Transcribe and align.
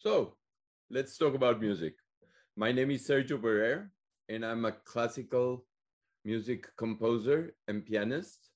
So 0.00 0.32
let's 0.88 1.18
talk 1.18 1.34
about 1.34 1.60
music. 1.60 1.92
My 2.56 2.72
name 2.72 2.90
is 2.90 3.06
Sergio 3.06 3.38
Barrera, 3.38 3.86
and 4.30 4.46
I'm 4.46 4.64
a 4.64 4.72
classical 4.72 5.66
music 6.24 6.66
composer 6.78 7.52
and 7.68 7.84
pianist. 7.84 8.48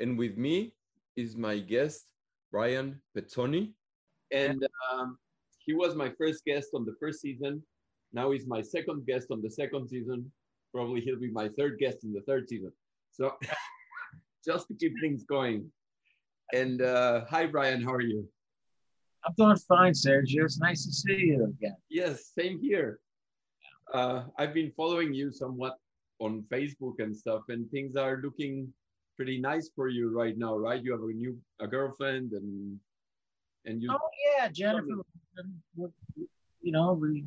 And 0.00 0.18
with 0.18 0.36
me 0.36 0.74
is 1.14 1.36
my 1.36 1.60
guest, 1.60 2.06
Brian 2.50 3.00
Pezzoni. 3.16 3.74
And 4.32 4.66
um, 4.90 5.18
he 5.64 5.72
was 5.72 5.94
my 5.94 6.10
first 6.18 6.44
guest 6.44 6.70
on 6.74 6.84
the 6.84 6.96
first 6.98 7.20
season. 7.20 7.62
Now 8.12 8.32
he's 8.32 8.48
my 8.48 8.60
second 8.60 9.06
guest 9.06 9.28
on 9.30 9.42
the 9.42 9.50
second 9.50 9.86
season. 9.88 10.32
Probably 10.74 11.00
he'll 11.00 11.20
be 11.20 11.30
my 11.30 11.48
third 11.56 11.78
guest 11.78 11.98
in 12.02 12.12
the 12.12 12.22
third 12.22 12.48
season. 12.48 12.72
So 13.12 13.36
just 14.44 14.66
to 14.66 14.74
keep 14.74 14.94
things 15.00 15.22
going. 15.22 15.70
And 16.52 16.82
uh, 16.82 17.24
hi, 17.30 17.46
Brian, 17.46 17.82
how 17.84 17.92
are 17.92 18.00
you? 18.00 18.28
I'm 19.26 19.34
doing 19.36 19.56
fine, 19.56 19.92
Sergio. 19.92 20.44
It's 20.44 20.60
nice 20.60 20.86
to 20.86 20.92
see 20.92 21.16
you 21.16 21.44
again. 21.44 21.76
Yes, 21.88 22.30
same 22.38 22.60
here. 22.60 23.00
Uh, 23.92 24.24
I've 24.38 24.54
been 24.54 24.72
following 24.76 25.12
you 25.12 25.32
somewhat 25.32 25.74
on 26.20 26.44
Facebook 26.52 27.00
and 27.00 27.16
stuff, 27.16 27.42
and 27.48 27.68
things 27.70 27.96
are 27.96 28.20
looking 28.22 28.72
pretty 29.16 29.38
nice 29.40 29.68
for 29.74 29.88
you 29.88 30.16
right 30.16 30.38
now, 30.38 30.56
right? 30.56 30.82
You 30.82 30.92
have 30.92 31.02
a 31.02 31.12
new 31.12 31.36
a 31.60 31.66
girlfriend, 31.66 32.32
and 32.32 32.78
and 33.64 33.82
you. 33.82 33.90
Oh 33.90 34.08
yeah, 34.38 34.48
Jennifer. 34.48 35.02
You 36.62 36.72
know 36.72 36.92
we. 36.92 37.24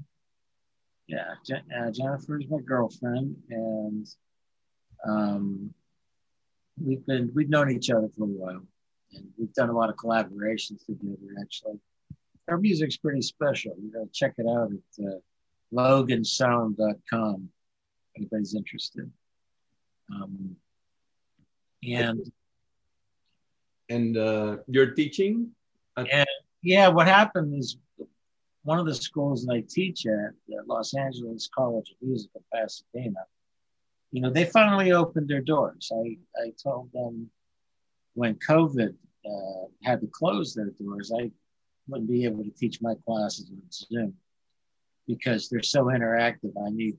Yeah, 1.08 1.34
Je- 1.46 1.64
uh, 1.76 1.92
Jennifer's 1.92 2.46
my 2.50 2.60
girlfriend, 2.60 3.36
and 3.50 4.08
um, 5.06 5.74
we've 6.82 7.06
been 7.06 7.32
we've 7.34 7.50
known 7.50 7.72
each 7.72 7.90
other 7.90 8.08
for 8.16 8.24
a 8.24 8.28
while, 8.28 8.62
and 9.14 9.28
we've 9.38 9.54
done 9.54 9.70
a 9.70 9.74
lot 9.74 9.90
of 9.90 9.96
collaborations 9.96 10.86
together. 10.86 11.18
Actually, 11.42 11.80
our 12.50 12.58
music's 12.58 12.98
pretty 12.98 13.22
special. 13.22 13.76
You 13.82 13.92
gotta 13.92 14.10
check 14.14 14.34
it 14.38 14.46
out 14.48 14.72
at 14.72 15.06
uh, 15.06 15.20
logansound.com 15.74 17.50
if 18.16 18.22
anybody's 18.22 18.56
interested. 18.56 19.10
Um, 20.14 20.56
and 21.84 22.32
and 23.90 24.18
uh, 24.18 24.58
you're 24.68 24.92
teaching. 24.92 25.52
At- 25.98 26.12
and 26.12 26.28
yeah, 26.62 26.88
what 26.88 27.08
happened 27.08 27.56
is 27.58 27.78
one 28.64 28.80
of 28.80 28.86
the 28.86 28.96
schools 28.96 29.46
that 29.46 29.54
I 29.54 29.64
teach 29.68 30.06
at, 30.06 30.32
the 30.48 30.62
Los 30.68 30.94
Angeles 30.94 31.50
College 31.54 31.92
of 31.92 32.08
Music 32.08 32.30
in 32.36 32.42
Pasadena, 32.54 33.22
you 34.12 34.22
know, 34.22 34.30
they 34.30 34.46
finally 34.46 34.92
opened 34.92 35.30
their 35.30 35.42
doors. 35.42 35.92
I, 35.94 36.18
I 36.42 36.52
told 36.62 36.92
them 36.94 37.30
when 38.16 38.36
COVID 38.36 38.94
uh, 39.26 39.66
had 39.84 40.02
to 40.02 40.08
close 40.08 40.54
their 40.54 40.72
doors, 40.80 41.12
I 41.18 41.32
wouldn't 41.90 42.10
be 42.10 42.26
able 42.26 42.44
to 42.44 42.52
teach 42.52 42.82
my 42.82 42.94
classes 43.06 43.50
on 43.52 43.62
Zoom 43.72 44.14
because 45.08 45.50
they're 45.50 45.64
so 45.64 45.86
interactive. 45.86 46.54
I 46.66 46.70
need 46.70 46.96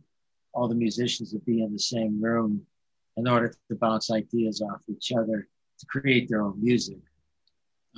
all 0.52 0.69
the 0.69 0.74
musicians 0.74 1.33
to 1.33 1.38
be 1.38 1.62
in 1.62 1.72
the 1.72 1.78
same 1.78 2.20
room 2.20 2.66
in 3.16 3.28
order 3.28 3.55
to 3.68 3.77
bounce 3.77 4.11
ideas 4.11 4.61
off 4.62 4.83
each 4.88 5.12
other 5.12 5.48
to 5.78 5.86
create 5.86 6.28
their 6.28 6.42
own 6.42 6.62
music. 6.62 6.98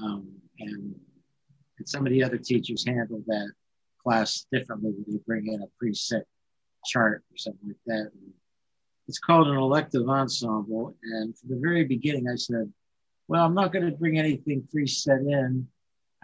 Um, 0.03 0.29
and, 0.59 0.95
and 1.79 1.89
some 1.89 2.07
of 2.07 2.13
the 2.13 2.23
other 2.23 2.39
teachers 2.39 2.85
handle 2.87 3.23
that 3.27 3.53
class 4.03 4.47
differently 4.53 4.91
when 4.91 5.05
they 5.09 5.23
bring 5.27 5.47
in 5.53 5.63
a 5.63 5.85
preset 5.85 6.23
chart 6.85 7.23
or 7.31 7.37
something 7.37 7.69
like 7.69 7.77
that. 7.87 8.11
And 8.13 8.33
it's 9.09 9.19
called 9.19 9.49
an 9.49 9.57
elective 9.57 10.09
ensemble. 10.09 10.97
And 11.03 11.37
from 11.37 11.51
the 11.51 11.61
very 11.61 11.85
beginning, 11.85 12.29
I 12.29 12.37
said, 12.37 12.73
well, 13.29 13.45
I'm 13.45 13.55
not 13.55 13.73
going 13.73 13.87
to 13.87 13.97
bring 13.97 14.19
anything 14.19 14.67
preset 14.75 15.21
in. 15.21 15.67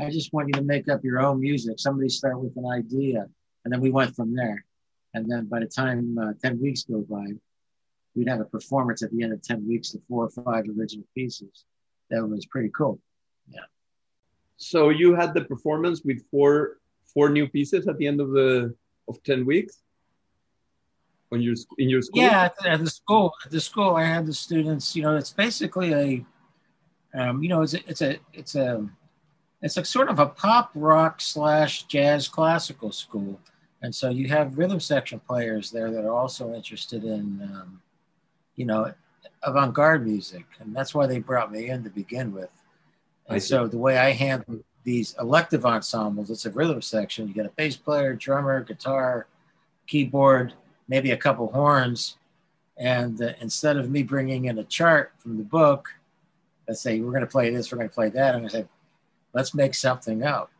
I 0.00 0.10
just 0.10 0.32
want 0.32 0.48
you 0.48 0.54
to 0.54 0.62
make 0.62 0.88
up 0.88 1.04
your 1.04 1.20
own 1.20 1.40
music. 1.40 1.78
Somebody 1.78 2.08
start 2.08 2.40
with 2.40 2.56
an 2.56 2.66
idea. 2.66 3.26
And 3.64 3.72
then 3.72 3.80
we 3.80 3.90
went 3.90 4.14
from 4.14 4.34
there. 4.34 4.64
And 5.14 5.30
then 5.30 5.46
by 5.46 5.60
the 5.60 5.66
time 5.66 6.16
uh, 6.18 6.32
10 6.42 6.60
weeks 6.60 6.84
go 6.84 7.00
by, 7.00 7.26
we'd 8.14 8.28
have 8.28 8.40
a 8.40 8.44
performance 8.44 9.02
at 9.02 9.10
the 9.10 9.22
end 9.22 9.32
of 9.32 9.42
10 9.42 9.66
weeks 9.66 9.94
of 9.94 10.00
four 10.08 10.24
or 10.26 10.44
five 10.44 10.64
original 10.78 11.06
pieces. 11.14 11.64
That 12.10 12.26
was 12.26 12.46
pretty 12.46 12.70
cool. 12.70 13.00
Yeah. 13.50 13.60
So 14.56 14.90
you 14.90 15.14
had 15.14 15.34
the 15.34 15.44
performance 15.44 16.02
with 16.04 16.22
four 16.30 16.78
four 17.14 17.30
new 17.30 17.48
pieces 17.48 17.88
at 17.88 17.96
the 17.98 18.06
end 18.06 18.20
of 18.20 18.30
the 18.30 18.74
of 19.08 19.22
10 19.22 19.46
weeks 19.46 19.82
on 21.32 21.40
your 21.40 21.54
in 21.78 21.88
your 21.88 22.02
school? 22.02 22.22
Yeah, 22.22 22.50
at 22.64 22.80
the 22.80 22.90
school. 22.90 23.32
At 23.44 23.50
the 23.50 23.60
school, 23.60 23.96
I 23.96 24.04
had 24.04 24.26
the 24.26 24.34
students. 24.34 24.94
You 24.96 25.02
know, 25.02 25.16
it's 25.16 25.32
basically 25.32 25.92
a, 25.92 26.26
um, 27.14 27.42
you 27.42 27.48
know, 27.48 27.62
it's 27.62 27.74
a, 27.74 27.88
it's 27.88 28.02
a, 28.02 28.18
it's 28.32 28.54
a, 28.54 28.88
it's 29.62 29.76
a 29.76 29.84
sort 29.84 30.08
of 30.08 30.18
a 30.18 30.26
pop 30.26 30.70
rock 30.74 31.20
slash 31.20 31.84
jazz 31.84 32.28
classical 32.28 32.92
school, 32.92 33.40
and 33.82 33.94
so 33.94 34.10
you 34.10 34.28
have 34.28 34.58
rhythm 34.58 34.80
section 34.80 35.20
players 35.20 35.70
there 35.70 35.90
that 35.90 36.04
are 36.04 36.14
also 36.14 36.54
interested 36.54 37.04
in, 37.04 37.40
um, 37.42 37.80
you 38.56 38.64
know, 38.64 38.92
avant-garde 39.42 40.06
music, 40.06 40.44
and 40.60 40.74
that's 40.74 40.94
why 40.94 41.06
they 41.06 41.18
brought 41.18 41.52
me 41.52 41.70
in 41.70 41.84
to 41.84 41.90
begin 41.90 42.32
with. 42.32 42.50
And 43.28 43.42
so 43.42 43.66
the 43.66 43.78
way 43.78 43.98
I 43.98 44.12
handle 44.12 44.60
these 44.84 45.14
elective 45.20 45.66
ensembles, 45.66 46.30
it's 46.30 46.46
a 46.46 46.50
rhythm 46.50 46.80
section. 46.80 47.28
You 47.28 47.34
got 47.34 47.46
a 47.46 47.50
bass 47.50 47.76
player, 47.76 48.14
drummer, 48.14 48.62
guitar, 48.64 49.26
keyboard, 49.86 50.54
maybe 50.88 51.10
a 51.10 51.16
couple 51.16 51.52
horns. 51.52 52.16
And 52.78 53.20
uh, 53.20 53.32
instead 53.40 53.76
of 53.76 53.90
me 53.90 54.02
bringing 54.02 54.46
in 54.46 54.58
a 54.58 54.64
chart 54.64 55.12
from 55.18 55.36
the 55.36 55.44
book, 55.44 55.88
let's 56.66 56.80
say 56.80 57.00
we're 57.00 57.10
going 57.10 57.20
to 57.20 57.26
play 57.26 57.50
this, 57.50 57.70
we're 57.70 57.78
going 57.78 57.90
to 57.90 57.94
play 57.94 58.08
that, 58.08 58.34
I'm 58.34 58.40
going 58.40 58.50
to 58.50 58.56
say, 58.56 58.66
let's 59.32 59.54
make 59.54 59.74
something 59.74 60.22
up. 60.24 60.50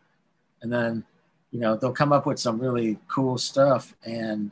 And 0.63 0.73
then, 0.73 1.05
you 1.51 1.61
know, 1.61 1.77
they'll 1.77 1.93
come 1.93 2.13
up 2.13 2.27
with 2.27 2.39
some 2.39 2.59
really 2.59 2.99
cool 3.09 3.39
stuff, 3.39 3.95
and 4.05 4.51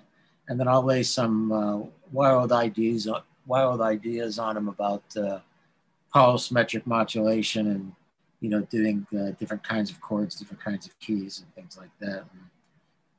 and 0.48 0.60
then 0.60 0.68
I'll 0.68 0.82
lay 0.82 1.02
some 1.02 1.52
uh, 1.52 1.78
wild 2.12 2.52
ideas, 2.52 3.08
wild 3.46 3.80
ideas 3.80 4.38
on 4.38 4.54
them 4.54 4.68
about 4.68 5.02
uh, 5.16 5.40
pulse 6.12 6.50
metric 6.50 6.86
modulation 6.86 7.66
and 7.66 7.92
you 8.40 8.48
know 8.48 8.62
doing 8.62 9.06
uh, 9.12 9.32
different 9.38 9.64
kinds 9.64 9.90
of 9.90 10.00
chords, 10.00 10.36
different 10.36 10.62
kinds 10.62 10.86
of 10.86 10.98
keys, 11.00 11.42
and 11.42 11.54
things 11.54 11.76
like 11.76 11.90
that. 12.00 12.24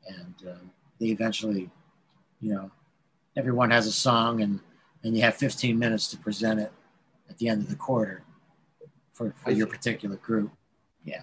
And, 0.07 0.17
and 0.17 0.49
uh, 0.49 0.63
they 0.99 1.07
eventually 1.07 1.69
you 2.41 2.53
know, 2.53 2.71
everyone 3.35 3.71
has 3.71 3.87
a 3.87 3.91
song 3.91 4.41
and, 4.41 4.59
and 5.03 5.15
you 5.15 5.23
have 5.23 5.35
15 5.35 5.77
minutes 5.77 6.07
to 6.11 6.17
present 6.17 6.59
it 6.59 6.71
at 7.29 7.37
the 7.37 7.49
end 7.49 7.61
of 7.61 7.69
the 7.69 7.75
quarter 7.75 8.23
for, 9.13 9.33
for 9.43 9.51
your 9.51 9.67
particular 9.67 10.15
group. 10.17 10.51
Yeah. 11.03 11.21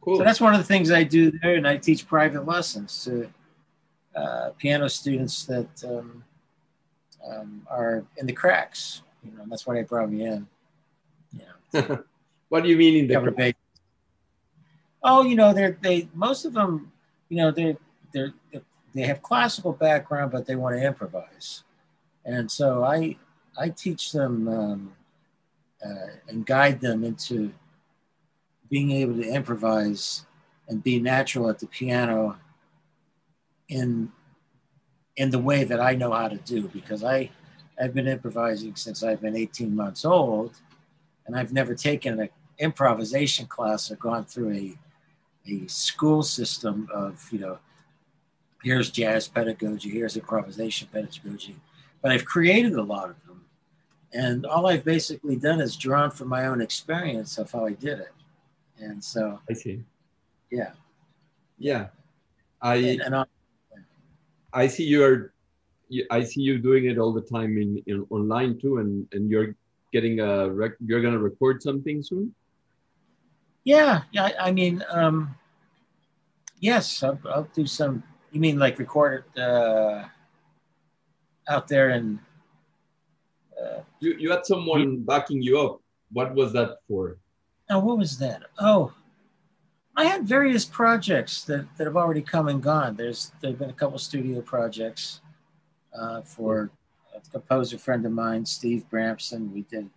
Cool. 0.00 0.18
So 0.18 0.24
that's 0.24 0.40
one 0.40 0.54
of 0.54 0.58
the 0.58 0.66
things 0.66 0.90
I 0.90 1.04
do 1.04 1.30
there. 1.30 1.54
And 1.56 1.66
I 1.66 1.76
teach 1.76 2.06
private 2.06 2.46
lessons 2.46 3.04
to 3.04 3.28
uh, 4.14 4.50
piano 4.58 4.88
students 4.88 5.44
that 5.46 5.84
um, 5.84 6.24
um, 7.26 7.66
are 7.70 8.04
in 8.16 8.26
the 8.26 8.32
cracks. 8.32 9.02
You 9.24 9.36
know, 9.36 9.44
that's 9.48 9.66
why 9.66 9.74
they 9.74 9.82
brought 9.82 10.10
me 10.10 10.24
in. 10.24 10.46
Yeah. 11.32 11.96
what 12.48 12.62
do 12.62 12.68
you 12.68 12.76
mean 12.76 12.96
in 12.96 13.06
the 13.06 13.32
cracks? 13.32 13.58
Oh, 15.04 15.24
you 15.24 15.34
know, 15.34 15.52
they're, 15.52 15.76
they, 15.80 16.08
most 16.14 16.44
of 16.44 16.52
them, 16.52 16.92
you 17.28 17.38
know, 17.38 17.50
they're, 17.50 17.76
they're, 18.12 18.32
they're 18.52 18.62
they 18.94 19.02
have 19.02 19.22
classical 19.22 19.72
background, 19.72 20.32
but 20.32 20.46
they 20.46 20.56
want 20.56 20.76
to 20.76 20.86
improvise. 20.86 21.64
And 22.24 22.50
so 22.50 22.84
I, 22.84 23.16
I 23.58 23.70
teach 23.70 24.12
them 24.12 24.48
um, 24.48 24.92
uh, 25.84 26.06
and 26.28 26.46
guide 26.46 26.80
them 26.80 27.04
into 27.04 27.52
being 28.72 28.90
able 28.90 29.14
to 29.16 29.28
improvise 29.28 30.24
and 30.66 30.82
be 30.82 30.98
natural 30.98 31.50
at 31.50 31.58
the 31.58 31.66
piano 31.66 32.38
in 33.68 34.10
in 35.16 35.28
the 35.28 35.38
way 35.38 35.62
that 35.62 35.78
I 35.78 35.94
know 35.94 36.10
how 36.10 36.28
to 36.28 36.38
do 36.38 36.68
because 36.68 37.04
I 37.04 37.28
I've 37.78 37.92
been 37.92 38.08
improvising 38.08 38.74
since 38.74 39.02
I've 39.02 39.20
been 39.20 39.36
18 39.36 39.76
months 39.76 40.06
old 40.06 40.54
and 41.26 41.36
I've 41.36 41.52
never 41.52 41.74
taken 41.74 42.18
an 42.18 42.30
improvisation 42.58 43.44
class 43.44 43.90
or 43.90 43.96
gone 43.96 44.24
through 44.24 44.52
a 44.54 44.78
a 45.46 45.66
school 45.68 46.22
system 46.22 46.88
of 46.94 47.28
you 47.30 47.40
know 47.40 47.58
here's 48.62 48.90
jazz 48.90 49.28
pedagogy, 49.28 49.90
here's 49.90 50.16
improvisation 50.16 50.88
pedagogy. 50.90 51.56
But 52.00 52.12
I've 52.12 52.24
created 52.24 52.72
a 52.72 52.82
lot 52.82 53.10
of 53.10 53.16
them. 53.26 53.44
And 54.14 54.46
all 54.46 54.66
I've 54.66 54.84
basically 54.84 55.36
done 55.36 55.60
is 55.60 55.76
drawn 55.76 56.10
from 56.10 56.28
my 56.28 56.46
own 56.46 56.62
experience 56.62 57.36
of 57.36 57.50
how 57.50 57.66
I 57.66 57.72
did 57.72 57.98
it. 57.98 58.12
And 58.82 59.02
so 59.02 59.38
I 59.48 59.54
see. 59.54 59.82
Yeah. 60.50 60.72
Yeah. 61.58 61.94
I 62.60 62.76
and, 62.76 63.00
and 63.00 63.26
I 64.52 64.66
see 64.66 64.84
you're 64.84 65.32
I 66.10 66.22
see 66.22 66.42
you 66.42 66.58
doing 66.58 66.86
it 66.86 66.98
all 66.98 67.12
the 67.12 67.22
time 67.22 67.58
in, 67.58 67.82
in 67.86 68.06
online 68.10 68.58
too 68.58 68.78
and 68.78 69.06
and 69.12 69.30
you're 69.30 69.54
getting 69.92 70.20
a 70.20 70.50
rec- 70.50 70.80
you're 70.84 71.02
going 71.02 71.14
to 71.14 71.20
record 71.20 71.62
something 71.62 72.02
soon? 72.02 72.34
Yeah, 73.64 74.02
yeah, 74.10 74.24
I, 74.24 74.48
I 74.48 74.52
mean 74.52 74.82
um 74.90 75.34
yes, 76.58 77.02
I'll, 77.02 77.18
I'll 77.30 77.48
do 77.54 77.66
some 77.66 78.02
you 78.32 78.40
mean 78.40 78.58
like 78.58 78.78
record 78.78 79.24
it 79.36 79.40
uh, 79.40 80.08
out 81.48 81.68
there 81.68 81.90
and? 81.90 82.18
Uh, 83.52 83.80
you 84.00 84.16
you 84.18 84.30
had 84.30 84.44
someone 84.44 85.04
backing 85.04 85.40
you 85.42 85.60
up. 85.60 85.80
What 86.10 86.34
was 86.34 86.52
that 86.54 86.78
for? 86.88 87.18
Oh, 87.72 87.78
what 87.78 87.96
was 87.96 88.18
that? 88.18 88.42
Oh, 88.58 88.92
I 89.96 90.04
had 90.04 90.28
various 90.28 90.66
projects 90.66 91.42
that, 91.44 91.66
that 91.78 91.86
have 91.86 91.96
already 91.96 92.20
come 92.20 92.48
and 92.48 92.62
gone. 92.62 92.96
There's 92.96 93.32
there've 93.40 93.58
been 93.58 93.70
a 93.70 93.72
couple 93.72 93.98
studio 93.98 94.42
projects 94.42 95.22
uh, 95.98 96.20
for 96.20 96.70
a 97.16 97.20
composer 97.30 97.78
friend 97.78 98.04
of 98.04 98.12
mine, 98.12 98.44
Steve 98.44 98.84
Bramson. 98.92 99.50
We 99.54 99.62
did 99.62 99.88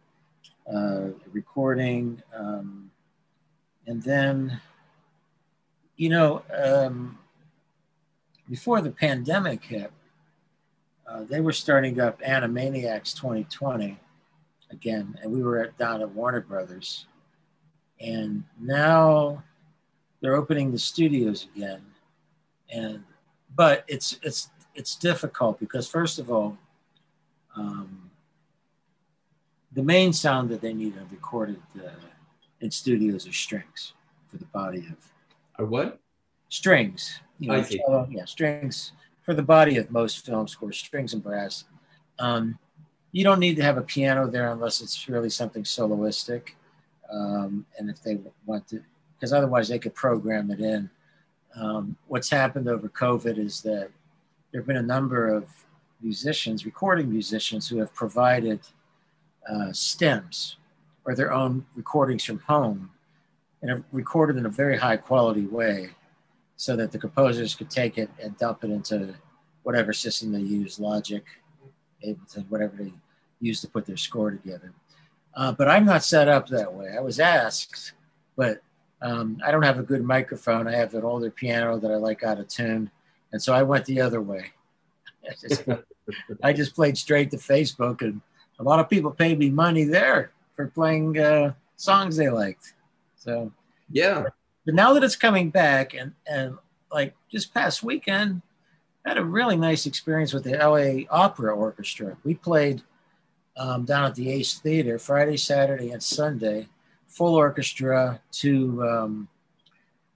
uh, 0.74 1.08
recording, 1.34 2.24
um, 2.34 2.92
and 3.86 4.02
then, 4.04 4.62
you 5.98 6.08
know, 6.08 6.44
um, 6.58 7.20
before 8.50 8.80
the 8.80 8.92
pandemic 8.92 9.66
hit, 9.66 9.92
uh, 11.10 11.26
they 11.26 11.42
were 11.42 11.52
starting 11.52 12.00
up 12.00 12.22
Animaniacs 12.22 13.14
2020 13.16 14.00
again, 14.72 15.20
and 15.22 15.30
we 15.30 15.44
were 15.44 15.62
at, 15.62 15.78
down 15.78 16.02
at 16.02 16.10
Warner 16.12 16.40
Brothers, 16.40 17.06
and 18.00 18.44
now 18.60 19.44
they're 20.22 20.36
opening 20.36 20.72
the 20.72 20.80
studios 20.80 21.48
again, 21.56 21.82
and 22.70 23.04
but 23.56 23.84
it's 23.88 24.20
it's 24.22 24.50
it's 24.74 24.96
difficult 24.96 25.60
because 25.60 25.88
first 25.88 26.20
of 26.20 26.32
all, 26.32 26.58
um, 27.56 28.10
the 29.74 29.84
main 29.84 30.14
sound 30.14 30.50
that 30.50 30.62
they 30.62 30.74
need 30.74 30.98
are 30.98 31.08
recorded 31.12 31.62
uh, 31.78 31.90
in 32.62 32.72
studios 32.72 33.28
are 33.28 33.34
strings 33.34 33.94
for 34.30 34.38
the 34.38 34.46
body 34.46 34.80
of. 34.80 34.98
Or 35.58 35.66
what? 35.66 36.00
Strings. 36.50 37.20
You 37.40 37.50
know, 37.50 37.64
cello, 37.64 38.08
yeah, 38.10 38.26
strings 38.26 38.94
for 39.24 39.34
the 39.34 39.44
body 39.44 39.78
of 39.78 39.92
most 39.92 40.26
film 40.26 40.48
scores, 40.48 40.78
strings 40.78 41.14
and 41.14 41.24
brass. 41.24 41.66
Um, 42.20 42.58
you 43.12 43.24
don't 43.24 43.40
need 43.40 43.56
to 43.56 43.64
have 43.64 43.78
a 43.78 43.82
piano 43.82 44.28
there 44.28 44.52
unless 44.52 44.82
it's 44.82 45.10
really 45.10 45.30
something 45.30 45.64
soloistic. 45.64 46.50
Um, 47.12 47.66
and 47.78 47.90
if 47.90 48.02
they 48.02 48.20
want 48.46 48.68
to, 48.70 48.82
because 49.18 49.34
otherwise 49.34 49.68
they 49.68 49.80
could 49.80 49.96
program 49.96 50.52
it 50.52 50.60
in. 50.60 50.90
Um, 51.56 51.96
what's 52.08 52.30
happened 52.30 52.68
over 52.68 52.90
COVID 52.90 53.38
is 53.38 53.62
that 53.62 53.90
there 54.52 54.62
have 54.62 54.68
been 54.68 54.78
a 54.78 54.82
number 54.82 55.34
of 55.34 55.46
musicians, 56.02 56.66
recording 56.66 57.10
musicians, 57.10 57.68
who 57.68 57.78
have 57.78 57.94
provided 57.94 58.60
uh, 59.50 59.72
stems 59.72 60.58
or 61.06 61.16
their 61.16 61.32
own 61.32 61.66
recordings 61.76 62.24
from 62.24 62.40
home 62.40 62.90
and 63.62 63.70
have 63.70 63.84
recorded 63.92 64.38
in 64.38 64.46
a 64.46 64.50
very 64.50 64.78
high 64.78 64.98
quality 64.98 65.46
way 65.46 65.90
so 66.58 66.76
that 66.76 66.92
the 66.92 66.98
composers 66.98 67.56
could 67.56 67.70
take 67.70 67.98
it 67.98 68.10
and 68.22 68.38
dump 68.38 68.64
it 68.64 68.70
into 68.70 69.14
whatever 69.64 69.94
system 69.94 70.32
they 70.32 70.40
use, 70.40 70.80
Logic, 70.80 71.24
Ableton, 72.06 72.46
whatever 72.50 72.76
they 72.78 72.94
use 73.40 73.62
to 73.62 73.68
put 73.68 73.86
their 73.86 73.98
score 73.98 74.32
together. 74.32 74.72
Uh, 75.36 75.52
but 75.52 75.68
I'm 75.68 75.86
not 75.86 76.04
set 76.04 76.28
up 76.28 76.48
that 76.48 76.74
way. 76.74 76.96
I 76.98 77.02
was 77.02 77.20
asked, 77.20 77.92
but 78.38 78.62
um, 79.02 79.40
I 79.46 79.52
don't 79.52 79.64
have 79.64 79.80
a 79.80 79.84
good 79.84 80.04
microphone. 80.04 80.68
I 80.68 80.76
have 80.76 80.94
an 80.94 81.04
older 81.04 81.30
piano 81.30 81.78
that 81.78 81.92
I 81.92 81.96
like 81.96 82.24
out 82.24 82.40
of 82.40 82.48
tune. 82.48 82.90
And 83.32 83.42
so 83.42 83.54
I 83.54 83.64
went 83.64 83.86
the 83.86 84.02
other 84.02 84.22
way. 84.22 84.52
I 85.30 85.34
just, 85.50 85.64
I 86.42 86.54
just 86.54 86.74
played 86.74 86.98
straight 86.98 87.32
to 87.32 87.38
Facebook, 87.38 88.02
and 88.02 88.22
a 88.60 88.64
lot 88.64 88.80
of 88.80 88.90
people 88.90 89.12
paid 89.12 89.38
me 89.38 89.50
money 89.50 89.84
there 89.84 90.32
for 90.56 90.68
playing 90.68 91.20
uh, 91.20 91.54
songs 91.76 92.16
they 92.16 92.30
liked. 92.30 92.74
So, 93.18 93.52
yeah. 93.92 94.26
But 94.66 94.76
now 94.76 94.94
that 94.94 95.04
it's 95.04 95.16
coming 95.16 95.50
back, 95.50 95.94
and, 95.94 96.14
and 96.26 96.58
like 96.92 97.14
just 97.30 97.54
past 97.54 97.84
weekend, 97.84 98.42
I 99.06 99.10
had 99.10 99.18
a 99.18 99.26
really 99.26 99.58
nice 99.58 99.86
experience 99.86 100.34
with 100.34 100.46
the 100.46 100.58
LA 100.58 101.06
Opera 101.16 101.54
Orchestra. 101.54 102.18
We 102.24 102.36
played 102.36 102.82
um, 103.58 103.86
down 103.86 104.06
at 104.06 104.16
the 104.16 104.30
Ace 104.32 104.60
Theater 104.60 105.00
Friday, 105.00 105.38
Saturday, 105.38 105.92
and 105.92 106.04
Sunday 106.04 106.68
full 107.08 107.36
orchestra 107.36 108.20
to 108.30 108.84
um, 108.84 109.28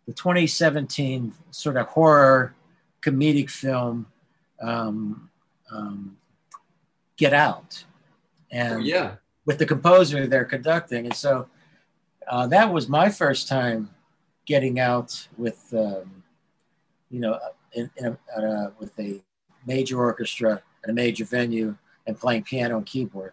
the 0.06 0.14
2017 0.14 1.34
sort 1.52 1.78
of 1.78 1.88
horror 1.88 2.54
comedic 3.02 3.50
film 3.50 4.06
um, 4.62 5.30
um, 5.72 6.18
Get 7.16 7.34
Out. 7.34 7.86
And 8.52 8.74
oh, 8.74 8.80
yeah. 8.80 9.16
with 9.46 9.60
the 9.60 9.66
composer 9.66 10.28
they're 10.28 10.44
conducting. 10.44 11.06
And 11.06 11.16
so 11.16 11.48
uh, 12.28 12.48
that 12.48 12.74
was 12.74 12.90
my 12.90 13.10
first 13.10 13.48
time 13.48 13.92
getting 14.46 14.80
out 14.80 15.28
with, 15.38 15.74
um, 15.74 16.24
you 17.10 17.20
know, 17.20 17.40
in, 17.74 17.90
in 17.96 18.18
a, 18.36 18.42
a, 18.42 18.72
with 18.80 19.00
a 19.00 19.22
major 19.66 20.00
orchestra 20.00 20.62
at 20.84 20.90
a 20.90 20.94
major 20.94 21.24
venue 21.24 21.78
and 22.10 22.20
playing 22.20 22.44
piano 22.44 22.78
and 22.78 22.86
keyboard 22.86 23.32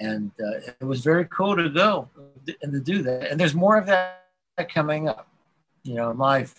and 0.00 0.30
uh, 0.42 0.72
it 0.80 0.84
was 0.84 1.02
very 1.02 1.26
cool 1.26 1.54
to 1.54 1.68
go 1.68 2.08
and 2.62 2.72
to 2.72 2.80
do 2.80 3.02
that. 3.02 3.30
And 3.30 3.38
there's 3.38 3.54
more 3.54 3.76
of 3.76 3.86
that 3.86 4.24
coming 4.72 5.08
up, 5.08 5.28
you 5.82 5.94
know, 5.94 6.10
live, 6.12 6.54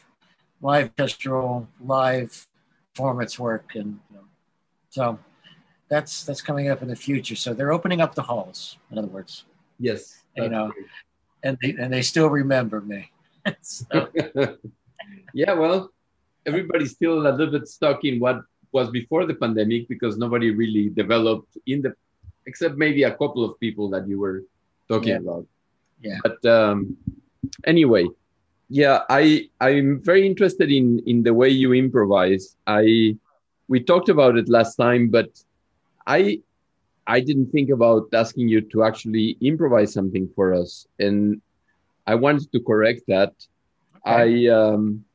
live 0.61 0.91
orchestral, 0.99 1.67
live 1.83 2.47
performance 2.93 3.39
work, 3.39 3.71
and 3.75 3.99
you 4.09 4.17
know, 4.17 4.23
so 4.89 5.19
that's 5.89 6.23
that's 6.23 6.41
coming 6.41 6.69
up 6.69 6.83
in 6.83 6.87
the 6.87 6.95
future. 6.95 7.35
So 7.35 7.53
they're 7.53 7.71
opening 7.71 7.99
up 7.99 8.13
the 8.13 8.21
halls, 8.21 8.77
in 8.91 8.99
other 8.99 9.07
words. 9.07 9.45
Yes, 9.79 10.23
you 10.37 10.49
know, 10.49 10.69
great. 10.69 10.85
and 11.43 11.57
they 11.61 11.83
and 11.83 11.91
they 11.91 12.03
still 12.03 12.29
remember 12.29 12.79
me. 12.81 13.11
yeah, 15.33 15.53
well, 15.53 15.89
everybody's 16.45 16.91
still 16.91 17.27
a 17.27 17.31
little 17.31 17.51
bit 17.51 17.67
stuck 17.67 18.05
in 18.05 18.19
what 18.19 18.43
was 18.71 18.89
before 18.89 19.25
the 19.25 19.35
pandemic 19.35 19.87
because 19.87 20.17
nobody 20.17 20.51
really 20.51 20.89
developed 20.89 21.57
in 21.67 21.81
the 21.81 21.93
except 22.45 22.75
maybe 22.77 23.03
a 23.03 23.11
couple 23.11 23.43
of 23.45 23.59
people 23.59 23.89
that 23.89 24.07
you 24.07 24.19
were 24.19 24.43
talking 24.87 25.09
yeah. 25.09 25.17
about. 25.17 25.45
Yeah. 26.01 26.17
But 26.23 26.43
um, 26.45 26.97
anyway, 27.65 28.07
yeah, 28.69 29.01
I 29.09 29.49
I'm 29.59 30.01
very 30.01 30.25
interested 30.25 30.71
in 30.71 30.99
in 31.05 31.23
the 31.23 31.33
way 31.33 31.49
you 31.49 31.73
improvise. 31.73 32.55
I 32.65 33.17
we 33.67 33.79
talked 33.79 34.09
about 34.09 34.37
it 34.37 34.49
last 34.49 34.75
time, 34.75 35.09
but 35.09 35.29
I 36.07 36.41
I 37.07 37.19
didn't 37.19 37.51
think 37.51 37.69
about 37.69 38.09
asking 38.13 38.47
you 38.47 38.61
to 38.61 38.83
actually 38.83 39.37
improvise 39.41 39.93
something 39.93 40.29
for 40.35 40.53
us, 40.53 40.87
and 40.99 41.41
I 42.07 42.15
wanted 42.15 42.51
to 42.51 42.59
correct 42.59 43.03
that. 43.07 43.33
Okay. 44.07 44.47
I 44.47 44.53
um, 44.53 45.05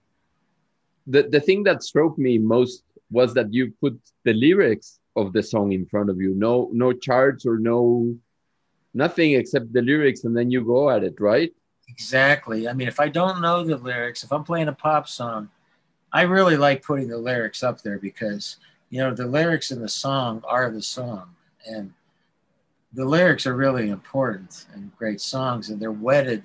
the 1.07 1.23
the 1.25 1.41
thing 1.41 1.65
that 1.65 1.83
struck 1.83 2.19
me 2.19 2.39
most 2.39 2.86
was 3.11 3.35
that 3.35 3.53
you 3.53 3.73
put 3.81 3.99
the 4.25 4.33
lyrics 4.33 4.99
of 5.17 5.33
the 5.33 5.43
song 5.43 5.73
in 5.73 5.87
front 5.87 6.11
of 6.11 6.21
you. 6.21 6.35
No 6.35 6.71
no 6.73 6.93
charts 6.93 7.47
or 7.47 7.59
no 7.59 8.15
nothing 8.95 9.33
except 9.33 9.73
the 9.73 9.83
lyrics 9.83 10.25
and 10.25 10.37
then 10.37 10.51
you 10.51 10.65
go 10.65 10.91
at 10.91 11.05
it 11.05 11.21
right? 11.21 11.53
Exactly. 11.89 12.69
I 12.69 12.73
mean 12.73 12.89
if 12.89 13.01
i 13.01 13.09
don't 13.09 13.41
know 13.41 13.63
the 13.63 13.77
lyrics 13.77 14.25
if 14.25 14.33
i'm 14.33 14.45
playing 14.45 14.69
a 14.69 14.73
pop 14.73 15.09
song 15.09 15.49
i 16.13 16.23
really 16.23 16.57
like 16.57 16.83
putting 16.83 17.09
the 17.09 17.19
lyrics 17.19 17.63
up 17.63 17.83
there 17.83 17.99
because 17.99 18.57
you 18.91 18.99
know 18.99 19.15
the 19.15 19.27
lyrics 19.27 19.71
in 19.71 19.81
the 19.81 19.89
song 19.89 20.43
are 20.49 20.71
the 20.71 20.83
song 20.83 21.35
and 21.67 21.93
the 22.93 23.05
lyrics 23.05 23.47
are 23.47 23.55
really 23.55 23.91
important 23.91 24.67
and 24.73 24.97
great 24.97 25.21
songs 25.21 25.71
and 25.71 25.81
they're 25.81 25.93
wedded 25.93 26.43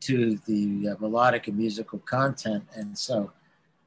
to 0.00 0.38
the 0.46 0.88
uh, 0.90 0.94
melodic 1.00 1.48
and 1.48 1.56
musical 1.56 1.98
content 2.00 2.64
and 2.74 2.96
so 2.96 3.30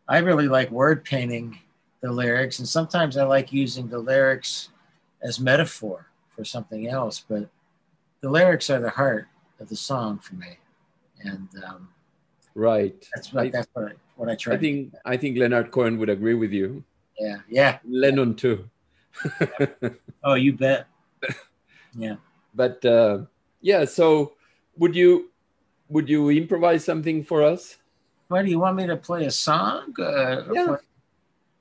i 0.08 0.18
really 0.20 0.48
like 0.48 0.70
word 0.72 1.04
painting 1.04 1.58
the 2.02 2.12
lyrics. 2.12 2.60
And 2.60 2.68
sometimes 2.68 3.18
I 3.18 3.24
like 3.24 3.52
using 3.52 3.88
the 3.88 4.00
lyrics 4.00 4.70
as 5.22 5.40
metaphor 5.40 6.08
for 6.36 6.46
something 6.46 6.88
else, 6.88 7.24
but 7.28 7.50
the 8.22 8.30
lyrics 8.30 8.70
are 8.70 8.80
the 8.80 8.90
heart 8.90 9.28
of 9.60 9.70
the 9.70 9.76
song 9.76 10.20
for 10.20 10.36
me. 10.36 10.58
And 11.24 11.48
um, 11.68 11.90
right, 12.54 13.08
that's 13.16 13.34
what 13.34 13.46
I, 13.46 13.50
that's 13.50 13.68
what 13.74 13.86
I, 13.86 13.92
what 14.16 14.30
I 14.30 14.36
try. 14.36 14.54
I 14.54 14.58
think 14.58 14.94
I 15.04 15.18
think 15.18 15.38
Leonard 15.38 15.72
Cohen 15.72 15.98
would 15.98 16.10
agree 16.10 16.36
with 16.36 16.52
you. 16.52 16.84
Yeah, 17.20 17.38
yeah. 17.50 17.80
Lennon 17.84 18.36
too. 18.36 18.70
oh, 20.24 20.36
you 20.36 20.54
bet. 20.54 20.88
Yeah. 22.00 22.18
But 22.54 22.86
uh, 22.86 23.22
yeah, 23.60 23.86
so 23.86 24.34
would 24.78 24.96
you 24.96 25.32
would 25.90 26.08
you 26.08 26.30
improvise 26.30 26.86
something 26.86 27.24
for 27.24 27.42
us? 27.42 27.78
Why 28.28 28.44
do 28.44 28.52
you 28.52 28.60
want 28.60 28.76
me 28.76 28.86
to 28.86 28.98
play 28.98 29.26
a 29.26 29.32
song? 29.32 29.96
Uh, 29.98 30.44
yeah 30.54 30.76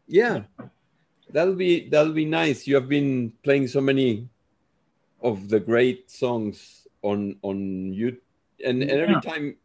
yeah. 0.07 0.43
That'll 1.31 1.55
be 1.55 1.89
that'll 1.89 2.13
be 2.13 2.25
nice. 2.25 2.67
You 2.67 2.77
have 2.77 2.89
been 2.89 3.33
playing 3.43 3.69
so 3.69 3.81
many 3.81 4.29
of 5.23 5.49
the 5.49 5.59
great 5.59 6.11
songs 6.11 6.87
on 7.03 7.37
on 7.43 7.93
you 7.93 8.17
and, 8.65 8.83
and 8.83 8.91
every 8.91 9.21
time 9.21 9.57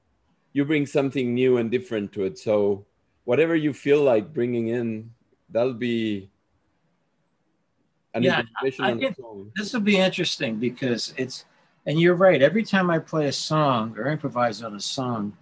you 0.54 0.66
bring 0.66 0.86
something 0.86 1.34
new 1.34 1.58
and 1.58 1.72
different 1.72 2.12
to 2.14 2.24
it. 2.24 2.38
So 2.38 2.86
whatever 3.26 3.56
you 3.56 3.74
feel 3.74 4.02
like 4.04 4.34
bringing 4.34 4.68
in 4.68 5.12
that'll 5.50 5.74
be 5.74 6.30
an 8.14 8.24
yeah, 8.24 8.44
I, 8.62 8.72
I 8.80 9.16
this 9.56 9.74
will 9.74 9.82
be 9.82 9.98
interesting 9.98 10.58
because 10.58 11.14
it's 11.18 11.46
and 11.86 12.00
you're 12.00 12.16
right 12.16 12.42
every 12.42 12.64
time 12.64 12.90
i 12.90 13.00
play 13.00 13.28
a 13.28 13.32
song 13.32 13.96
or 13.98 14.08
improvise 14.08 14.62
on 14.62 14.76
a 14.76 14.80
song 14.80 15.36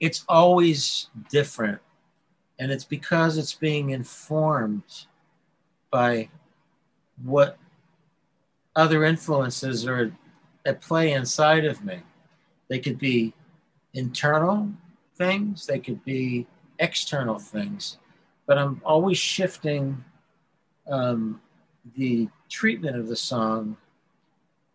it's 0.00 0.24
always 0.28 1.08
different 1.30 1.80
and 2.58 2.72
it's 2.72 2.84
because 2.84 3.36
it's 3.36 3.54
being 3.54 3.90
informed 3.90 5.06
by 5.90 6.28
what 7.22 7.58
other 8.74 9.04
influences 9.04 9.86
are 9.86 10.12
at 10.64 10.80
play 10.80 11.12
inside 11.12 11.64
of 11.64 11.84
me. 11.84 12.02
They 12.68 12.78
could 12.78 12.98
be 12.98 13.32
internal, 13.94 14.70
things, 15.16 15.66
they 15.66 15.78
could 15.78 16.04
be 16.04 16.46
external 16.78 17.38
things, 17.38 17.98
but 18.46 18.58
I'm 18.58 18.82
always 18.84 19.18
shifting 19.18 20.04
um, 20.88 21.40
the 21.96 22.28
treatment 22.48 22.96
of 22.96 23.08
the 23.08 23.16
song 23.16 23.76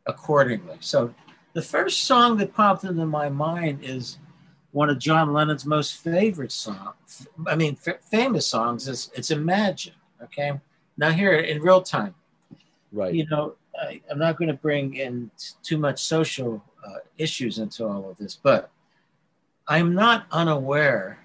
accordingly. 0.05 0.77
So 0.79 1.13
the 1.53 1.61
first 1.61 2.05
song 2.05 2.37
that 2.37 2.53
popped 2.53 2.83
into 2.83 3.05
my 3.05 3.29
mind 3.29 3.79
is 3.83 4.17
one 4.71 4.89
of 4.89 4.99
John 4.99 5.33
Lennon's 5.33 5.65
most 5.65 5.97
favorite 5.97 6.51
songs. 6.51 7.27
I 7.45 7.55
mean, 7.55 7.77
f- 7.85 8.03
famous 8.03 8.47
songs. 8.47 8.87
Is 8.87 9.11
it's 9.15 9.31
Imagine. 9.31 9.93
Okay, 10.23 10.59
now 10.97 11.11
here 11.11 11.33
in 11.33 11.61
real 11.61 11.81
time. 11.81 12.15
Right. 12.91 13.13
You 13.13 13.25
know, 13.29 13.55
I, 13.79 14.01
am 14.09 14.19
not 14.19 14.37
going 14.37 14.49
to 14.49 14.53
bring 14.53 14.95
in 14.95 15.31
t- 15.37 15.53
too 15.63 15.77
much 15.77 16.03
social 16.03 16.63
uh, 16.85 16.99
issues 17.17 17.57
into 17.57 17.85
all 17.85 18.09
of 18.09 18.17
this, 18.17 18.37
but 18.41 18.69
I'm 19.67 19.93
not 19.93 20.25
unaware 20.31 21.19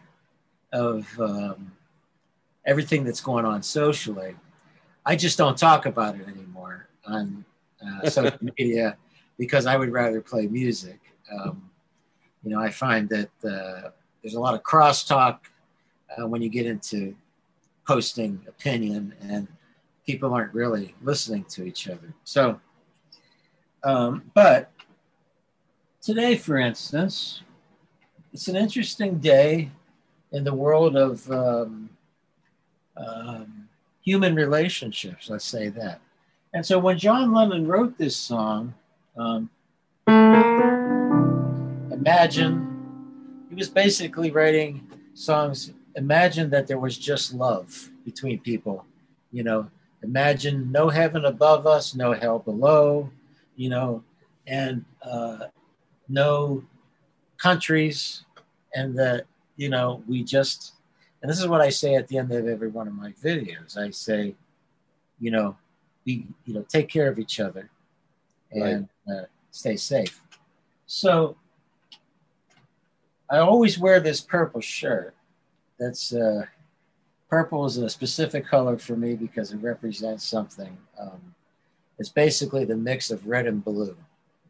of 0.72 1.08
um, 1.18 1.72
everything 2.64 3.04
that's 3.04 3.20
going 3.20 3.44
on 3.44 3.62
socially. 3.62 4.36
I 5.04 5.16
just 5.16 5.38
don't 5.38 5.56
talk 5.56 5.86
about 5.86 6.16
it 6.16 6.26
anymore 6.28 6.88
on 7.06 7.44
uh, 7.84 8.08
social 8.08 8.38
media 8.58 8.96
because 9.38 9.66
I 9.66 9.76
would 9.76 9.90
rather 9.90 10.20
play 10.20 10.46
music. 10.46 11.00
Um, 11.32 11.70
you 12.46 12.52
know, 12.52 12.60
I 12.60 12.70
find 12.70 13.08
that 13.08 13.30
uh, 13.44 13.90
there's 14.22 14.34
a 14.34 14.40
lot 14.40 14.54
of 14.54 14.62
crosstalk 14.62 15.38
uh, 16.16 16.28
when 16.28 16.40
you 16.40 16.48
get 16.48 16.64
into 16.64 17.16
posting 17.84 18.40
opinion, 18.46 19.12
and 19.20 19.48
people 20.06 20.32
aren't 20.32 20.54
really 20.54 20.94
listening 21.02 21.42
to 21.46 21.64
each 21.64 21.88
other. 21.88 22.14
So, 22.22 22.60
um, 23.82 24.30
but 24.32 24.70
today, 26.00 26.36
for 26.36 26.56
instance, 26.56 27.42
it's 28.32 28.46
an 28.46 28.54
interesting 28.54 29.18
day 29.18 29.72
in 30.30 30.44
the 30.44 30.54
world 30.54 30.94
of 30.96 31.28
um, 31.32 31.90
um, 32.96 33.68
human 34.04 34.36
relationships, 34.36 35.28
let's 35.28 35.44
say 35.44 35.68
that. 35.70 36.00
And 36.54 36.64
so 36.64 36.78
when 36.78 36.96
John 36.96 37.32
Lennon 37.32 37.66
wrote 37.66 37.98
this 37.98 38.16
song, 38.16 38.72
um, 39.16 39.50
Imagine, 41.96 43.46
he 43.48 43.54
was 43.54 43.70
basically 43.70 44.30
writing 44.30 44.86
songs. 45.14 45.72
Imagine 45.94 46.50
that 46.50 46.66
there 46.66 46.78
was 46.78 46.98
just 46.98 47.32
love 47.32 47.90
between 48.04 48.38
people, 48.40 48.84
you 49.32 49.42
know. 49.42 49.70
Imagine 50.02 50.70
no 50.70 50.90
heaven 50.90 51.24
above 51.24 51.66
us, 51.66 51.94
no 51.94 52.12
hell 52.12 52.38
below, 52.38 53.10
you 53.56 53.70
know, 53.70 54.04
and 54.46 54.84
uh, 55.02 55.46
no 56.08 56.62
countries, 57.38 58.24
and 58.74 58.96
that, 58.98 59.24
you 59.56 59.70
know, 59.70 60.02
we 60.06 60.22
just, 60.22 60.74
and 61.22 61.30
this 61.30 61.40
is 61.40 61.48
what 61.48 61.62
I 61.62 61.70
say 61.70 61.94
at 61.94 62.08
the 62.08 62.18
end 62.18 62.30
of 62.30 62.46
every 62.46 62.68
one 62.68 62.86
of 62.86 62.94
my 62.94 63.12
videos. 63.12 63.78
I 63.78 63.90
say, 63.90 64.34
you 65.18 65.30
know, 65.30 65.56
be, 66.04 66.26
you 66.44 66.52
know, 66.52 66.64
take 66.68 66.88
care 66.88 67.08
of 67.08 67.18
each 67.18 67.40
other 67.40 67.70
and 68.52 68.86
right. 69.08 69.22
uh, 69.22 69.24
stay 69.50 69.76
safe. 69.76 70.20
So 70.86 71.36
I 73.30 73.38
always 73.38 73.78
wear 73.78 74.00
this 74.00 74.20
purple 74.20 74.60
shirt. 74.60 75.14
That's 75.78 76.14
uh, 76.14 76.46
purple 77.28 77.64
is 77.66 77.76
a 77.78 77.88
specific 77.88 78.46
color 78.46 78.78
for 78.78 78.96
me 78.96 79.14
because 79.14 79.52
it 79.52 79.58
represents 79.58 80.24
something. 80.24 80.76
Um, 80.98 81.34
it's 81.98 82.08
basically 82.08 82.64
the 82.64 82.76
mix 82.76 83.10
of 83.10 83.26
red 83.26 83.46
and 83.46 83.64
blue. 83.64 83.96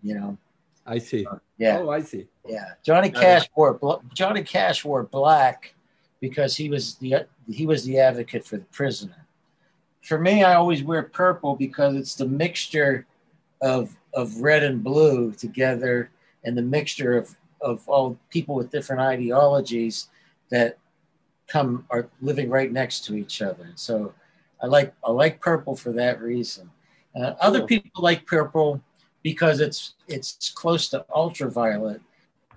You 0.03 0.15
know. 0.15 0.39
I 0.87 0.99
see. 0.99 1.27
Uh, 1.27 1.39
yeah. 1.59 1.79
Oh, 1.79 1.91
I 1.91 2.01
see. 2.01 2.27
Yeah. 2.47 2.67
Johnny 2.83 3.11
Cash 3.11 3.49
wore 3.57 4.01
Johnny 4.15 4.43
Cash 4.43 4.85
wore 4.85 5.03
black 5.03 5.75
because 6.21 6.57
he 6.57 6.69
was 6.69 6.95
the 6.97 7.27
he 7.51 7.67
was 7.67 7.85
the 7.85 7.99
advocate 7.99 8.45
for 8.45 8.57
the 8.57 8.65
prisoner. 8.67 9.27
For 10.03 10.19
me, 10.19 10.45
I 10.45 10.55
always 10.55 10.85
wear 10.85 11.03
purple 11.03 11.57
because 11.57 11.97
it's 11.97 12.15
the 12.15 12.27
mixture 12.27 13.07
of 13.61 13.97
of 14.15 14.37
red 14.41 14.63
and 14.63 14.83
blue 14.83 15.33
together, 15.33 16.11
and 16.45 16.57
the 16.57 16.63
mixture 16.63 17.17
of 17.17 17.35
of 17.61 17.89
all 17.89 18.19
people 18.31 18.55
with 18.55 18.71
different 18.71 19.03
ideologies 19.03 20.09
that 20.51 20.79
come 21.47 21.87
are 21.91 22.09
living 22.21 22.51
right 22.51 22.73
next 22.73 23.05
to 23.05 23.15
each 23.15 23.43
other. 23.43 23.71
So 23.75 24.13
I 24.63 24.67
like 24.67 24.95
I 25.05 25.11
like 25.11 25.41
purple 25.41 25.77
for 25.77 25.93
that 25.93 26.21
reason. 26.21 26.71
Uh. 27.15 27.35
Other 27.41 27.65
people 27.65 28.03
like 28.03 28.27
purple 28.27 28.81
because 29.23 29.61
it's 29.61 29.95
it's 30.09 30.51
close 30.51 30.89
to 30.91 31.05
ultraviolet, 31.15 32.01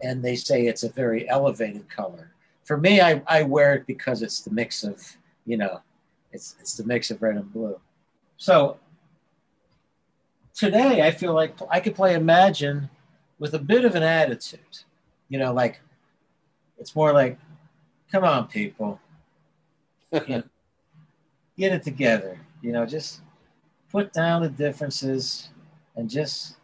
and 0.02 0.24
they 0.24 0.36
say 0.36 0.68
it's 0.68 0.84
a 0.84 0.90
very 0.90 1.28
elevated 1.30 1.90
color. 1.90 2.32
For 2.64 2.78
me, 2.78 3.02
I, 3.02 3.22
I 3.26 3.44
wear 3.44 3.74
it 3.74 3.88
because 3.88 4.22
it's 4.22 4.42
the 4.42 4.52
mix 4.52 4.84
of 4.84 5.18
you 5.46 5.58
know, 5.58 5.82
it's 6.32 6.56
it's 6.60 6.76
the 6.76 6.86
mix 6.86 7.12
of 7.12 7.22
red 7.22 7.36
and 7.36 7.52
blue. 7.52 7.80
So 8.38 8.78
today, 10.54 11.02
I 11.02 11.12
feel 11.12 11.34
like 11.34 11.56
I 11.70 11.80
could 11.80 11.96
play 11.96 12.14
Imagine 12.14 12.90
with 13.40 13.54
a 13.54 13.60
bit 13.60 13.86
of 13.86 13.96
an 13.96 14.04
attitude 14.04 14.84
you 15.30 15.40
know, 15.40 15.54
like 15.54 15.80
it's 16.78 16.96
more 16.96 17.14
like, 17.14 17.40
come 18.12 18.24
on, 18.24 18.48
people, 18.48 19.00
get 20.12 20.44
it 21.58 21.84
together. 21.84 22.40
You 22.62 22.72
know, 22.72 22.86
just 22.86 23.22
put 23.92 24.12
down 24.12 24.42
the 24.42 24.50
differences 24.50 25.50
and 25.96 26.10
just 26.10 26.58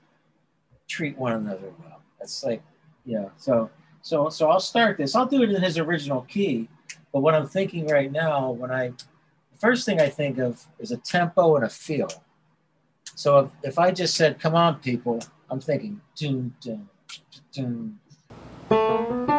treat 0.87 1.17
one 1.17 1.33
another 1.33 1.71
well. 1.79 2.01
That's 2.19 2.43
like, 2.43 2.61
you 3.05 3.19
know, 3.19 3.31
so 3.37 3.69
so 4.01 4.29
so 4.29 4.49
I'll 4.49 4.59
start 4.59 4.97
this. 4.97 5.15
I'll 5.15 5.25
do 5.25 5.43
it 5.43 5.51
in 5.51 5.61
his 5.61 5.77
original 5.77 6.21
key, 6.21 6.69
but 7.13 7.21
what 7.21 7.33
I'm 7.33 7.47
thinking 7.47 7.87
right 7.87 8.11
now, 8.11 8.51
when 8.51 8.71
I 8.71 8.89
the 8.89 9.59
first 9.59 9.85
thing 9.85 10.01
I 10.01 10.09
think 10.09 10.37
of 10.37 10.65
is 10.79 10.91
a 10.91 10.97
tempo 10.97 11.55
and 11.55 11.65
a 11.65 11.69
feel. 11.69 12.09
So 13.15 13.39
if, 13.39 13.71
if 13.71 13.79
I 13.79 13.91
just 13.91 14.15
said, 14.15 14.39
"Come 14.39 14.55
on, 14.55 14.79
people," 14.79 15.21
I'm 15.49 15.59
thinking, 15.59 16.01
dun, 16.15 16.53
dun, 16.61 16.89
dun, 17.53 17.99
Thank 18.69 19.29
you. 19.29 19.34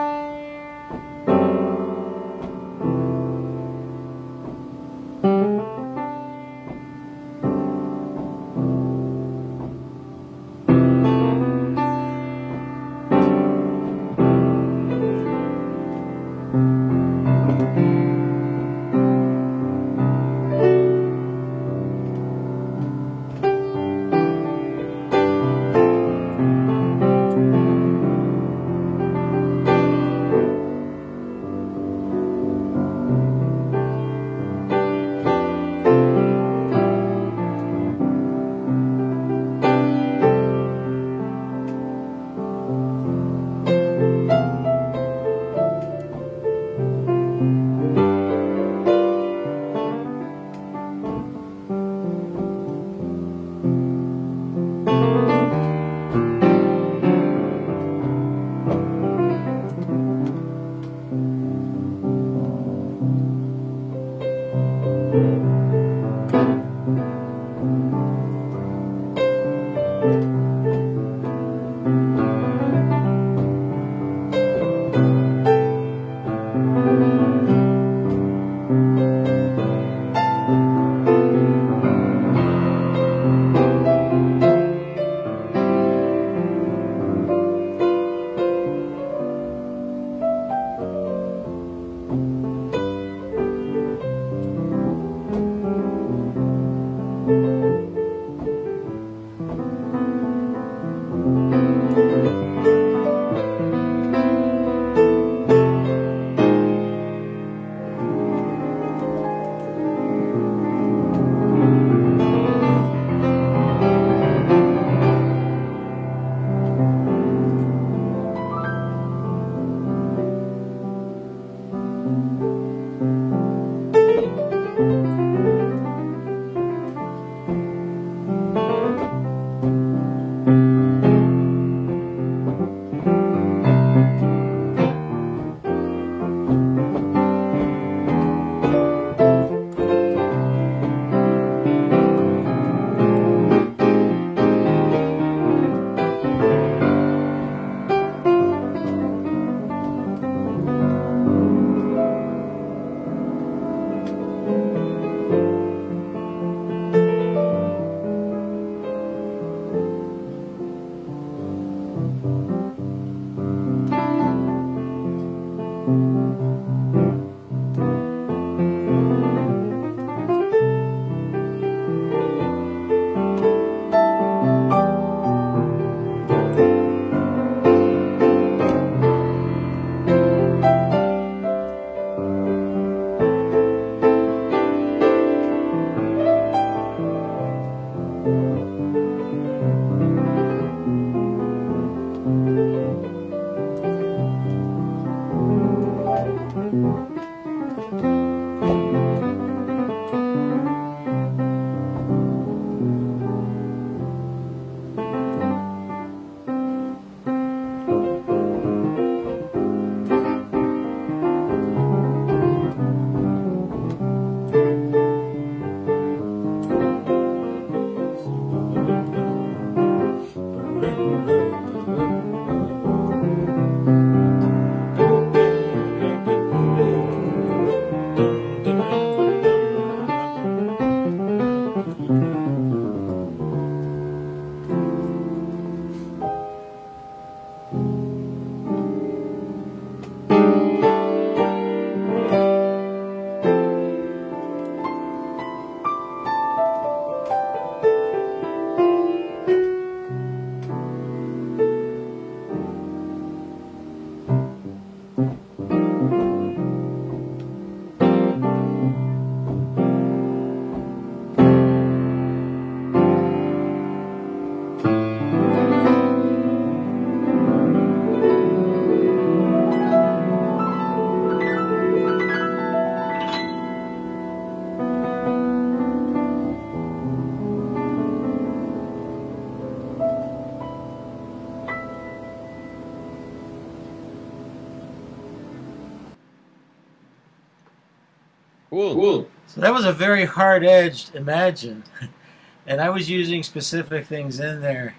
Cool. 288.77 288.95
Cool. 288.95 289.31
So 289.47 289.63
that 289.63 289.73
was 289.73 289.87
a 289.87 289.93
very 289.93 290.27
hard 290.27 290.63
edged 290.63 291.15
imagine. 291.15 291.83
and 292.67 292.79
I 292.79 292.91
was 292.91 293.09
using 293.09 293.43
specific 293.43 294.05
things 294.05 294.39
in 294.39 294.61
there 294.61 294.95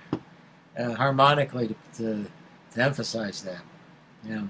uh, 0.76 0.96
harmonically 0.96 1.68
to, 1.68 1.76
to, 1.98 2.26
to 2.74 2.82
emphasize 2.82 3.44
that. 3.44 3.62
Yeah. 4.28 4.46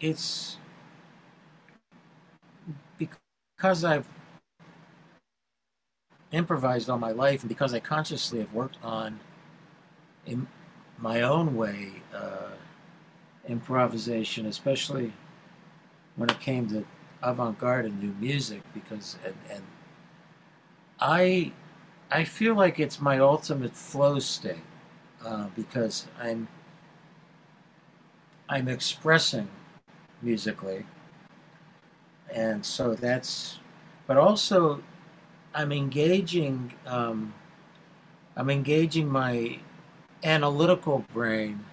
It's 0.00 0.58
because 2.98 3.84
I've 3.84 4.06
improvised 6.30 6.90
all 6.90 6.98
my 6.98 7.12
life 7.12 7.40
and 7.40 7.48
because 7.48 7.72
I 7.72 7.80
consciously 7.80 8.40
have 8.40 8.52
worked 8.52 8.76
on 8.84 9.18
in 10.26 10.46
my 10.98 11.22
own 11.22 11.56
way 11.56 12.02
uh, 12.14 12.50
improvisation, 13.48 14.44
especially 14.44 15.14
when 16.16 16.28
it 16.28 16.38
came 16.38 16.68
to 16.68 16.84
avant-garde 17.22 17.84
and 17.86 18.00
new 18.02 18.14
music 18.20 18.62
because 18.74 19.16
and, 19.24 19.34
and 19.50 19.62
I 21.00 21.52
I 22.10 22.24
feel 22.24 22.54
like 22.54 22.78
it's 22.78 23.00
my 23.00 23.18
ultimate 23.18 23.74
flow 23.74 24.18
state 24.18 24.64
uh, 25.24 25.46
because 25.56 26.06
I'm 26.20 26.48
I'm 28.48 28.68
expressing 28.68 29.48
musically, 30.20 30.84
and 32.32 32.64
so 32.64 32.94
that's. 32.94 33.58
But 34.06 34.16
also, 34.16 34.82
I'm 35.54 35.72
engaging. 35.72 36.74
Um, 36.86 37.34
I'm 38.36 38.50
engaging 38.50 39.08
my 39.08 39.58
analytical 40.24 41.04
brain. 41.12 41.64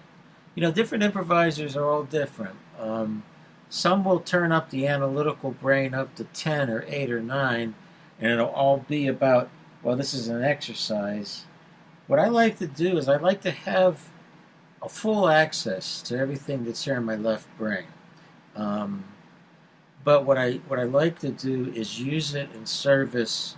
You 0.54 0.62
know, 0.62 0.72
different 0.72 1.04
improvisers 1.04 1.76
are 1.76 1.86
all 1.86 2.04
different. 2.04 2.56
Um, 2.78 3.22
some 3.70 4.04
will 4.04 4.18
turn 4.18 4.50
up 4.50 4.70
the 4.70 4.88
analytical 4.88 5.52
brain 5.52 5.94
up 5.94 6.16
to 6.16 6.24
10 6.24 6.68
or 6.68 6.84
8 6.88 7.12
or 7.12 7.20
9, 7.22 7.74
and 8.20 8.32
it'll 8.32 8.48
all 8.48 8.84
be 8.88 9.06
about, 9.06 9.48
well, 9.84 9.96
this 9.96 10.12
is 10.12 10.26
an 10.26 10.42
exercise. 10.42 11.44
What 12.08 12.18
I 12.18 12.26
like 12.26 12.58
to 12.58 12.66
do 12.66 12.98
is 12.98 13.08
I 13.08 13.16
like 13.16 13.40
to 13.42 13.52
have 13.52 14.08
a 14.82 14.88
full 14.88 15.28
access 15.28 16.02
to 16.02 16.18
everything 16.18 16.64
that's 16.64 16.84
here 16.84 16.96
in 16.96 17.04
my 17.04 17.14
left 17.14 17.46
brain. 17.56 17.86
Um, 18.56 19.04
but 20.02 20.24
what 20.24 20.36
I 20.36 20.54
what 20.66 20.80
I 20.80 20.84
like 20.84 21.20
to 21.20 21.30
do 21.30 21.70
is 21.72 22.00
use 22.00 22.34
it 22.34 22.48
in 22.52 22.66
service 22.66 23.56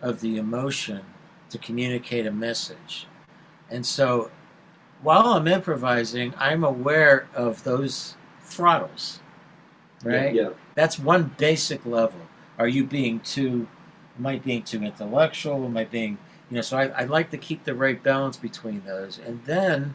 of 0.00 0.20
the 0.20 0.38
emotion 0.38 1.02
to 1.50 1.58
communicate 1.58 2.26
a 2.26 2.32
message. 2.32 3.06
And 3.70 3.86
so 3.86 4.30
while 5.02 5.26
I'm 5.28 5.46
improvising, 5.46 6.34
I'm 6.38 6.64
aware 6.64 7.28
of 7.34 7.62
those 7.62 8.16
throttles 8.40 9.20
right? 10.04 10.34
Yeah, 10.34 10.42
yeah. 10.42 10.50
That's 10.74 10.98
one 10.98 11.34
basic 11.38 11.84
level. 11.86 12.20
Are 12.58 12.68
you 12.68 12.84
being 12.84 13.20
too, 13.20 13.66
am 14.18 14.26
I 14.26 14.38
being 14.38 14.62
too 14.62 14.82
intellectual? 14.82 15.64
Am 15.64 15.76
I 15.76 15.84
being, 15.84 16.18
you 16.50 16.56
know, 16.56 16.60
so 16.60 16.76
I, 16.78 16.86
I 16.88 17.04
like 17.04 17.30
to 17.30 17.38
keep 17.38 17.64
the 17.64 17.74
right 17.74 18.02
balance 18.02 18.36
between 18.36 18.82
those. 18.84 19.18
And 19.18 19.44
then, 19.44 19.94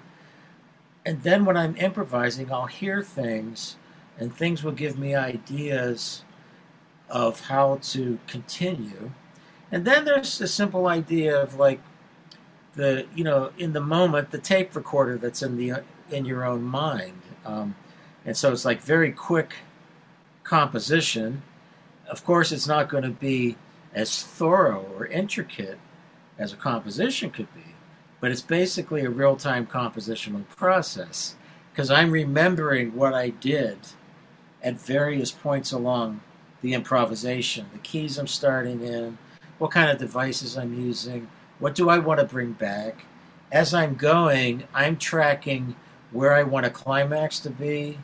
and 1.05 1.23
then 1.23 1.45
when 1.45 1.55
I'm 1.55 1.75
improvising, 1.77 2.51
I'll 2.51 2.65
hear 2.65 3.01
things 3.01 3.77
and 4.19 4.35
things 4.35 4.63
will 4.63 4.71
give 4.71 4.97
me 4.97 5.15
ideas 5.15 6.23
of 7.09 7.41
how 7.41 7.79
to 7.81 8.19
continue. 8.27 9.11
And 9.71 9.85
then 9.85 10.05
there's 10.05 10.41
a 10.41 10.47
simple 10.47 10.87
idea 10.87 11.39
of 11.39 11.55
like 11.55 11.79
the, 12.73 13.05
you 13.15 13.23
know, 13.23 13.51
in 13.57 13.73
the 13.73 13.81
moment, 13.81 14.31
the 14.31 14.37
tape 14.37 14.75
recorder 14.75 15.17
that's 15.17 15.41
in 15.41 15.57
the, 15.57 15.83
in 16.09 16.25
your 16.25 16.43
own 16.43 16.63
mind. 16.63 17.21
Um, 17.45 17.75
and 18.25 18.35
so 18.35 18.51
it's 18.51 18.65
like 18.65 18.81
very 18.81 19.11
quick 19.11 19.55
composition. 20.47 21.41
Of 22.09 22.23
course, 22.23 22.51
it's 22.51 22.67
not 22.67 22.89
going 22.89 23.03
to 23.03 23.09
be 23.09 23.57
as 23.93 24.23
thorough 24.23 24.85
or 24.95 25.05
intricate 25.07 25.77
as 26.39 26.53
a 26.53 26.55
composition 26.55 27.31
could 27.31 27.53
be, 27.53 27.75
but 28.21 28.31
it's 28.31 28.41
basically 28.41 29.03
a 29.03 29.09
real 29.09 29.35
time 29.35 29.67
compositional 29.67 30.47
process 30.49 31.35
because 31.71 31.91
I'm 31.91 32.11
remembering 32.11 32.95
what 32.95 33.13
I 33.13 33.29
did 33.29 33.77
at 34.63 34.79
various 34.79 35.31
points 35.31 35.71
along 35.71 36.21
the 36.61 36.73
improvisation, 36.73 37.67
the 37.73 37.79
keys 37.79 38.17
I'm 38.17 38.27
starting 38.27 38.81
in, 38.81 39.17
what 39.57 39.71
kind 39.71 39.91
of 39.91 39.97
devices 39.97 40.57
I'm 40.57 40.73
using, 40.73 41.27
what 41.59 41.75
do 41.75 41.89
I 41.89 41.97
want 41.97 42.19
to 42.19 42.25
bring 42.25 42.53
back. 42.53 43.05
As 43.51 43.73
I'm 43.73 43.95
going, 43.95 44.63
I'm 44.73 44.97
tracking 44.97 45.75
where 46.11 46.33
I 46.33 46.43
want 46.43 46.65
a 46.65 46.69
climax 46.69 47.39
to 47.41 47.49
be. 47.49 47.99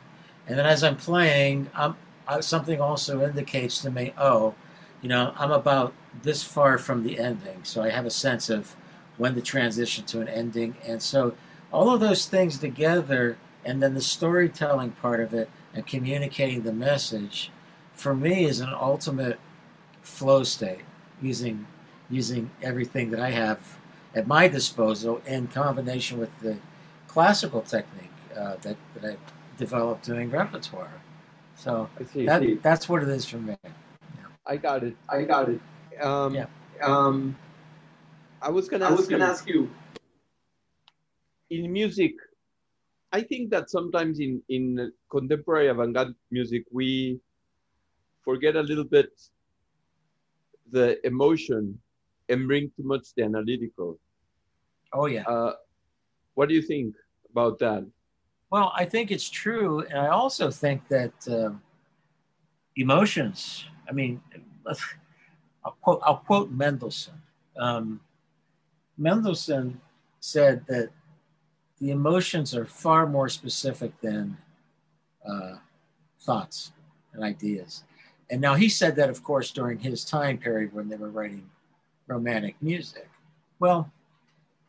And 0.46 0.58
then 0.58 0.66
as 0.66 0.84
I'm 0.84 0.96
playing, 0.96 1.70
I'm 1.74 1.96
uh, 2.26 2.40
something 2.40 2.80
also 2.80 3.24
indicates 3.26 3.80
to 3.82 3.90
me, 3.90 4.12
oh, 4.16 4.54
you 5.02 5.08
know, 5.08 5.34
I'm 5.36 5.50
about 5.50 5.92
this 6.22 6.42
far 6.42 6.78
from 6.78 7.02
the 7.02 7.18
ending. 7.18 7.60
So 7.64 7.82
I 7.82 7.90
have 7.90 8.06
a 8.06 8.10
sense 8.10 8.48
of 8.48 8.74
when 9.16 9.34
to 9.34 9.42
transition 9.42 10.04
to 10.06 10.20
an 10.20 10.28
ending. 10.28 10.76
And 10.86 11.02
so 11.02 11.34
all 11.72 11.92
of 11.92 12.00
those 12.00 12.26
things 12.26 12.58
together, 12.58 13.36
and 13.64 13.82
then 13.82 13.94
the 13.94 14.00
storytelling 14.00 14.92
part 14.92 15.20
of 15.20 15.34
it 15.34 15.50
and 15.74 15.86
communicating 15.86 16.62
the 16.62 16.72
message, 16.72 17.50
for 17.92 18.14
me 18.14 18.44
is 18.44 18.60
an 18.60 18.72
ultimate 18.72 19.38
flow 20.02 20.42
state 20.42 20.82
using 21.22 21.66
using 22.10 22.50
everything 22.62 23.10
that 23.10 23.20
I 23.20 23.30
have 23.30 23.78
at 24.14 24.26
my 24.26 24.46
disposal 24.46 25.22
in 25.26 25.48
combination 25.48 26.18
with 26.18 26.38
the 26.40 26.58
classical 27.08 27.62
technique 27.62 28.10
uh, 28.36 28.56
that, 28.62 28.76
that 28.94 29.12
I 29.12 29.16
developed 29.56 30.04
doing 30.04 30.30
repertoire. 30.30 30.90
So 31.56 31.88
I 31.98 32.04
see, 32.04 32.26
that, 32.26 32.42
see. 32.42 32.54
that's 32.54 32.88
what 32.88 33.02
it 33.02 33.08
is 33.08 33.24
for 33.24 33.38
me. 33.38 33.56
I 34.46 34.56
got 34.56 34.84
it. 34.84 34.96
I 35.08 35.22
got 35.22 35.48
it. 35.48 35.60
Um, 36.00 36.34
yeah. 36.34 36.46
Um, 36.82 37.36
I 38.42 38.50
was 38.50 38.68
gonna. 38.68 38.86
I 38.86 38.90
was 38.90 39.08
gonna 39.08 39.24
ask 39.24 39.48
you. 39.48 39.70
In 41.50 41.72
music, 41.72 42.12
I 43.12 43.22
think 43.22 43.50
that 43.50 43.70
sometimes 43.70 44.20
in 44.20 44.42
in 44.48 44.92
contemporary 45.10 45.68
avant-garde 45.68 46.14
music 46.30 46.64
we 46.70 47.20
forget 48.24 48.56
a 48.56 48.62
little 48.62 48.84
bit 48.84 49.10
the 50.70 50.98
emotion 51.06 51.78
and 52.28 52.48
bring 52.48 52.70
too 52.76 52.82
much 52.82 53.14
the 53.16 53.22
analytical. 53.22 53.98
Oh 54.92 55.06
yeah. 55.06 55.22
Uh, 55.22 55.54
what 56.34 56.48
do 56.48 56.54
you 56.54 56.62
think 56.62 56.94
about 57.30 57.58
that? 57.60 57.86
Well, 58.50 58.72
I 58.74 58.84
think 58.84 59.10
it's 59.10 59.28
true, 59.28 59.80
and 59.80 59.98
I 59.98 60.08
also 60.08 60.50
think 60.50 60.86
that 60.88 61.12
uh, 61.28 61.50
emotions. 62.76 63.64
I 63.88 63.92
mean, 63.92 64.20
I'll 65.64 65.76
quote, 65.80 66.00
I'll 66.04 66.18
quote 66.18 66.50
Mendelssohn. 66.50 67.20
Um, 67.56 68.00
Mendelssohn 68.96 69.80
said 70.20 70.64
that 70.68 70.90
the 71.80 71.90
emotions 71.90 72.54
are 72.54 72.64
far 72.64 73.06
more 73.06 73.28
specific 73.28 74.00
than 74.00 74.36
uh, 75.28 75.56
thoughts 76.20 76.72
and 77.12 77.22
ideas. 77.22 77.84
And 78.30 78.40
now 78.40 78.54
he 78.54 78.68
said 78.68 78.96
that, 78.96 79.10
of 79.10 79.22
course, 79.22 79.50
during 79.50 79.78
his 79.78 80.04
time 80.04 80.38
period 80.38 80.72
when 80.72 80.88
they 80.88 80.96
were 80.96 81.10
writing 81.10 81.50
romantic 82.06 82.56
music. 82.60 83.08
Well, 83.58 83.90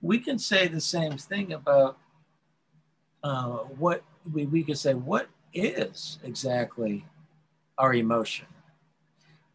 we 0.02 0.20
can 0.20 0.38
say 0.40 0.68
the 0.68 0.82
same 0.82 1.18
thing 1.18 1.54
about 1.54 1.98
uh, 3.26 3.58
what 3.80 4.04
we, 4.32 4.46
we 4.46 4.64
could 4.64 4.78
say, 4.78 4.94
what 4.94 5.28
is 5.52 6.20
exactly 6.24 7.04
our 7.76 7.96
emotion? 7.96 8.46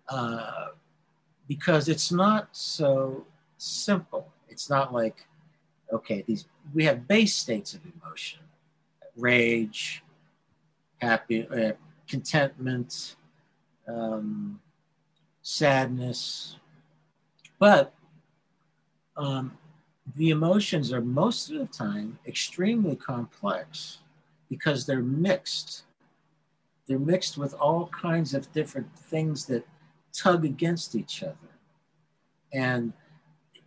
Uh, 0.08 0.70
because 1.46 1.88
it's 1.88 2.10
not 2.10 2.48
so 2.50 3.24
simple. 3.58 4.26
It's 4.48 4.68
not 4.68 4.92
like, 4.92 5.24
okay, 5.92 6.22
these 6.26 6.46
we 6.74 6.84
have 6.84 7.06
base 7.06 7.36
states 7.36 7.74
of 7.74 7.80
emotion, 7.84 8.40
rage, 9.16 10.02
happy, 10.98 11.46
uh, 11.46 11.72
contentment, 12.08 13.14
um, 13.86 14.60
sadness, 15.42 16.56
but 17.60 17.94
um, 19.16 19.56
the 20.16 20.30
emotions 20.30 20.92
are 20.92 21.00
most 21.00 21.50
of 21.50 21.58
the 21.58 21.66
time 21.66 22.18
extremely 22.26 22.96
complex 22.96 23.98
because 24.48 24.86
they're 24.86 25.02
mixed. 25.02 25.84
They're 26.86 26.98
mixed 26.98 27.38
with 27.38 27.54
all 27.54 27.88
kinds 27.88 28.34
of 28.34 28.50
different 28.52 28.94
things 28.96 29.46
that 29.46 29.66
tug 30.12 30.44
against 30.44 30.94
each 30.94 31.22
other. 31.22 31.36
And 32.52 32.92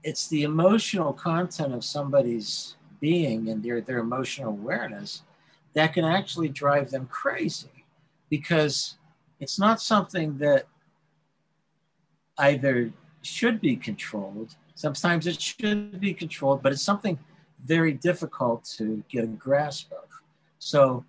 it's 0.03 0.27
the 0.27 0.43
emotional 0.43 1.13
content 1.13 1.73
of 1.73 1.85
somebody's 1.85 2.75
being 2.99 3.49
and 3.49 3.63
their, 3.63 3.79
their 3.81 3.99
emotional 3.99 4.49
awareness 4.49 5.21
that 5.73 5.93
can 5.93 6.05
actually 6.05 6.49
drive 6.49 6.91
them 6.91 7.07
crazy 7.07 7.85
because 8.29 8.95
it's 9.39 9.59
not 9.59 9.81
something 9.81 10.37
that 10.39 10.67
either 12.37 12.91
should 13.21 13.61
be 13.61 13.75
controlled 13.75 14.55
Sometimes 14.75 15.27
it 15.27 15.39
should 15.39 15.99
be 15.99 16.13
controlled, 16.13 16.63
but 16.63 16.71
it's 16.71 16.81
something 16.81 17.19
very 17.65 17.93
difficult 17.93 18.63
to 18.77 19.03
get 19.09 19.23
a 19.23 19.27
grasp 19.27 19.91
of. 19.91 20.09
So 20.59 21.05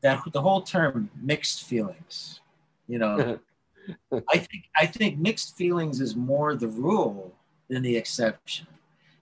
that 0.00 0.20
the 0.32 0.40
whole 0.40 0.62
term 0.62 1.10
mixed 1.20 1.64
feelings, 1.64 2.40
you 2.86 2.98
know, 2.98 3.38
I 4.12 4.38
think 4.38 4.64
I 4.76 4.86
think 4.86 5.18
mixed 5.18 5.56
feelings 5.56 6.00
is 6.00 6.14
more 6.14 6.54
the 6.54 6.68
rule 6.68 7.34
than 7.68 7.82
the 7.82 7.96
exception. 7.96 8.66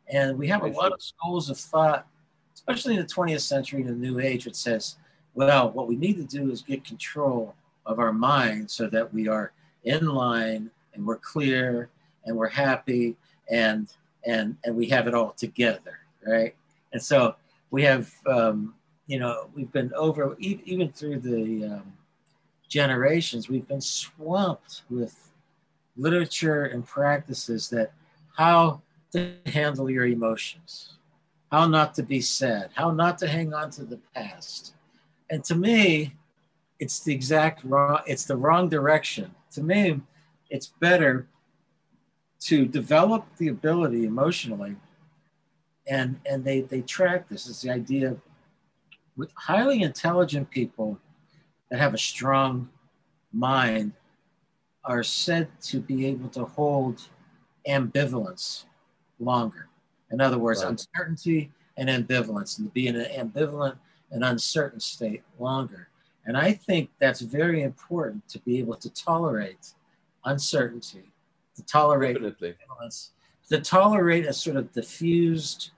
And 0.09 0.39
we 0.39 0.47
have 0.49 0.63
a 0.63 0.69
lot 0.69 0.93
of 0.93 1.03
schools 1.03 1.51
of 1.51 1.59
thought, 1.59 2.07
especially 2.55 2.95
in 2.95 3.01
the 3.01 3.07
20th 3.07 3.41
century 3.41 3.83
and 3.83 3.91
the 3.91 3.95
New 3.95 4.21
Age, 4.21 4.45
that 4.45 4.55
says, 4.55 4.97
well, 5.35 5.71
what 5.71 5.89
we 5.89 5.97
need 5.97 6.17
to 6.17 6.25
do 6.25 6.51
is 6.51 6.63
get 6.63 6.85
control 6.85 7.55
of 7.85 7.99
our 7.99 8.13
mind 8.13 8.71
so 8.71 8.87
that 8.89 9.13
we 9.13 9.27
are 9.29 9.53
in 9.85 10.07
line 10.07 10.71
and 10.95 11.05
we're 11.05 11.19
clear 11.19 11.89
and 12.25 12.37
we're 12.37 12.49
happy 12.49 13.17
and 13.51 13.89
and 14.25 14.57
and 14.65 14.77
we 14.77 14.89
have 14.89 15.07
it 15.07 15.15
all 15.15 15.33
together, 15.33 15.99
right? 16.27 16.55
And 16.93 17.03
so 17.03 17.37
we 17.71 17.83
have, 17.83 18.13
um, 18.27 18.75
you 19.07 19.19
know, 19.19 19.49
we've 19.55 19.73
been 19.73 19.93
over 19.95 20.37
even 20.39 20.93
through 20.93 21.21
the 21.21 21.65
um, 21.67 21.93
generations, 22.69 23.49
we've 23.49 23.69
been 23.69 23.81
swamped 23.81 24.83
with 24.91 25.33
literature 25.97 26.65
and 26.65 26.85
practices 26.85 27.69
that 27.71 27.93
how 28.37 28.83
to 29.13 29.35
handle 29.47 29.89
your 29.91 30.07
emotions, 30.07 30.95
how 31.51 31.67
not 31.67 31.95
to 31.95 32.03
be 32.03 32.21
sad, 32.21 32.71
how 32.75 32.91
not 32.91 33.19
to 33.19 33.29
hang 33.29 33.55
on 33.55 33.71
to 33.71 33.85
the 33.85 33.99
past. 34.15 34.75
And 35.31 35.43
to 35.45 35.55
me, 35.55 36.15
it's 36.79 37.01
the 37.01 37.15
exact 37.15 37.65
wrong, 37.65 38.01
it's 38.07 38.25
the 38.25 38.37
wrong 38.37 38.69
direction. 38.69 39.35
To 39.53 39.63
me, 39.63 40.01
it's 40.51 40.67
better 40.81 41.27
to 42.49 42.67
develop 42.67 43.25
the 43.39 43.49
ability 43.49 44.05
emotionally 44.05 44.77
and 45.89 46.19
and 46.27 46.45
they 46.45 46.61
they 46.63 46.81
track 46.83 47.29
this 47.29 47.47
is 47.47 47.61
the 47.61 47.71
idea 47.71 48.17
with 49.17 49.31
highly 49.35 49.83
intelligent 49.83 50.51
people 50.51 50.99
that 51.71 51.79
have 51.79 51.95
a 51.95 51.99
strong 51.99 52.69
mind 53.33 53.93
are 54.85 55.03
said 55.03 55.49
to 55.61 55.81
be 55.81 56.07
able 56.07 56.29
to 56.29 56.45
hold 56.45 57.03
ambivalence 57.69 58.65
longer. 59.19 59.69
In 60.11 60.21
other 60.21 60.39
words, 60.39 60.63
right. 60.63 60.71
uncertainty 60.71 61.51
and 61.77 61.89
ambivalence, 61.89 62.59
and 62.59 62.69
to 62.69 62.73
be 62.73 62.87
in 62.87 62.97
an 62.97 63.29
ambivalent 63.29 63.77
and 64.13 64.25
uncertain 64.25 64.79
state 64.79 65.23
longer. 65.39 65.89
And 66.25 66.37
I 66.37 66.53
think 66.53 66.91
that's 67.01 67.21
very 67.21 67.63
important 67.63 68.29
to 68.29 68.39
be 68.41 68.59
able 68.59 68.77
to 68.77 68.91
tolerate 68.91 69.75
uncertainty, 70.25 71.11
to 71.57 71.65
tolerate 71.65 72.17
ambivalence, 72.17 73.11
to 73.49 73.61
tolerate 73.61 74.27
a 74.27 74.33
sort 74.33 74.57
of 74.57 74.73
diffused 74.73 75.71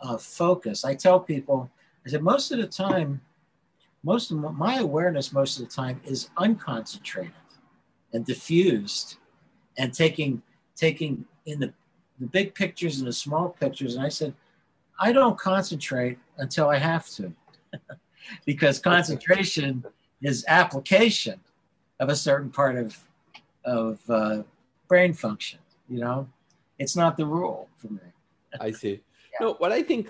uh, 0.00 0.16
focus. 0.16 0.84
I 0.84 0.94
tell 0.94 1.20
people, 1.20 1.70
I 2.06 2.10
said, 2.10 2.22
most 2.22 2.50
of 2.50 2.58
the 2.58 2.66
time, 2.66 3.20
most 4.02 4.30
of 4.30 4.38
my 4.38 4.78
awareness 4.78 5.32
most 5.32 5.58
of 5.58 5.68
the 5.68 5.72
time 5.72 6.00
is 6.04 6.30
unconcentrated 6.38 7.32
and 8.12 8.24
diffused 8.24 9.16
and 9.78 9.92
taking 9.92 10.42
taking 10.76 11.24
in 11.46 11.60
the, 11.60 11.72
the 12.18 12.26
big 12.26 12.54
pictures 12.54 12.98
and 12.98 13.06
the 13.06 13.12
small 13.12 13.48
pictures. 13.48 13.94
And 13.94 14.04
i 14.04 14.08
said 14.08 14.34
i 15.00 15.12
don't 15.12 15.38
concentrate 15.38 16.18
until 16.38 16.68
i 16.68 16.78
have 16.78 17.08
to. 17.10 17.32
Because 18.46 18.78
concentration 18.78 19.84
is 20.22 20.44
application 20.46 21.40
of 21.98 22.08
a 22.08 22.14
certain 22.14 22.50
part 22.50 22.76
of 22.76 22.96
of 23.64 23.98
uh, 24.08 24.42
brain 24.92 25.12
function 25.24 25.58
you 25.88 26.00
know 26.04 26.18
it's 26.78 26.96
not 27.02 27.16
the 27.20 27.26
rule 27.36 27.68
for 27.80 27.90
me 27.98 28.08
i 28.60 28.70
see 28.70 28.96
yeah. 29.32 29.40
no 29.42 29.48
what 29.62 29.72
i 29.78 29.82
think 29.82 30.04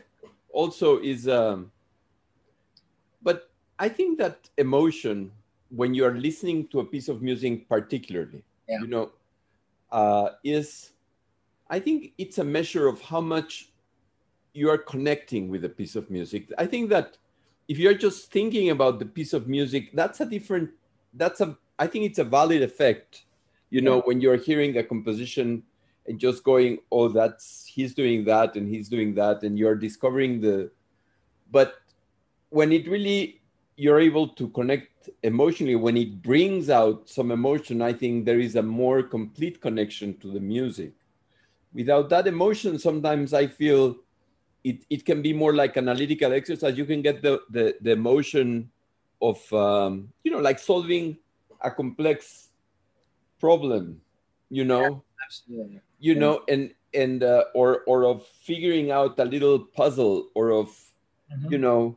also 0.60 0.88
is 1.12 1.28
um 1.28 1.70
but 3.22 3.50
I 3.78 3.88
think 3.88 4.18
that 4.18 4.50
emotion, 4.58 5.32
when 5.70 5.94
you 5.94 6.04
are 6.04 6.14
listening 6.14 6.68
to 6.68 6.80
a 6.80 6.84
piece 6.84 7.08
of 7.08 7.22
music, 7.22 7.68
particularly, 7.68 8.42
yeah. 8.68 8.78
you 8.80 8.86
know, 8.86 9.10
uh, 9.90 10.30
is 10.44 10.92
I 11.68 11.80
think 11.80 12.12
it's 12.18 12.38
a 12.38 12.44
measure 12.44 12.86
of 12.86 13.00
how 13.00 13.20
much 13.20 13.70
you 14.52 14.68
are 14.70 14.78
connecting 14.78 15.48
with 15.48 15.64
a 15.64 15.68
piece 15.68 15.96
of 15.96 16.10
music. 16.10 16.52
I 16.58 16.66
think 16.66 16.90
that 16.90 17.16
if 17.68 17.78
you're 17.78 17.94
just 17.94 18.30
thinking 18.30 18.70
about 18.70 18.98
the 18.98 19.06
piece 19.06 19.32
of 19.32 19.48
music, 19.48 19.90
that's 19.94 20.20
a 20.20 20.26
different. 20.26 20.70
That's 21.14 21.40
a. 21.40 21.56
I 21.78 21.86
think 21.86 22.04
it's 22.04 22.18
a 22.18 22.24
valid 22.24 22.62
effect. 22.62 23.24
You 23.72 23.80
know, 23.80 23.96
yeah. 23.96 24.02
when 24.04 24.20
you're 24.20 24.37
hearing 24.37 24.76
a 24.76 24.85
composition 24.85 25.62
and 26.06 26.20
just 26.20 26.44
going, 26.44 26.78
"Oh, 26.90 27.08
that's 27.08 27.64
he's 27.64 27.94
doing 27.94 28.24
that 28.26 28.54
and 28.56 28.68
he's 28.68 28.88
doing 28.88 29.14
that," 29.14 29.42
and 29.44 29.58
you're 29.58 29.80
discovering 29.87 30.40
the. 30.40 30.70
But 31.50 31.80
when 32.50 32.70
it 32.70 32.87
really 32.87 33.40
you're 33.76 34.00
able 34.00 34.28
to 34.28 34.48
connect 34.50 35.08
emotionally 35.22 35.74
when 35.74 35.96
it 35.96 36.22
brings 36.22 36.68
out 36.70 37.08
some 37.08 37.32
emotion 37.32 37.80
i 37.80 37.92
think 37.92 38.24
there 38.24 38.38
is 38.38 38.54
a 38.56 38.62
more 38.62 39.02
complete 39.02 39.61
connection 39.61 40.16
to 40.18 40.30
the 40.30 40.38
music 40.38 40.92
without 41.72 42.08
that 42.11 42.26
emotion 42.26 42.78
sometimes 42.78 43.32
i 43.32 43.46
feel 43.46 43.96
it, 44.62 44.85
it 44.90 45.04
can 45.04 45.22
be 45.22 45.32
more 45.32 45.54
like 45.54 45.76
analytical 45.76 46.32
exercise 46.32 46.76
you 46.76 46.85
can 46.85 47.02
get 47.02 47.22
the 47.22 47.40
the, 47.50 47.74
the 47.80 47.92
emotion 47.92 48.70
of 49.20 49.52
um, 49.52 50.12
you 50.24 50.30
know 50.30 50.38
like 50.40 50.58
solving 50.58 51.16
a 51.62 51.70
complex 51.70 52.48
problem 53.42 54.00
you 54.59 54.64
know 54.64 54.83
yeah, 54.83 55.26
absolutely. 55.26 55.81
you 55.98 56.14
yeah. 56.14 56.20
know 56.22 56.35
and 56.48 56.70
and 56.94 57.24
uh, 57.24 57.44
or 57.55 57.83
or 57.90 58.05
of 58.05 58.24
figuring 58.50 58.90
out 58.90 59.18
a 59.18 59.24
little 59.24 59.59
puzzle 59.59 60.28
or 60.35 60.52
of 60.52 60.68
mm-hmm. 60.68 61.50
you 61.52 61.59
know 61.59 61.96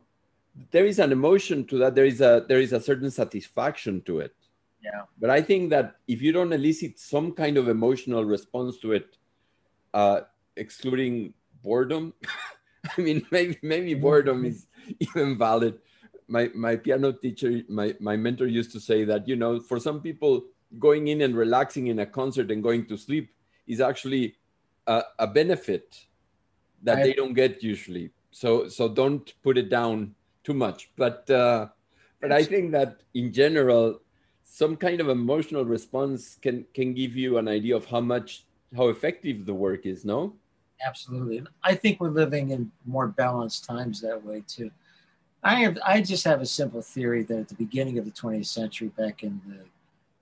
there 0.72 0.86
is 0.86 0.98
an 0.98 1.12
emotion 1.12 1.64
to 1.66 1.78
that 1.78 1.94
there 1.94 2.08
is 2.08 2.20
a 2.20 2.44
there 2.48 2.60
is 2.60 2.72
a 2.72 2.80
certain 2.80 3.10
satisfaction 3.10 4.00
to 4.08 4.18
it 4.20 4.34
yeah 4.82 5.02
but 5.20 5.30
i 5.30 5.40
think 5.40 5.70
that 5.70 5.96
if 6.08 6.22
you 6.22 6.32
don't 6.32 6.52
elicit 6.52 6.98
some 6.98 7.30
kind 7.32 7.56
of 7.56 7.68
emotional 7.68 8.24
response 8.24 8.78
to 8.78 8.92
it 8.92 9.18
uh 9.94 10.20
excluding 10.56 11.32
boredom 11.62 12.12
i 12.96 13.00
mean 13.00 13.24
maybe 13.30 13.58
maybe 13.62 13.94
boredom 13.94 14.44
is 14.44 14.66
even 14.98 15.36
valid 15.36 15.78
my 16.28 16.50
my 16.54 16.74
piano 16.74 17.12
teacher 17.12 17.62
my 17.68 17.94
my 18.00 18.16
mentor 18.16 18.46
used 18.46 18.72
to 18.72 18.80
say 18.80 19.04
that 19.04 19.28
you 19.28 19.36
know 19.36 19.60
for 19.60 19.78
some 19.78 20.00
people 20.00 20.44
going 20.78 21.08
in 21.08 21.22
and 21.22 21.36
relaxing 21.36 21.86
in 21.88 21.98
a 22.00 22.06
concert 22.06 22.50
and 22.50 22.62
going 22.62 22.86
to 22.86 22.96
sleep 22.96 23.30
is 23.66 23.80
actually 23.80 24.36
a, 24.86 25.02
a 25.18 25.26
benefit 25.26 26.06
that 26.82 26.98
I, 26.98 27.02
they 27.02 27.12
don't 27.12 27.34
get 27.34 27.62
usually 27.62 28.10
so 28.36 28.68
so 28.68 28.86
don't 28.86 29.32
put 29.42 29.56
it 29.56 29.70
down 29.70 30.14
too 30.44 30.52
much. 30.52 30.90
But 30.96 31.28
uh, 31.30 31.68
but 32.20 32.32
I 32.32 32.42
think 32.44 32.70
that 32.72 33.00
in 33.14 33.32
general, 33.32 34.00
some 34.44 34.76
kind 34.76 35.00
of 35.00 35.08
emotional 35.08 35.64
response 35.64 36.36
can 36.42 36.66
can 36.74 36.92
give 36.92 37.16
you 37.16 37.38
an 37.38 37.48
idea 37.48 37.74
of 37.74 37.86
how 37.86 38.00
much 38.00 38.44
how 38.76 38.88
effective 38.88 39.46
the 39.46 39.54
work 39.54 39.86
is. 39.86 40.04
No. 40.04 40.34
Absolutely, 40.86 41.42
I 41.64 41.74
think 41.74 41.98
we're 41.98 42.10
living 42.10 42.50
in 42.50 42.70
more 42.84 43.08
balanced 43.08 43.64
times 43.64 44.02
that 44.02 44.22
way 44.22 44.42
too. 44.46 44.70
I 45.42 45.54
have 45.64 45.78
I 45.86 46.02
just 46.02 46.24
have 46.24 46.42
a 46.42 46.46
simple 46.60 46.82
theory 46.82 47.22
that 47.24 47.38
at 47.38 47.48
the 47.48 47.54
beginning 47.54 47.96
of 47.98 48.04
the 48.04 48.10
20th 48.10 48.52
century, 48.60 48.88
back 48.88 49.22
in 49.22 49.40
the 49.46 49.60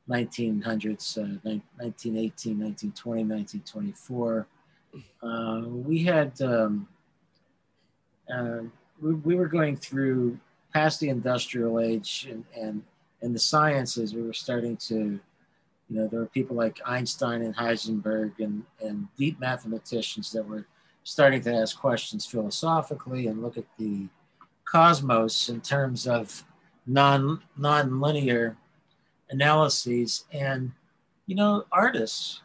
1900s, 0.09 1.19
uh, 1.19 1.61
1918, 1.77 2.59
1920, 2.59 3.25
1924, 3.25 4.47
uh, 5.23 5.63
we 5.69 6.03
had 6.03 6.41
um, 6.43 6.87
uh, 8.33 8.61
we, 9.01 9.15
we 9.15 9.35
were 9.35 9.49
going 9.49 9.77
through 9.77 10.39
past 10.73 11.01
the 11.01 11.09
industrial 11.09 11.81
age 11.81 12.27
and, 12.31 12.45
and, 12.57 12.83
and 13.23 13.35
the 13.35 13.39
sciences, 13.39 14.15
we 14.15 14.23
were 14.23 14.33
starting 14.33 14.77
to, 14.77 15.19
you 15.89 15.97
know, 15.97 16.09
there 16.09 16.21
were 16.21 16.27
people 16.27 16.57
like 16.57 16.81
Einstein 16.85 17.43
and 17.43 17.55
Heisenberg 17.55 18.33
and, 18.41 18.65
and 18.81 19.07
deep 19.17 19.39
mathematicians 19.39 20.33
that 20.33 20.47
were 20.47 20.67
starting 21.05 21.41
to 21.43 21.55
ask 21.55 21.79
questions 21.79 22.27
philosophically 22.27 23.29
and 23.29 23.43
look 23.43 23.57
at 23.57 23.65
the 23.79 24.09
cosmos 24.65 25.49
in 25.49 25.61
terms 25.61 26.07
of 26.07 26.45
non 26.87 27.41
non-linear 27.57 28.57
analyses. 29.31 30.25
And, 30.33 30.73
you 31.27 31.35
know, 31.35 31.65
artists 31.73 32.43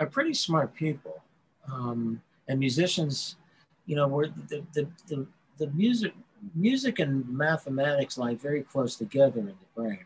are 0.00 0.06
pretty 0.06 0.34
smart 0.34 0.74
people. 0.74 1.22
Um, 1.70 2.20
and 2.48 2.58
musicians, 2.58 3.36
you 3.86 3.96
know, 3.96 4.08
were 4.08 4.28
the, 4.28 4.64
the, 4.72 4.86
the, 5.08 5.26
the 5.58 5.66
music 5.68 6.12
music 6.54 6.98
and 6.98 7.28
mathematics 7.28 8.18
lie 8.18 8.34
very 8.34 8.62
close 8.62 8.96
together 8.96 9.40
in 9.40 9.46
the 9.46 9.52
brain. 9.76 10.04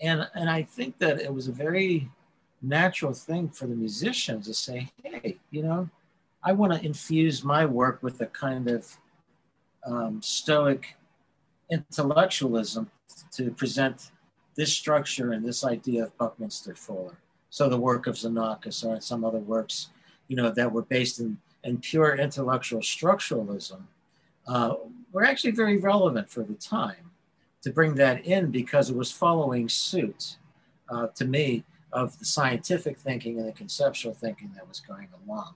And 0.00 0.28
and 0.34 0.50
I 0.50 0.62
think 0.62 0.98
that 0.98 1.20
it 1.20 1.32
was 1.32 1.48
a 1.48 1.52
very 1.52 2.10
natural 2.60 3.12
thing 3.12 3.48
for 3.48 3.66
the 3.66 3.74
musicians 3.74 4.46
to 4.46 4.54
say, 4.54 4.90
hey, 5.02 5.38
you 5.50 5.62
know, 5.62 5.88
I 6.42 6.52
want 6.52 6.72
to 6.72 6.84
infuse 6.84 7.44
my 7.44 7.64
work 7.64 8.02
with 8.02 8.20
a 8.20 8.26
kind 8.26 8.68
of 8.68 8.98
um, 9.86 10.20
stoic 10.22 10.96
intellectualism 11.70 12.90
to 13.32 13.50
present 13.50 14.10
this 14.54 14.72
structure 14.72 15.32
and 15.32 15.44
this 15.44 15.64
idea 15.64 16.04
of 16.04 16.16
Buckminster 16.18 16.74
Fuller. 16.74 17.18
So 17.50 17.68
the 17.68 17.78
work 17.78 18.06
of 18.06 18.16
Xenakis 18.16 18.84
or 18.84 19.00
some 19.00 19.24
other 19.24 19.38
works, 19.38 19.88
you 20.28 20.36
know, 20.36 20.50
that 20.50 20.72
were 20.72 20.82
based 20.82 21.20
in, 21.20 21.38
in 21.62 21.78
pure 21.78 22.16
intellectual 22.16 22.80
structuralism 22.80 23.82
uh, 24.46 24.74
were 25.12 25.24
actually 25.24 25.52
very 25.52 25.78
relevant 25.78 26.28
for 26.28 26.42
the 26.42 26.54
time 26.54 27.10
to 27.62 27.70
bring 27.70 27.94
that 27.94 28.26
in 28.26 28.50
because 28.50 28.90
it 28.90 28.96
was 28.96 29.10
following 29.10 29.68
suit 29.68 30.36
uh, 30.88 31.06
to 31.14 31.24
me 31.24 31.64
of 31.92 32.18
the 32.18 32.24
scientific 32.24 32.98
thinking 32.98 33.38
and 33.38 33.48
the 33.48 33.52
conceptual 33.52 34.12
thinking 34.12 34.50
that 34.54 34.68
was 34.68 34.80
going 34.80 35.08
along. 35.24 35.54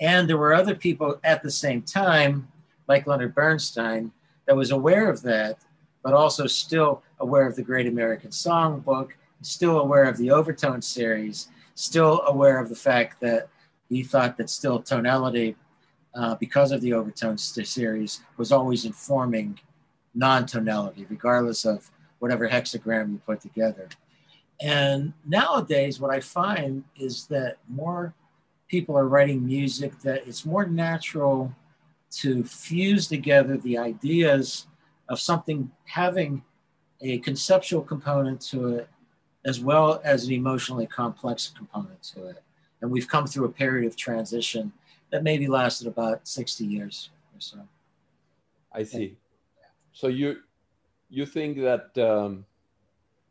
And 0.00 0.28
there 0.28 0.36
were 0.36 0.54
other 0.54 0.74
people 0.74 1.18
at 1.24 1.42
the 1.42 1.50
same 1.50 1.82
time, 1.82 2.48
like 2.86 3.06
Leonard 3.06 3.34
Bernstein, 3.34 4.12
that 4.46 4.56
was 4.56 4.70
aware 4.70 5.08
of 5.08 5.22
that, 5.22 5.58
but 6.02 6.14
also 6.14 6.46
still 6.46 7.02
aware 7.20 7.46
of 7.46 7.56
the 7.56 7.62
Great 7.62 7.86
American 7.86 8.30
Songbook, 8.30 9.10
still 9.42 9.80
aware 9.80 10.04
of 10.04 10.16
the 10.16 10.30
Overtone 10.30 10.82
series, 10.82 11.48
still 11.74 12.22
aware 12.26 12.58
of 12.58 12.68
the 12.68 12.76
fact 12.76 13.20
that 13.20 13.48
he 13.88 14.02
thought 14.02 14.36
that 14.36 14.50
still 14.50 14.80
tonality, 14.80 15.56
uh, 16.14 16.34
because 16.36 16.72
of 16.72 16.80
the 16.80 16.92
Overtone 16.92 17.38
series, 17.38 18.20
was 18.36 18.52
always 18.52 18.84
informing 18.84 19.58
non 20.14 20.46
tonality, 20.46 21.06
regardless 21.08 21.64
of 21.64 21.90
whatever 22.18 22.48
hexagram 22.48 23.12
you 23.12 23.20
put 23.24 23.40
together. 23.40 23.88
And 24.60 25.12
nowadays, 25.24 26.00
what 26.00 26.12
I 26.12 26.20
find 26.20 26.84
is 26.96 27.26
that 27.26 27.58
more 27.68 28.14
people 28.68 28.96
are 28.98 29.08
writing 29.08 29.46
music 29.46 29.98
that 30.00 30.26
it's 30.26 30.44
more 30.44 30.66
natural 30.66 31.54
to 32.10 32.44
fuse 32.44 33.06
together 33.06 33.56
the 33.56 33.78
ideas 33.78 34.66
of 35.08 35.20
something 35.20 35.70
having 35.84 36.42
a 37.00 37.18
conceptual 37.18 37.82
component 37.82 38.40
to 38.40 38.68
it 38.68 38.88
as 39.44 39.60
well 39.60 40.00
as 40.04 40.26
an 40.26 40.32
emotionally 40.32 40.86
complex 40.86 41.52
component 41.56 42.02
to 42.02 42.26
it. 42.26 42.42
And 42.80 42.90
we've 42.90 43.08
come 43.08 43.26
through 43.26 43.46
a 43.46 43.50
period 43.50 43.86
of 43.86 43.96
transition 43.96 44.72
that 45.10 45.22
maybe 45.22 45.46
lasted 45.46 45.86
about 45.86 46.26
60 46.26 46.64
years 46.64 47.10
or 47.34 47.40
so. 47.40 47.58
I 48.72 48.82
see. 48.82 49.16
So 49.92 50.08
you 50.08 50.38
you 51.10 51.24
think 51.24 51.56
that 51.58 51.96
um, 51.98 52.44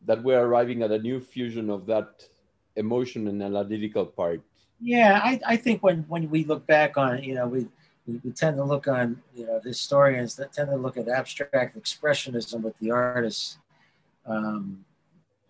that 0.06 0.24
we're 0.24 0.42
arriving 0.42 0.82
at 0.82 0.92
a 0.92 0.98
new 0.98 1.20
fusion 1.20 1.70
of 1.70 1.86
that 1.86 2.28
emotion 2.76 3.28
and 3.28 3.42
analytical 3.42 4.06
part. 4.06 4.42
Yeah, 4.80 5.20
I, 5.24 5.40
I 5.46 5.56
think 5.58 5.82
when, 5.82 6.06
when 6.08 6.30
we 6.30 6.46
look 6.46 6.66
back 6.68 6.98
on 6.98 7.18
it, 7.18 7.24
you 7.24 7.34
know, 7.34 7.48
we, 7.48 7.68
we, 8.08 8.20
we 8.24 8.32
tend 8.32 8.58
to 8.58 8.64
look 8.64 8.88
on, 8.88 9.22
you 9.36 9.46
know, 9.46 9.60
historians 9.64 10.36
that 10.36 10.54
tend 10.54 10.70
to 10.70 10.78
look 10.78 10.98
at 10.98 11.08
abstract 11.08 11.78
expressionism 11.78 12.62
with 12.62 12.78
the 12.80 12.92
artists. 12.92 13.58
Um, 14.26 14.86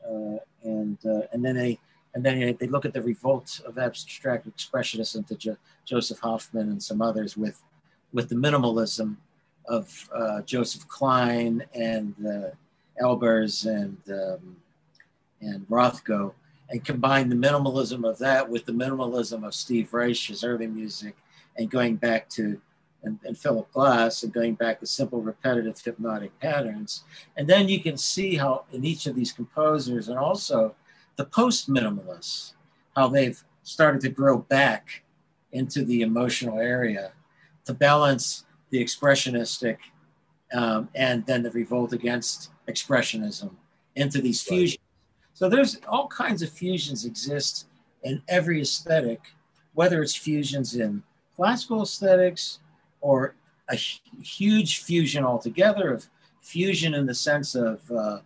uh, 0.03 0.37
and, 0.63 0.97
uh, 1.05 1.21
and 1.31 1.43
then 1.43 1.55
they, 1.55 1.79
and 2.13 2.25
then 2.25 2.57
they 2.59 2.67
look 2.67 2.85
at 2.85 2.93
the 2.93 3.01
revolt 3.01 3.61
of 3.65 3.77
abstract 3.77 4.49
expressionism 4.49 5.27
to 5.27 5.35
jo- 5.35 5.57
Joseph 5.85 6.19
Hoffman 6.19 6.69
and 6.69 6.81
some 6.81 7.01
others 7.01 7.37
with, 7.37 7.61
with 8.11 8.29
the 8.29 8.35
minimalism 8.35 9.17
of 9.67 10.09
uh, 10.13 10.41
Joseph 10.41 10.87
Klein 10.87 11.63
and 11.73 12.15
uh, 12.25 13.03
Albers 13.03 13.65
and 13.65 13.97
um, 14.09 14.57
and 15.41 15.67
Rothko, 15.69 16.33
and 16.69 16.83
combine 16.83 17.29
the 17.29 17.35
minimalism 17.35 18.09
of 18.09 18.17
that 18.19 18.49
with 18.49 18.65
the 18.65 18.71
minimalism 18.71 19.45
of 19.45 19.53
Steve 19.53 19.93
Reich's 19.93 20.43
early 20.43 20.67
music, 20.67 21.15
and 21.57 21.69
going 21.69 21.95
back 21.95 22.29
to 22.29 22.61
and, 23.03 23.19
and, 23.23 23.37
Philip 23.37 23.71
Glass 23.71 24.23
and 24.23 24.33
going 24.33 24.55
back 24.55 24.79
to 24.79 24.87
simple 24.87 25.21
repetitive 25.21 25.79
hypnotic 25.79 26.37
patterns, 26.39 27.03
and 27.37 27.47
then 27.47 27.69
you 27.69 27.79
can 27.79 27.95
see 27.95 28.35
how 28.35 28.65
in 28.71 28.83
each 28.83 29.05
of 29.05 29.15
these 29.15 29.31
composers 29.31 30.09
and 30.09 30.17
also 30.17 30.75
the 31.15 31.25
post 31.25 31.69
minimalists, 31.69 32.53
how 32.95 33.07
they've 33.07 33.41
started 33.63 34.01
to 34.01 34.09
grow 34.09 34.39
back 34.39 35.03
into 35.51 35.85
the 35.85 36.01
emotional 36.01 36.59
area 36.59 37.11
to 37.65 37.73
balance 37.73 38.45
the 38.71 38.83
expressionistic 38.83 39.77
um, 40.53 40.89
and 40.95 41.25
then 41.25 41.43
the 41.43 41.51
revolt 41.51 41.93
against 41.93 42.51
expressionism 42.67 43.51
into 43.95 44.21
these 44.21 44.45
right. 44.49 44.57
fusions. 44.57 44.83
So 45.33 45.49
there's 45.49 45.79
all 45.87 46.07
kinds 46.07 46.41
of 46.41 46.49
fusions 46.49 47.05
exist 47.05 47.67
in 48.03 48.21
every 48.27 48.61
aesthetic, 48.61 49.21
whether 49.73 50.01
it's 50.01 50.15
fusions 50.15 50.75
in 50.75 51.03
classical 51.37 51.83
aesthetics 51.83 52.59
or 52.99 53.35
a 53.69 53.75
huge 53.75 54.83
fusion 54.83 55.23
altogether 55.23 55.93
of 55.93 56.07
fusion 56.41 56.93
in 56.93 57.05
the 57.05 57.13
sense 57.13 57.55
of, 57.55 57.89
uh, 57.91 58.19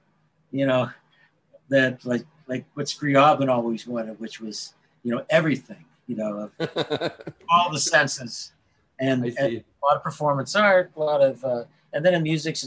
you 0.51 0.65
know, 0.65 0.89
that 1.69 2.03
like 2.05 2.25
like 2.47 2.65
what 2.73 2.87
Scriabin 2.87 3.49
always 3.49 3.85
wanted, 3.87 4.19
which 4.19 4.41
was, 4.41 4.73
you 5.03 5.13
know, 5.13 5.23
everything, 5.29 5.85
you 6.07 6.15
know, 6.15 6.49
all 7.49 7.71
the 7.71 7.79
senses. 7.79 8.51
And, 8.99 9.25
and, 9.25 9.37
a 9.39 9.63
lot 9.83 9.95
of 9.95 10.03
performance 10.03 10.55
art, 10.55 10.91
a 10.95 10.99
lot 10.99 11.21
of 11.21 11.43
uh, 11.43 11.63
and 11.93 12.05
then 12.05 12.13
in 12.13 12.23
music, 12.23 12.57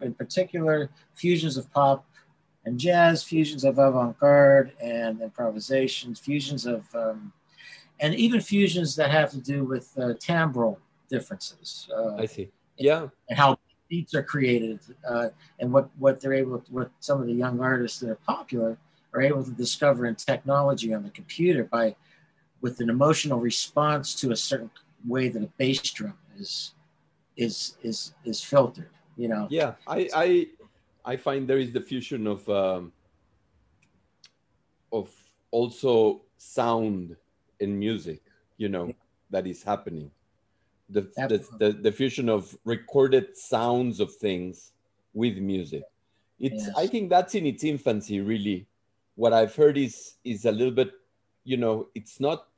in 0.00 0.14
particular, 0.14 0.90
fusions 1.14 1.56
of 1.56 1.70
pop 1.72 2.04
and 2.64 2.78
jazz, 2.78 3.22
fusions 3.22 3.64
of 3.64 3.78
avant-garde 3.78 4.72
and 4.80 5.20
improvisations, 5.20 6.18
fusions 6.18 6.64
of, 6.64 6.82
um, 6.94 7.32
and 8.00 8.14
even 8.14 8.40
fusions 8.40 8.96
that 8.96 9.10
have 9.10 9.30
to 9.30 9.38
do 9.38 9.64
with 9.64 9.92
uh, 9.96 10.14
timbral 10.14 10.78
differences. 11.08 11.88
Uh, 11.94 12.16
I 12.16 12.26
see. 12.26 12.50
Yeah. 12.76 13.08
And 13.28 13.38
how 13.38 13.58
beats 13.88 14.14
are 14.14 14.22
created 14.22 14.80
uh, 15.08 15.28
and 15.60 15.72
what, 15.72 15.88
what 15.98 16.20
they're 16.20 16.34
able 16.34 16.58
to, 16.58 16.72
what 16.72 16.90
some 17.00 17.20
of 17.20 17.26
the 17.26 17.32
young 17.32 17.60
artists 17.60 18.00
that 18.00 18.10
are 18.10 18.18
popular 18.26 18.76
are 19.12 19.22
able 19.22 19.44
to 19.44 19.52
discover 19.52 20.06
in 20.06 20.14
technology 20.16 20.92
on 20.92 21.02
the 21.02 21.10
computer 21.10 21.64
by, 21.64 21.94
with 22.60 22.80
an 22.80 22.90
emotional 22.90 23.38
response 23.38 24.14
to 24.16 24.32
a 24.32 24.36
certain 24.36 24.70
way 25.06 25.28
that 25.28 25.42
a 25.42 25.50
bass 25.58 25.82
drum 25.92 26.14
is 26.38 26.72
is 27.36 27.76
is 27.82 28.14
is 28.24 28.42
filtered 28.42 28.90
you 29.16 29.28
know 29.28 29.46
yeah 29.50 29.74
i 29.86 30.08
i 30.14 30.46
i 31.04 31.16
find 31.16 31.48
there 31.48 31.58
is 31.58 31.72
the 31.72 31.80
fusion 31.80 32.26
of 32.26 32.48
um 32.48 32.92
of 34.92 35.10
also 35.50 36.22
sound 36.36 37.16
and 37.60 37.78
music 37.78 38.20
you 38.56 38.68
know 38.68 38.92
that 39.30 39.46
is 39.46 39.62
happening. 39.62 40.10
The, 40.90 41.02
the, 41.16 41.44
the 41.58 41.72
the 41.72 41.92
fusion 41.92 42.28
of 42.28 42.56
recorded 42.64 43.36
sounds 43.36 44.00
of 44.00 44.14
things 44.14 44.72
with 45.14 45.38
music. 45.38 45.82
It's 46.38 46.66
yes. 46.66 46.76
i 46.76 46.86
think 46.86 47.10
that's 47.10 47.34
in 47.34 47.46
its 47.46 47.64
infancy 47.64 48.20
really. 48.20 48.66
What 49.16 49.32
i've 49.32 49.54
heard 49.54 49.78
is 49.78 50.14
is 50.24 50.44
a 50.44 50.52
little 50.52 50.74
bit 50.74 50.90
you 51.44 51.56
know 51.56 51.88
it's 51.94 52.18
not 52.18 52.48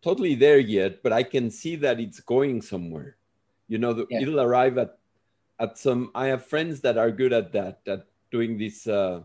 totally 0.00 0.34
there 0.34 0.58
yet 0.58 1.02
but 1.02 1.12
i 1.12 1.22
can 1.22 1.50
see 1.50 1.76
that 1.76 2.00
it's 2.00 2.20
going 2.20 2.62
somewhere. 2.62 3.16
You 3.68 3.78
know 3.78 3.92
the, 3.92 4.06
yeah. 4.10 4.20
it'll 4.20 4.40
arrive 4.40 4.76
at 4.78 4.98
at 5.60 5.78
some 5.78 6.10
i 6.14 6.26
have 6.26 6.44
friends 6.44 6.80
that 6.80 6.98
are 6.98 7.10
good 7.10 7.32
at 7.32 7.52
that 7.52 7.80
at 7.86 8.06
doing 8.30 8.56
these 8.58 8.86
uh 8.88 9.20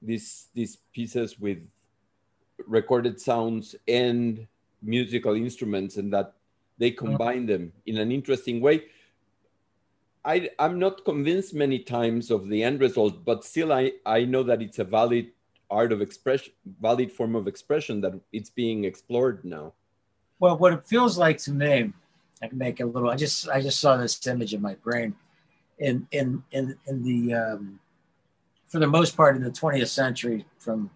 these 0.00 0.48
these 0.54 0.78
pieces 0.94 1.38
with 1.38 1.58
recorded 2.66 3.20
sounds 3.20 3.74
and 3.88 4.46
musical 4.82 5.34
instruments 5.34 5.96
and 5.96 6.12
that 6.12 6.34
they 6.78 6.88
uh-huh. 6.88 7.06
combine 7.06 7.46
them 7.46 7.72
in 7.86 7.98
an 7.98 8.10
interesting 8.10 8.60
way 8.60 8.84
I, 10.24 10.50
i'm 10.58 10.78
not 10.78 11.04
convinced 11.04 11.54
many 11.54 11.78
times 11.78 12.30
of 12.30 12.48
the 12.48 12.62
end 12.62 12.80
result 12.80 13.24
but 13.24 13.44
still 13.44 13.72
i 13.72 13.92
i 14.04 14.24
know 14.24 14.42
that 14.42 14.62
it's 14.62 14.78
a 14.78 14.84
valid 14.84 15.28
art 15.70 15.92
of 15.92 16.02
expression 16.02 16.52
valid 16.80 17.12
form 17.12 17.36
of 17.36 17.46
expression 17.46 18.00
that 18.02 18.18
it's 18.32 18.50
being 18.50 18.84
explored 18.84 19.44
now 19.44 19.72
well 20.38 20.56
what 20.58 20.72
it 20.72 20.86
feels 20.86 21.16
like 21.16 21.38
to 21.38 21.52
me 21.52 21.92
I 22.42 22.48
can 22.48 22.58
make 22.58 22.80
a 22.80 22.86
little. 22.86 23.10
I 23.10 23.16
just 23.16 23.48
I 23.48 23.60
just 23.60 23.80
saw 23.80 23.96
this 23.96 24.26
image 24.26 24.54
in 24.54 24.62
my 24.62 24.74
brain, 24.74 25.14
in 25.78 26.06
in 26.10 26.42
in 26.52 26.76
in 26.86 27.02
the 27.02 27.34
um, 27.34 27.80
for 28.68 28.78
the 28.78 28.86
most 28.86 29.16
part 29.16 29.36
in 29.36 29.42
the 29.42 29.50
20th 29.50 29.88
century, 29.88 30.46
from 30.58 30.90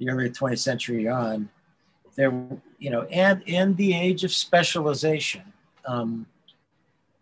the 0.00 0.10
early 0.10 0.28
20th 0.28 0.58
century 0.58 1.06
on, 1.06 1.48
there 2.16 2.32
you 2.80 2.90
know, 2.90 3.02
and 3.04 3.42
in 3.46 3.76
the 3.76 3.94
age 3.94 4.24
of 4.24 4.32
specialization, 4.32 5.52
um, 5.84 6.26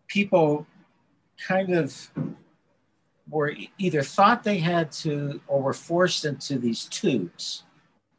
people 0.06 0.66
kind 1.46 1.74
of 1.74 2.10
were 3.28 3.54
either 3.76 4.02
thought 4.02 4.42
they 4.42 4.58
had 4.58 4.90
to 4.90 5.42
or 5.46 5.60
were 5.60 5.74
forced 5.74 6.24
into 6.24 6.58
these 6.58 6.86
tubes. 6.86 7.64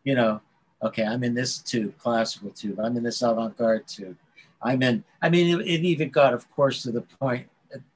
You 0.04 0.13
know, 0.13 0.41
okay, 0.84 1.04
I'm 1.04 1.24
in 1.24 1.34
this 1.34 1.58
tube, 1.58 1.98
classical 1.98 2.52
tube. 2.52 2.80
I'm 2.80 2.95
in 2.95 3.02
this 3.02 3.24
avant-garde 3.24 3.88
tube 3.88 4.17
I'm 4.62 4.82
in. 4.84 5.04
I 5.22 5.30
mean, 5.30 5.60
it, 5.60 5.65
it, 5.65 5.82
even 5.86 6.10
got, 6.10 6.34
of 6.34 6.50
course, 6.52 6.84
to 6.84 6.91
the 6.91 7.02
point, 7.02 7.48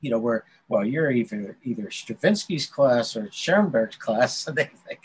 you 0.02 0.12
know, 0.12 0.20
where 0.20 0.46
well, 0.70 0.86
you're 0.86 1.12
either 1.12 1.58
either 1.64 1.90
Stravinsky's 1.90 2.66
class 2.66 3.16
or 3.16 3.30
Schoenberg's 3.32 3.98
class, 3.98 4.38
so 4.40 4.52
they 4.52 4.70
think, 4.88 5.00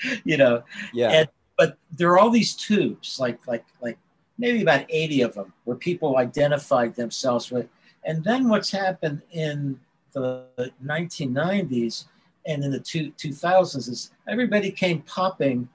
you 0.24 0.36
know, 0.36 0.62
yeah. 0.92 1.10
And, 1.10 1.28
but 1.56 1.76
there 1.90 2.10
are 2.10 2.18
all 2.18 2.30
these 2.30 2.54
tubes, 2.54 3.18
like 3.18 3.46
like 3.46 3.64
like 3.80 3.98
maybe 4.38 4.62
about 4.62 4.86
80 4.88 5.22
of 5.22 5.34
them, 5.34 5.52
where 5.64 5.76
people 5.76 6.16
identified 6.16 6.94
themselves 6.94 7.50
with. 7.50 7.68
And 8.04 8.22
then 8.22 8.48
what's 8.48 8.70
happened 8.70 9.22
in 9.32 9.80
the 10.12 10.46
1990s 10.84 12.04
and 12.46 12.64
in 12.64 12.70
the 12.70 12.80
two, 12.80 13.12
2000s 13.18 13.88
is 13.88 14.12
everybody 14.28 14.70
came 14.70 15.02
popping 15.02 15.68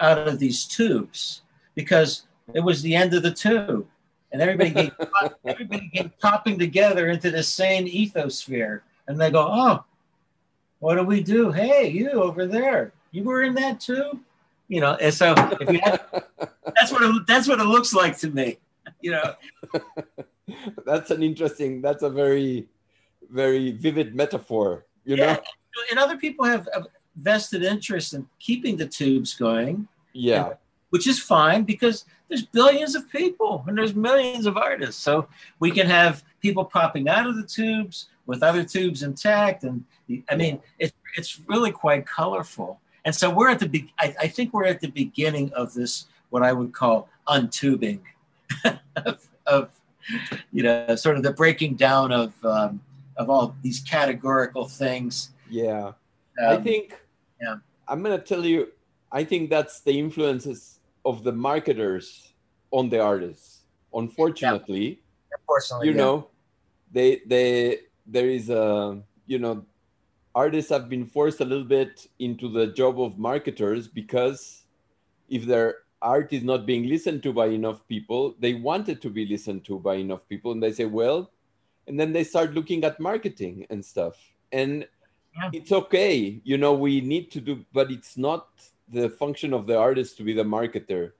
out 0.00 0.28
of 0.28 0.38
these 0.38 0.64
tubes 0.64 1.42
because 1.74 2.26
it 2.54 2.60
was 2.60 2.80
the 2.82 2.94
end 2.94 3.12
of 3.14 3.22
the 3.22 3.30
tube 3.30 3.86
and 4.34 4.42
everybody 4.42 4.70
came, 4.72 4.92
everybody 5.46 5.88
came 5.94 6.12
popping 6.20 6.58
together 6.58 7.08
into 7.08 7.30
the 7.30 7.42
same 7.42 7.86
ethosphere. 7.86 8.80
And 9.06 9.20
they 9.20 9.30
go, 9.30 9.46
oh, 9.48 9.84
what 10.80 10.96
do 10.96 11.04
we 11.04 11.22
do? 11.22 11.52
Hey, 11.52 11.88
you 11.88 12.10
over 12.10 12.44
there, 12.44 12.92
you 13.14 13.24
were 13.24 13.42
in 13.42 13.54
that 13.54 13.80
too? 13.80 14.20
You 14.68 14.80
know, 14.80 14.94
and 14.94 15.12
so 15.12 15.34
if 15.60 15.70
you 15.70 15.80
have, 15.84 16.02
that's 16.74 16.90
what 16.90 17.02
it, 17.02 17.26
that's 17.26 17.46
what 17.48 17.60
it 17.60 17.64
looks 17.64 17.94
like 17.94 18.18
to 18.18 18.30
me. 18.30 18.58
You 19.00 19.12
know, 19.12 19.34
that's 20.86 21.10
an 21.10 21.22
interesting. 21.22 21.80
That's 21.80 22.02
a 22.02 22.10
very, 22.10 22.66
very 23.30 23.72
vivid 23.72 24.14
metaphor. 24.14 24.86
You 25.04 25.16
yeah. 25.16 25.34
know, 25.34 25.40
and 25.90 25.98
other 25.98 26.16
people 26.16 26.44
have 26.44 26.68
vested 27.16 27.62
interest 27.62 28.14
in 28.14 28.26
keeping 28.40 28.76
the 28.76 28.86
tubes 28.86 29.34
going. 29.34 29.86
Yeah. 30.12 30.46
And, 30.46 30.56
which 30.90 31.08
is 31.08 31.18
fine 31.18 31.64
because 31.64 32.04
there's 32.28 32.44
billions 32.44 32.94
of 32.94 33.10
people 33.10 33.64
and 33.66 33.76
there's 33.76 33.96
millions 33.96 34.46
of 34.46 34.56
artists. 34.56 35.02
So 35.02 35.26
we 35.58 35.72
can 35.72 35.88
have 35.88 36.22
people 36.40 36.64
popping 36.64 37.08
out 37.08 37.26
of 37.26 37.36
the 37.36 37.42
tubes 37.42 38.06
with 38.26 38.44
other 38.44 38.62
tubes 38.62 39.02
intact. 39.02 39.64
And 39.64 39.84
I 40.30 40.36
mean, 40.36 40.60
it's, 40.78 40.92
it's 41.16 41.40
really 41.48 41.72
quite 41.72 42.06
colorful. 42.06 42.80
And 43.04 43.14
so 43.14 43.30
we're 43.30 43.48
at 43.48 43.58
the, 43.58 43.68
be- 43.68 43.92
I, 43.98 44.14
I 44.20 44.28
think 44.28 44.52
we're 44.52 44.64
at 44.64 44.80
the 44.80 44.88
beginning 44.88 45.52
of 45.52 45.74
this, 45.74 46.06
what 46.30 46.42
I 46.42 46.52
would 46.52 46.72
call 46.72 47.08
untubing 47.28 48.00
of, 48.96 49.28
of, 49.46 49.70
you 50.52 50.62
know, 50.62 50.96
sort 50.96 51.16
of 51.16 51.22
the 51.22 51.32
breaking 51.32 51.74
down 51.74 52.12
of, 52.12 52.32
um, 52.44 52.80
of 53.16 53.30
all 53.30 53.54
these 53.62 53.80
categorical 53.80 54.68
things. 54.68 55.30
Yeah. 55.50 55.88
Um, 55.88 55.94
I 56.48 56.56
think, 56.56 56.98
yeah. 57.40 57.56
I'm 57.86 58.02
going 58.02 58.18
to 58.18 58.24
tell 58.24 58.44
you, 58.44 58.72
I 59.12 59.22
think 59.22 59.50
that's 59.50 59.80
the 59.80 59.98
influences 59.98 60.80
of 61.04 61.22
the 61.22 61.32
marketers 61.32 62.32
on 62.70 62.88
the 62.88 63.00
artists. 63.00 63.60
Unfortunately, 63.92 64.88
yeah. 64.88 65.36
Unfortunately, 65.38 65.88
you 65.88 65.92
yeah. 65.94 65.98
know, 65.98 66.28
they 66.90 67.22
they 67.26 67.80
there 68.06 68.28
is 68.28 68.50
a 68.50 69.00
you 69.26 69.38
know 69.38 69.64
artists 70.34 70.70
have 70.70 70.88
been 70.88 71.06
forced 71.06 71.40
a 71.40 71.44
little 71.44 71.64
bit 71.64 72.06
into 72.18 72.48
the 72.50 72.68
job 72.68 73.00
of 73.00 73.18
marketers 73.18 73.88
because 73.88 74.64
if 75.28 75.44
their 75.44 75.76
art 76.02 76.32
is 76.32 76.42
not 76.42 76.66
being 76.66 76.88
listened 76.88 77.22
to 77.22 77.32
by 77.32 77.46
enough 77.46 77.86
people, 77.88 78.34
they 78.38 78.54
want 78.54 78.88
it 78.88 79.00
to 79.02 79.10
be 79.10 79.26
listened 79.26 79.64
to 79.64 79.78
by 79.78 79.94
enough 79.94 80.28
people, 80.28 80.52
and 80.52 80.62
they 80.62 80.72
say, 80.72 80.84
well, 80.84 81.30
and 81.86 81.98
then 81.98 82.12
they 82.12 82.24
start 82.24 82.54
looking 82.54 82.84
at 82.84 83.00
marketing 83.00 83.66
and 83.70 83.84
stuff, 83.84 84.16
and 84.52 84.86
yeah. 85.36 85.50
it's 85.52 85.72
okay, 85.72 86.40
you 86.44 86.58
know, 86.58 86.74
we 86.74 87.00
need 87.00 87.30
to 87.30 87.40
do, 87.40 87.64
but 87.72 87.90
it's 87.90 88.16
not 88.16 88.48
the 88.88 89.08
function 89.08 89.54
of 89.54 89.66
the 89.66 89.76
artist 89.76 90.16
to 90.18 90.22
be 90.22 90.34
the 90.34 90.44
marketer 90.44 91.12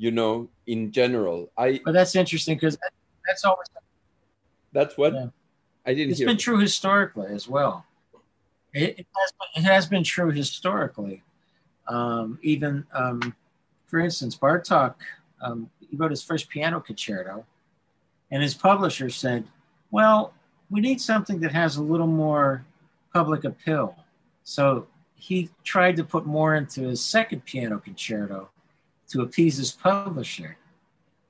you 0.00 0.10
know 0.10 0.48
in 0.66 0.90
general 0.90 1.52
i 1.58 1.78
but 1.84 1.92
that's 1.92 2.16
interesting 2.16 2.56
because 2.56 2.78
that's 3.26 3.44
always 3.44 3.66
that's 4.72 4.96
what 4.96 5.12
yeah. 5.12 5.26
i 5.86 5.92
didn't 5.92 6.10
It's 6.10 6.18
hear. 6.18 6.28
been 6.28 6.38
true 6.38 6.58
historically 6.58 7.26
as 7.26 7.46
well 7.46 7.84
it, 8.72 8.98
has, 8.98 9.32
been, 9.32 9.62
it 9.62 9.66
has 9.66 9.86
been 9.86 10.04
true 10.04 10.30
historically 10.30 11.22
um, 11.88 12.38
even 12.42 12.86
um, 12.92 13.34
for 13.86 13.98
instance 13.98 14.36
bartok 14.36 14.94
um, 15.42 15.70
he 15.78 15.96
wrote 15.96 16.10
his 16.10 16.22
first 16.22 16.48
piano 16.48 16.80
concerto 16.80 17.44
and 18.30 18.42
his 18.42 18.54
publisher 18.54 19.10
said 19.10 19.44
well 19.90 20.32
we 20.70 20.80
need 20.80 21.00
something 21.00 21.40
that 21.40 21.52
has 21.52 21.76
a 21.76 21.82
little 21.82 22.06
more 22.06 22.64
public 23.12 23.44
appeal 23.44 23.96
so 24.44 24.86
he 25.20 25.50
tried 25.64 25.96
to 25.96 26.04
put 26.04 26.26
more 26.26 26.54
into 26.54 26.82
his 26.82 27.04
second 27.04 27.44
piano 27.44 27.78
concerto 27.78 28.48
to 29.10 29.20
appease 29.22 29.58
his 29.58 29.70
publisher. 29.70 30.56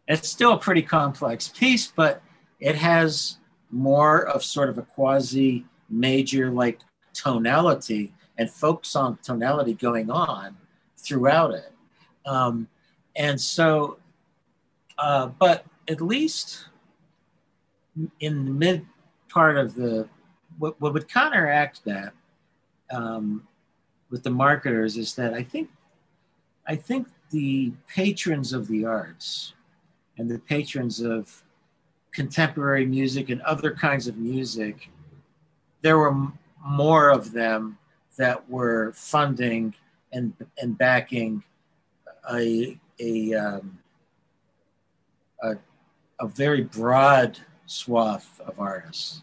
It's 0.06 0.28
still 0.28 0.52
a 0.52 0.58
pretty 0.58 0.82
complex 0.82 1.48
piece, 1.48 1.88
but 1.88 2.22
it 2.60 2.76
has 2.76 3.38
more 3.70 4.26
of 4.26 4.44
sort 4.44 4.68
of 4.68 4.78
a 4.78 4.82
quasi 4.82 5.64
major 5.88 6.50
like 6.50 6.80
tonality 7.22 8.12
and 8.38 8.50
folk 8.50 8.84
song 8.84 9.18
tonality 9.22 9.74
going 9.74 10.10
on 10.10 10.56
throughout 10.96 11.52
it. 11.52 11.72
Um, 12.26 12.68
and 13.16 13.40
so, 13.40 13.98
uh, 14.98 15.26
but 15.26 15.64
at 15.88 16.00
least 16.00 16.66
in 18.20 18.44
the 18.44 18.50
mid 18.50 18.86
part 19.28 19.56
of 19.56 19.74
the, 19.74 20.08
what, 20.58 20.80
what 20.80 20.92
would 20.92 21.08
counteract 21.08 21.84
that 21.84 22.12
um, 22.90 23.46
with 24.10 24.22
the 24.22 24.30
marketers 24.30 24.96
is 24.96 25.14
that 25.14 25.34
I 25.34 25.42
think 25.42 25.70
I 26.66 26.76
think 26.76 27.08
the 27.30 27.72
patrons 27.88 28.52
of 28.52 28.68
the 28.68 28.84
arts 28.84 29.54
and 30.18 30.30
the 30.30 30.38
patrons 30.38 31.00
of 31.00 31.42
contemporary 32.12 32.86
music 32.86 33.30
and 33.30 33.40
other 33.42 33.72
kinds 33.72 34.06
of 34.06 34.16
music, 34.18 34.90
there 35.82 35.98
were 35.98 36.28
more 36.64 37.10
of 37.10 37.32
them 37.32 37.78
that 38.16 38.48
were 38.50 38.92
funding 38.94 39.74
and 40.12 40.34
and 40.60 40.76
backing 40.76 41.42
a 42.32 42.78
a 42.98 43.34
um, 43.34 43.78
a, 45.42 45.56
a 46.20 46.28
very 46.28 46.62
broad 46.62 47.38
swath 47.66 48.40
of 48.44 48.58
artists. 48.58 49.22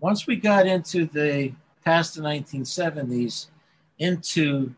Once 0.00 0.26
we 0.26 0.36
got 0.36 0.66
into 0.66 1.04
the 1.06 1.52
past 1.84 2.14
the 2.14 2.22
1970s, 2.22 3.48
into 3.98 4.74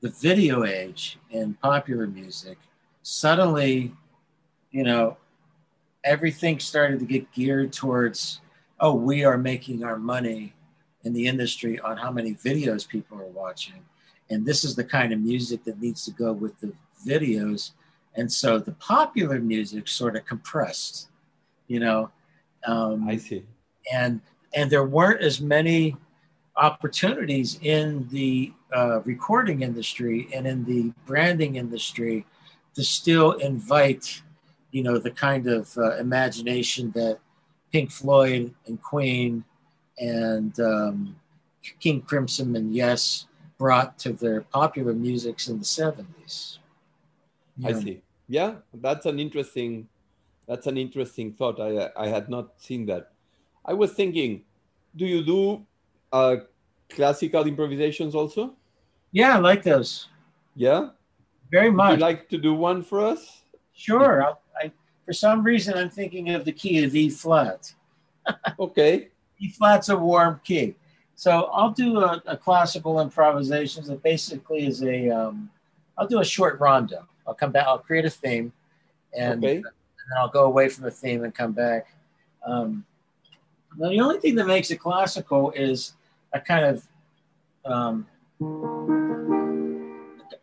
the 0.00 0.10
video 0.10 0.64
age 0.64 1.18
in 1.30 1.54
popular 1.54 2.06
music, 2.06 2.58
suddenly, 3.02 3.92
you 4.70 4.84
know, 4.84 5.16
everything 6.04 6.60
started 6.60 7.00
to 7.00 7.06
get 7.06 7.32
geared 7.32 7.72
towards, 7.72 8.40
oh, 8.78 8.94
we 8.94 9.24
are 9.24 9.38
making 9.38 9.82
our 9.82 9.96
money 9.96 10.52
in 11.06 11.12
the 11.12 11.26
industry 11.28 11.78
on 11.80 11.96
how 11.96 12.10
many 12.10 12.34
videos 12.34 12.86
people 12.86 13.16
are 13.18 13.32
watching. 13.44 13.80
And 14.28 14.44
this 14.44 14.64
is 14.64 14.74
the 14.74 14.82
kind 14.82 15.12
of 15.12 15.20
music 15.20 15.62
that 15.64 15.80
needs 15.80 16.04
to 16.04 16.10
go 16.10 16.32
with 16.32 16.58
the 16.60 16.72
videos. 17.06 17.70
And 18.16 18.30
so 18.30 18.58
the 18.58 18.72
popular 18.72 19.38
music 19.38 19.86
sort 19.86 20.16
of 20.16 20.26
compressed, 20.26 21.08
you 21.68 21.78
know. 21.78 22.10
Um, 22.66 23.08
I 23.08 23.16
see. 23.18 23.44
And 23.92 24.20
and 24.52 24.68
there 24.68 24.84
weren't 24.84 25.20
as 25.20 25.40
many 25.40 25.96
opportunities 26.56 27.60
in 27.62 28.08
the 28.08 28.52
uh, 28.74 29.00
recording 29.02 29.62
industry 29.62 30.28
and 30.34 30.44
in 30.46 30.64
the 30.64 30.92
branding 31.04 31.54
industry 31.56 32.26
to 32.74 32.82
still 32.82 33.32
invite, 33.32 34.22
you 34.72 34.82
know, 34.82 34.98
the 34.98 35.10
kind 35.10 35.46
of 35.46 35.76
uh, 35.78 35.96
imagination 35.98 36.90
that 36.96 37.18
Pink 37.70 37.92
Floyd 37.92 38.52
and 38.66 38.82
Queen 38.82 39.44
and 39.98 40.58
um, 40.60 41.16
King 41.80 42.02
Crimson 42.02 42.54
and 42.56 42.74
Yes 42.74 43.26
brought 43.58 43.98
to 43.98 44.12
their 44.12 44.42
popular 44.42 44.92
musics 44.92 45.48
in 45.48 45.58
the 45.58 45.64
70s. 45.64 46.58
I 47.64 47.72
see. 47.72 48.02
Yeah, 48.28 48.56
that's 48.74 49.06
an 49.06 49.18
interesting 49.18 49.88
that's 50.46 50.66
an 50.66 50.76
interesting 50.76 51.32
thought. 51.32 51.60
I 51.60 51.90
I 51.96 52.08
had 52.08 52.28
not 52.28 52.60
seen 52.60 52.86
that. 52.86 53.12
I 53.64 53.72
was 53.72 53.92
thinking, 53.92 54.42
do 54.94 55.06
you 55.06 55.24
do 55.24 55.66
uh, 56.12 56.36
classical 56.90 57.46
improvisations 57.46 58.14
also? 58.14 58.54
Yeah, 59.12 59.36
I 59.36 59.38
like 59.38 59.62
those. 59.62 60.08
Yeah, 60.54 60.90
very 61.50 61.70
much. 61.70 61.90
Would 61.90 61.98
you 62.00 62.04
like 62.04 62.28
to 62.28 62.38
do 62.38 62.54
one 62.54 62.82
for 62.82 63.00
us? 63.00 63.42
Sure. 63.74 64.24
I, 64.24 64.32
I, 64.60 64.72
for 65.04 65.12
some 65.12 65.42
reason, 65.42 65.76
I'm 65.78 65.90
thinking 65.90 66.30
of 66.30 66.44
the 66.44 66.52
key 66.52 66.84
of 66.84 66.94
E 66.94 67.08
flat. 67.10 67.72
okay. 68.58 69.08
E 69.38 69.50
flat's 69.50 69.88
a 69.88 69.96
warm 69.96 70.40
key. 70.44 70.74
So 71.14 71.44
I'll 71.52 71.70
do 71.70 72.00
a, 72.00 72.22
a 72.26 72.36
classical 72.36 73.00
improvisation 73.00 73.84
that 73.86 74.02
basically 74.02 74.66
is 74.66 74.82
a. 74.82 75.10
Um, 75.10 75.50
I'll 75.98 76.06
do 76.06 76.20
a 76.20 76.24
short 76.24 76.60
rondo. 76.60 77.06
I'll 77.26 77.34
come 77.34 77.52
back. 77.52 77.66
I'll 77.66 77.78
create 77.78 78.04
a 78.04 78.10
theme, 78.10 78.52
and, 79.16 79.42
okay. 79.42 79.56
and 79.56 79.64
then 79.64 80.18
I'll 80.18 80.28
go 80.28 80.44
away 80.44 80.68
from 80.68 80.84
the 80.84 80.90
theme 80.90 81.24
and 81.24 81.34
come 81.34 81.52
back. 81.52 81.86
Um, 82.46 82.84
now 83.78 83.88
the 83.88 84.00
only 84.00 84.20
thing 84.20 84.34
that 84.36 84.46
makes 84.46 84.70
it 84.70 84.76
classical 84.76 85.50
is 85.52 85.94
a 86.32 86.40
kind 86.40 86.64
of 86.64 86.86
um, 87.64 88.06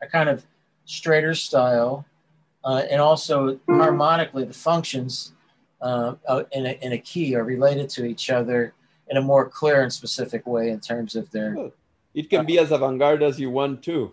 a 0.01 0.07
kind 0.11 0.29
of 0.29 0.45
straighter 0.85 1.33
style, 1.33 2.05
uh, 2.65 2.83
and 2.89 2.99
also 2.99 3.59
harmonically 3.67 4.43
the 4.43 4.53
functions 4.53 5.33
uh, 5.81 6.15
in, 6.51 6.65
a, 6.65 6.71
in 6.81 6.93
a 6.93 6.97
key 6.97 7.35
are 7.35 7.43
related 7.43 7.89
to 7.89 8.05
each 8.05 8.29
other 8.29 8.73
in 9.13 9.17
a 9.17 9.21
more 9.21 9.47
clear 9.47 9.83
and 9.83 9.93
specific 9.93 10.47
way 10.47 10.69
in 10.69 10.79
terms 10.79 11.15
of 11.15 11.29
their. 11.29 11.69
It 12.15 12.31
can 12.31 12.47
be 12.47 12.57
as 12.57 12.71
avant-garde 12.71 13.21
as 13.21 13.39
you 13.39 13.51
want 13.51 13.83
to. 13.83 14.11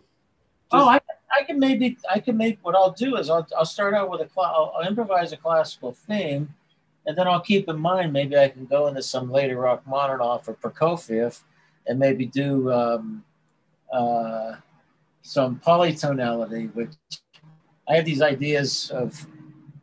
Just... 0.71 0.73
Oh, 0.73 0.89
I, 0.89 1.01
I 1.35 1.43
can 1.45 1.59
maybe 1.59 1.97
I 2.15 2.21
can 2.21 2.37
make 2.37 2.59
what 2.61 2.75
I'll 2.75 2.93
do 2.93 3.17
is 3.17 3.31
I'll, 3.31 3.47
I'll 3.57 3.65
start 3.65 3.95
out 3.95 4.11
with 4.11 4.21
a 4.21 4.29
I'll, 4.39 4.75
I'll 4.77 4.87
improvise 4.87 5.33
a 5.33 5.39
classical 5.39 5.93
theme, 5.93 6.55
and 7.07 7.17
then 7.17 7.27
I'll 7.27 7.41
keep 7.41 7.67
in 7.67 7.79
mind 7.79 8.13
maybe 8.13 8.37
I 8.37 8.49
can 8.49 8.67
go 8.67 8.89
into 8.89 9.03
some 9.03 9.33
later 9.33 9.57
rock 9.57 9.85
Rachmaninoff 9.87 10.47
or 10.49 10.55
Prokofiev, 10.55 11.41
and 11.87 11.99
maybe 11.99 12.27
do 12.27 12.71
um, 12.71 13.25
uh, 13.91 14.57
some 15.23 15.59
polytonality, 15.67 16.75
which 16.75 16.93
I 17.89 17.97
have 17.97 18.05
these 18.05 18.21
ideas 18.21 18.91
of 18.91 19.27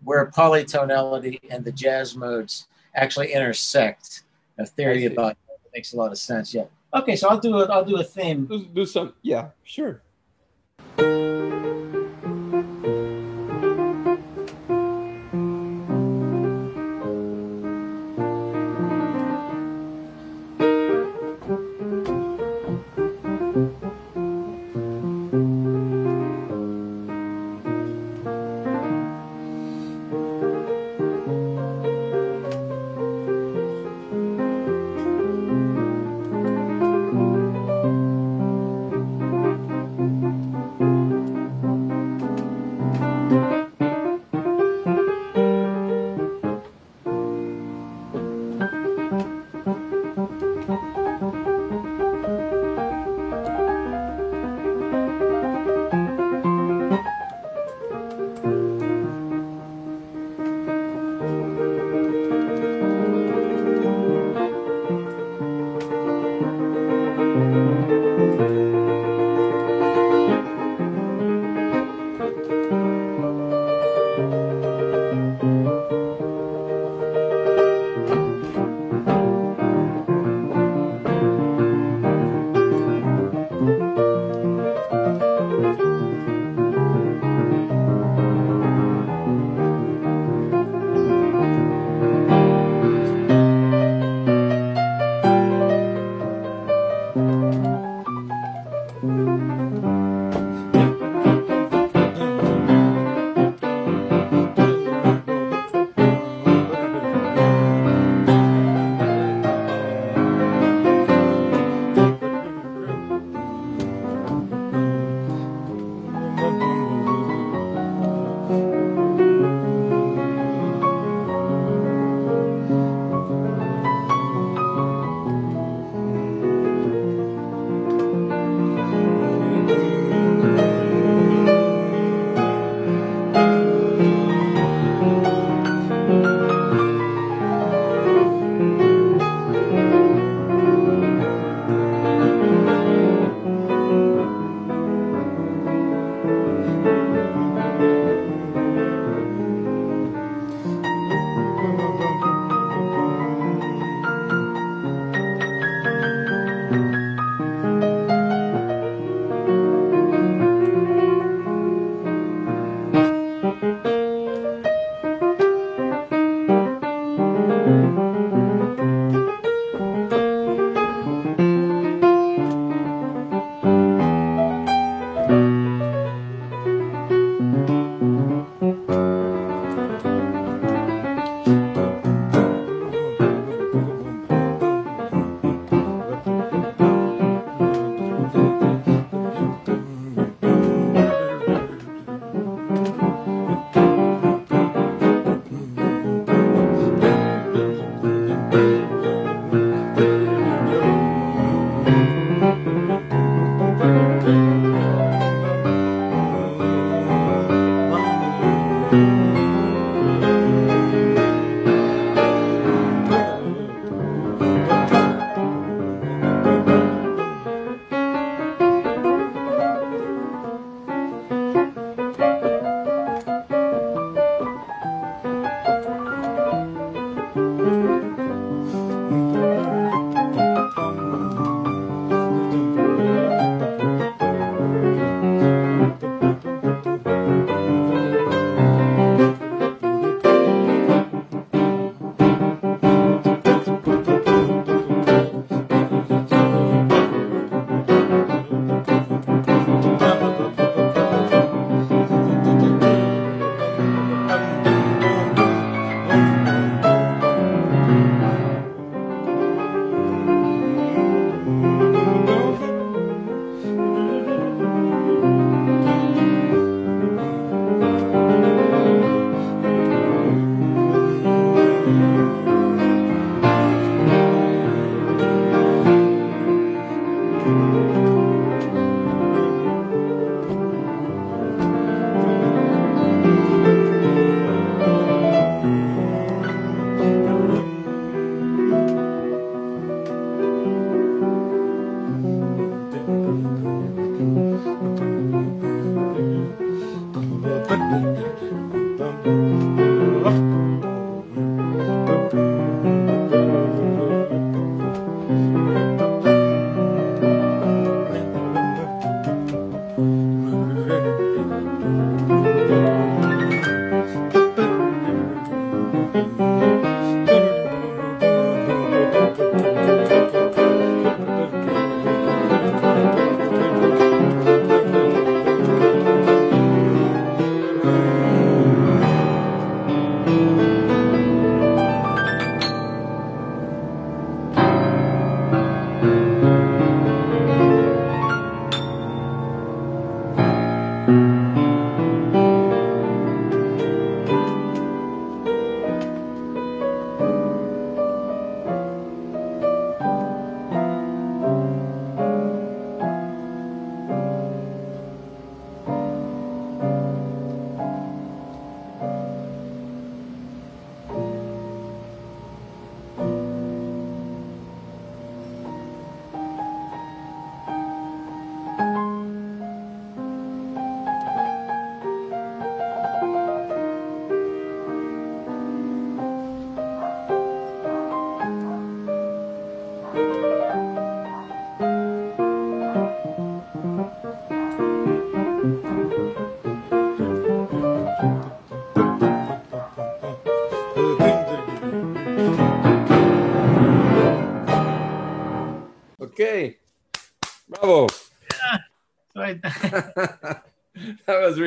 where 0.03 0.27
polytonality 0.27 1.39
and 1.49 1.65
the 1.65 1.71
jazz 1.71 2.15
modes 2.15 2.67
actually 2.93 3.33
intersect. 3.33 4.21
A 4.57 4.65
theory 4.65 5.05
about 5.05 5.31
it 5.31 5.37
makes 5.73 5.93
a 5.93 5.97
lot 5.97 6.11
of 6.11 6.17
sense. 6.17 6.53
Yeah. 6.53 6.65
Okay, 6.93 7.15
so 7.15 7.29
I'll 7.29 7.39
do 7.39 7.59
it. 7.59 7.69
I'll 7.69 7.85
do 7.85 7.97
a 7.97 8.03
theme. 8.03 8.45
Do, 8.45 8.65
do 8.65 8.85
some. 8.85 9.13
Yeah, 9.21 9.49
sure. 9.63 10.01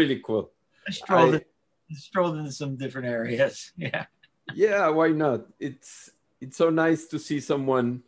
Really 0.01 0.21
cool. 0.25 0.51
I 0.89 0.91
strolled, 0.93 1.35
I- 1.35 1.45
in- 1.91 1.97
strolled 1.97 2.37
into 2.39 2.53
some 2.53 2.77
different 2.77 3.07
areas. 3.09 3.73
Yeah. 3.77 4.07
Yeah, 4.55 4.89
why 4.89 5.09
not? 5.13 5.47
It's 5.61 6.11
it's 6.41 6.57
so 6.57 6.71
nice 6.71 7.07
to 7.13 7.19
see 7.21 7.39
someone 7.39 8.03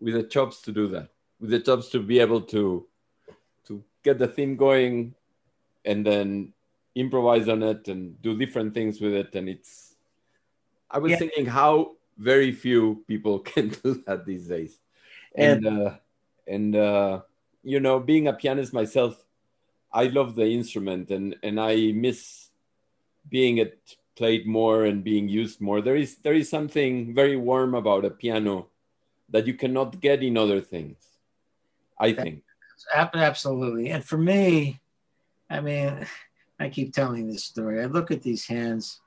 with 0.00 0.14
the 0.14 0.24
chops 0.24 0.60
to 0.62 0.72
do 0.72 0.88
that, 0.88 1.10
with 1.38 1.50
the 1.50 1.60
chops 1.60 1.88
to 1.90 2.00
be 2.02 2.18
able 2.18 2.40
to 2.50 2.84
to 3.68 3.84
get 4.02 4.18
the 4.18 4.26
theme 4.26 4.56
going, 4.56 5.14
and 5.84 6.04
then 6.04 6.52
improvise 6.96 7.48
on 7.48 7.62
it 7.62 7.86
and 7.86 8.20
do 8.22 8.36
different 8.36 8.74
things 8.74 9.00
with 9.00 9.14
it. 9.14 9.36
And 9.38 9.48
it's 9.48 9.94
I 10.90 10.98
was 10.98 11.12
Yeah. 11.12 11.18
thinking 11.22 11.46
how 11.46 11.94
very 12.18 12.50
few 12.50 13.04
people 13.06 13.38
can 13.52 13.68
do 13.84 14.02
that 14.06 14.26
these 14.26 14.48
days, 14.48 14.80
and 15.36 15.62
uh, 15.64 15.90
and 16.48 16.74
uh, 16.74 17.22
you 17.62 17.78
know, 17.78 18.00
being 18.00 18.26
a 18.26 18.32
pianist 18.32 18.72
myself, 18.74 19.21
I 19.92 20.04
love 20.04 20.34
the 20.34 20.46
instrument 20.46 21.10
and 21.10 21.36
and 21.42 21.60
I 21.60 21.92
miss 21.92 22.50
being 23.28 23.58
it 23.58 23.96
played 24.16 24.46
more 24.46 24.84
and 24.84 25.02
being 25.04 25.28
used 25.28 25.60
more. 25.60 25.80
There 25.80 25.96
is 25.96 26.16
there 26.16 26.34
is 26.34 26.48
something 26.48 27.14
very 27.14 27.36
warm 27.36 27.74
about 27.74 28.04
a 28.04 28.10
piano 28.10 28.68
that 29.30 29.46
you 29.46 29.54
cannot 29.54 30.00
get 30.00 30.22
in 30.22 30.36
other 30.36 30.60
things. 30.60 30.98
I 31.98 32.12
think. 32.12 32.42
Absolutely. 33.14 33.90
And 33.90 34.04
for 34.04 34.18
me, 34.18 34.80
I 35.48 35.60
mean, 35.60 36.06
I 36.58 36.68
keep 36.68 36.92
telling 36.92 37.28
this 37.28 37.44
story. 37.44 37.80
I 37.80 37.86
look 37.86 38.10
at 38.10 38.22
these 38.22 38.46
hands, 38.46 39.00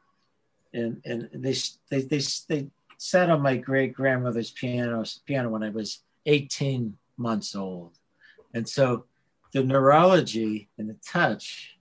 and 0.74 1.02
and 1.06 1.30
they 1.34 1.56
they 1.90 2.02
they, 2.02 2.24
they 2.48 2.68
sat 2.98 3.30
on 3.30 3.42
my 3.42 3.58
great 3.58 3.94
grandmother's 3.94 4.52
piano 4.52 5.04
piano 5.26 5.50
when 5.50 5.64
I 5.64 5.70
was 5.70 6.02
18 6.26 6.98
months 7.18 7.56
old, 7.56 7.98
and 8.54 8.68
so 8.68 9.06
the 9.56 9.64
neurology 9.64 10.68
and 10.78 10.90
the 10.90 10.98
touch 11.08 11.78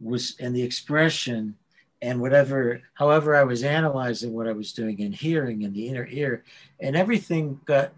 was 0.00 0.34
and 0.40 0.56
the 0.56 0.62
expression 0.62 1.54
and 2.00 2.18
whatever 2.22 2.80
however 2.94 3.36
I 3.36 3.44
was 3.44 3.62
analyzing 3.62 4.32
what 4.32 4.48
I 4.48 4.52
was 4.52 4.72
doing 4.72 5.02
and 5.02 5.14
hearing 5.14 5.60
in 5.60 5.74
the 5.74 5.88
inner 5.88 6.08
ear 6.10 6.42
and 6.80 6.96
everything 6.96 7.60
got 7.66 7.92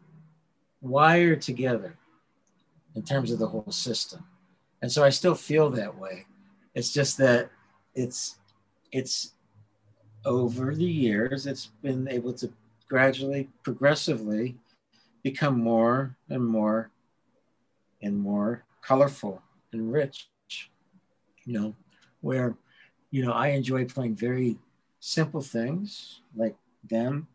wired 0.81 1.43
together 1.43 1.97
in 2.97 3.05
terms 3.05 3.31
of 3.31 3.39
the 3.39 3.47
whole 3.47 3.71
system. 3.71 4.25
And 4.83 4.91
so 4.91 5.05
I 5.05 5.11
still 5.11 5.37
feel 5.37 5.71
that 5.71 5.97
way. 5.97 6.27
It's 6.75 6.93
just 6.93 7.19
that 7.19 7.51
it's 7.95 8.39
it's 8.91 9.35
over 10.25 10.75
the 10.75 10.85
years 11.07 11.47
it's 11.47 11.67
been 11.83 12.09
able 12.09 12.33
to 12.33 12.51
gradually 12.89 13.49
progressively 13.63 14.57
become 15.23 15.61
more 15.61 16.17
and 16.29 16.45
more 16.45 16.91
and 18.03 18.19
more 18.19 18.65
colorful 18.83 19.43
and 19.73 19.93
rich 19.93 20.29
you 21.45 21.53
know 21.59 21.75
where 22.21 22.57
you 23.11 23.25
know 23.25 23.33
i 23.33 23.49
enjoy 23.49 23.85
playing 23.85 24.15
very 24.15 24.59
simple 25.03 25.41
things 25.41 26.21
like 26.37 26.57
them. 26.89 27.27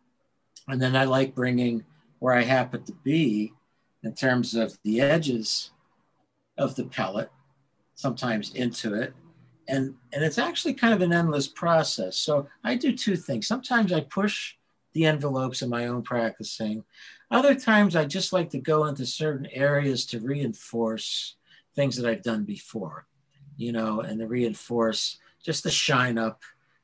And 0.68 0.82
then 0.82 0.95
i 0.95 1.04
like 1.04 1.36
bringing 1.36 1.84
where 2.20 2.34
i 2.34 2.41
happen 2.41 2.84
to 2.84 2.93
be 3.04 3.54
in 4.04 4.14
terms 4.14 4.56
of 4.56 4.78
the 4.84 5.02
edges 5.02 5.72
of 6.58 6.76
the 6.76 6.86
pellet 6.86 7.30
sometimes 7.95 8.54
into 8.54 8.93
it. 8.93 9.14
And 9.68 9.95
and 10.14 10.24
it's 10.24 10.38
actually 10.38 10.76
kind 10.76 10.93
of 10.93 11.02
an 11.02 11.12
endless 11.12 11.48
process. 11.48 12.16
So 12.16 12.48
i 12.64 12.76
do 12.76 12.95
two 12.95 13.18
things. 13.18 13.48
Sometimes 13.48 13.91
i 13.91 14.02
push 14.02 14.56
the 14.98 15.06
envelopes 15.06 15.62
in 15.62 15.70
my 15.70 15.86
own 15.86 16.02
practicing. 16.02 16.84
Other 17.30 17.54
times 17.54 17.95
i 17.95 18.04
just 18.04 18.34
like 18.34 18.50
to 18.50 18.60
go 18.60 18.86
into 18.86 19.06
certain 19.06 19.48
areas 19.52 20.08
to 20.08 20.20
reinforce 20.20 21.36
things 21.76 21.95
that 21.98 22.10
i've 22.10 22.24
done 22.24 22.43
before 22.45 23.06
you 23.58 23.72
know 23.72 24.00
and 24.02 24.20
to 24.20 24.28
reinforce 24.28 25.20
just 25.43 25.64
to 25.64 25.70
shine 25.70 26.18
up. 26.18 26.41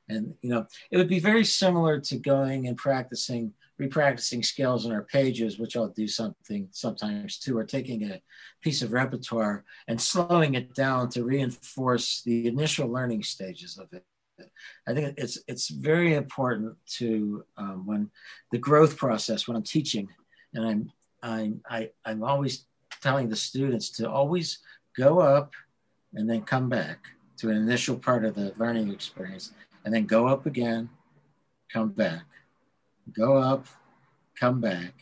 And 0.10 0.36
you 0.42 0.50
know 0.52 0.68
it 0.92 0.98
would 0.98 1.08
be 1.08 1.20
very 1.20 1.46
similar 1.46 2.00
to 2.02 2.18
going 2.18 2.68
and 2.68 2.78
practicing 2.78 3.54
repracticing 3.82 4.46
scales 4.46 4.86
on 4.86 4.92
our 4.92 5.06
pages 5.18 5.58
which 5.58 5.76
i'll 5.76 5.88
do 5.88 6.08
something 6.08 6.68
sometimes 6.72 7.40
too 7.40 7.58
or 7.58 7.64
taking 7.64 8.04
a 8.12 8.22
piece 8.62 8.84
of 8.84 8.92
repertoire 8.92 9.64
and 9.88 10.00
slowing 10.00 10.54
it 10.54 10.76
down 10.76 11.10
to 11.10 11.24
reinforce 11.24 12.22
the 12.22 12.48
initial 12.48 12.88
learning 12.88 13.24
stages 13.24 13.80
of 13.80 13.92
it 13.94 14.06
i 14.88 14.94
think 14.94 15.14
it's 15.18 15.40
it's 15.48 15.70
very 15.70 16.16
important 16.16 16.76
to 16.88 17.44
um, 17.58 17.86
when 17.86 18.10
the 18.52 18.58
growth 18.58 18.98
process 18.98 19.48
when 19.48 19.58
i'm 19.58 19.64
teaching 19.64 20.08
and 20.54 20.66
i'm 20.66 20.92
i'm 21.22 21.62
I, 21.70 21.90
i'm 22.06 22.24
always 22.24 22.66
telling 23.02 23.30
the 23.30 23.36
students 23.36 23.90
to 23.92 24.10
always 24.10 24.60
go 24.98 25.20
up 25.20 25.54
and 26.14 26.30
then 26.30 26.42
come 26.42 26.70
back 26.70 27.00
to 27.38 27.50
an 27.50 27.58
initial 27.58 27.98
part 27.98 28.26
of 28.26 28.36
the 28.36 28.54
learning 28.58 28.92
experience 28.92 29.52
and 29.86 29.94
then 29.94 30.06
go 30.06 30.28
up 30.28 30.46
again 30.46 30.90
come 31.72 31.90
back 31.90 32.24
go 33.12 33.38
up 33.38 33.68
come 34.40 34.60
back. 34.60 34.94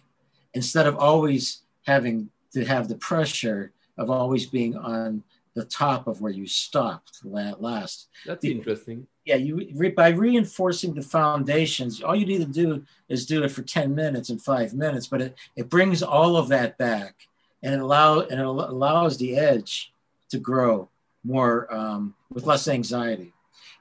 Instead 0.54 0.88
of 0.88 0.98
always 0.98 1.64
having 1.86 2.30
to 2.54 2.66
have 2.66 2.88
the 2.88 2.96
pressure 2.96 3.72
of 3.98 4.10
always 4.10 4.46
being 4.46 4.76
on 4.76 5.24
the 5.54 5.66
top 5.66 6.08
of 6.08 6.22
where 6.22 6.32
you 6.32 6.48
stopped 6.48 7.20
la- 7.24 7.56
last 7.60 8.08
That's 8.26 8.42
The- 8.42 8.52
interesting. 8.52 9.08
yeah 9.26 9.36
you 9.36 9.70
re, 9.76 9.90
by 9.90 10.10
reinforcing 10.10 10.94
the 10.94 11.02
foundations 11.02 12.02
all 12.02 12.16
you 12.16 12.26
need 12.26 12.40
to 12.40 12.46
do 12.46 12.84
is 13.10 13.26
do 13.26 13.44
it 13.44 13.50
for 13.52 13.62
10 13.62 13.94
minutes 13.94 14.30
and 14.30 14.42
five 14.42 14.74
minutes 14.74 15.08
but 15.08 15.22
it, 15.22 15.38
it 15.56 15.70
brings 15.70 16.02
all 16.02 16.38
of 16.38 16.48
that 16.50 16.78
back 16.78 17.16
and 17.64 17.74
it 17.74 17.80
allow 17.82 18.22
and 18.22 18.40
it 18.40 18.46
allows 18.46 19.18
the 19.18 19.36
edge 19.38 19.92
to 20.30 20.40
grow 20.40 20.90
more 21.24 21.72
um, 21.74 22.16
with 22.34 22.46
less 22.46 22.68
anxiety 22.68 23.34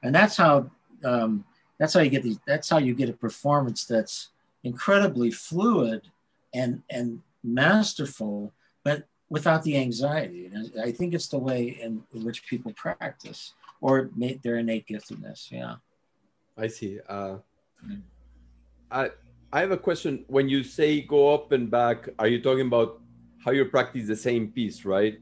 and 0.02 0.14
that's 0.14 0.36
how 0.36 0.70
um, 1.04 1.44
that's 1.78 1.94
how 1.94 2.00
you 2.00 2.10
get 2.10 2.22
the 2.22 2.36
that's 2.46 2.68
how 2.68 2.78
you 2.78 2.94
get 2.94 3.08
a 3.08 3.12
performance 3.14 3.84
that's 3.84 4.28
incredibly 4.64 5.30
fluid 5.30 6.02
and 6.52 6.82
and 6.90 7.22
masterful 7.42 8.52
without 9.30 9.62
the 9.62 9.76
anxiety 9.78 10.46
and 10.52 10.72
i 10.82 10.90
think 10.92 11.14
it's 11.14 11.28
the 11.28 11.38
way 11.38 11.78
in 11.80 12.02
which 12.26 12.46
people 12.46 12.72
practice 12.74 13.54
or 13.80 14.10
make 14.14 14.42
their 14.42 14.56
innate 14.58 14.86
giftedness 14.86 15.50
yeah 15.50 15.76
I 16.58 16.66
see. 16.68 16.98
Uh, 17.08 17.36
Mm. 17.80 18.02
I 18.90 19.08
I 19.50 19.60
have 19.64 19.70
a 19.70 19.78
question. 19.88 20.26
When 20.28 20.46
you 20.50 20.60
say 20.62 21.00
go 21.00 21.32
up 21.32 21.52
and 21.52 21.70
back, 21.70 22.10
are 22.18 22.28
you 22.28 22.42
talking 22.42 22.66
about 22.66 23.00
how 23.42 23.52
you 23.52 23.64
practice 23.64 24.06
the 24.06 24.16
same 24.28 24.48
piece, 24.52 24.84
right? 24.84 25.16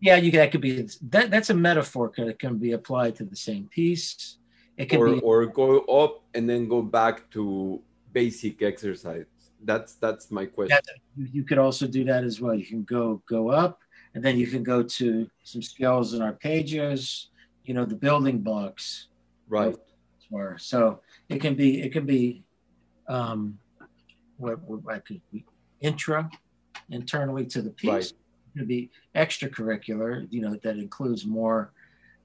yeah 0.00 0.16
you 0.16 0.30
that 0.32 0.48
could 0.50 0.62
be 0.64 0.88
that 1.12 1.30
that's 1.30 1.50
a 1.50 1.54
metaphor 1.68 2.10
that 2.16 2.38
can 2.38 2.56
be 2.56 2.72
applied 2.72 3.12
to 3.20 3.24
the 3.32 3.36
same 3.36 3.64
piece 3.68 4.38
it 4.80 4.86
can 4.88 4.96
Or 4.98 5.06
be 5.12 5.20
or 5.20 5.44
go 5.44 5.84
up 6.02 6.24
and 6.34 6.48
then 6.48 6.62
go 6.74 6.80
back 6.80 7.28
to 7.36 7.82
basic 8.12 8.62
exercise. 8.62 9.26
That's 9.64 9.94
that's 9.94 10.30
my 10.30 10.46
question. 10.46 10.78
You 11.16 11.44
could 11.44 11.58
also 11.58 11.86
do 11.86 12.04
that 12.04 12.24
as 12.24 12.40
well. 12.40 12.54
You 12.54 12.66
can 12.66 12.84
go 12.84 13.22
go 13.28 13.50
up, 13.50 13.80
and 14.14 14.24
then 14.24 14.38
you 14.38 14.46
can 14.46 14.62
go 14.62 14.82
to 14.82 15.28
some 15.44 15.62
skills 15.62 16.14
in 16.14 16.20
arpeggios. 16.20 17.26
You 17.64 17.74
know 17.74 17.84
the 17.84 17.96
building 17.96 18.38
blocks. 18.38 19.08
right. 19.48 19.76
Or 20.32 20.56
so 20.58 21.00
it 21.28 21.40
can 21.40 21.56
be 21.56 21.82
it 21.82 21.92
can 21.92 22.06
be 22.06 22.44
um, 23.08 23.58
what, 24.38 24.60
what 24.62 24.94
I 24.94 25.00
could 25.00 25.20
be 25.32 25.44
intra 25.80 26.30
internally 26.90 27.44
to 27.46 27.60
the 27.60 27.70
piece. 27.70 27.90
Right. 27.90 28.12
It 28.54 28.58
could 28.58 28.68
be 28.68 28.90
extracurricular. 29.14 30.26
You 30.30 30.42
know 30.42 30.54
that 30.62 30.76
includes 30.76 31.26
more 31.26 31.72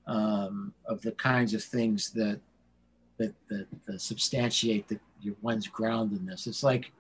um, 0.07 0.73
of 0.85 1.01
the 1.01 1.13
kinds 1.13 1.53
of 1.53 1.63
things 1.63 2.11
that 2.11 2.39
that 3.17 3.33
that, 3.49 3.67
that 3.87 4.01
substantiate 4.01 4.87
the, 4.87 4.99
your 5.21 5.35
one's 5.41 5.67
groundedness. 5.67 6.45
It's 6.47 6.63
like 6.63 6.91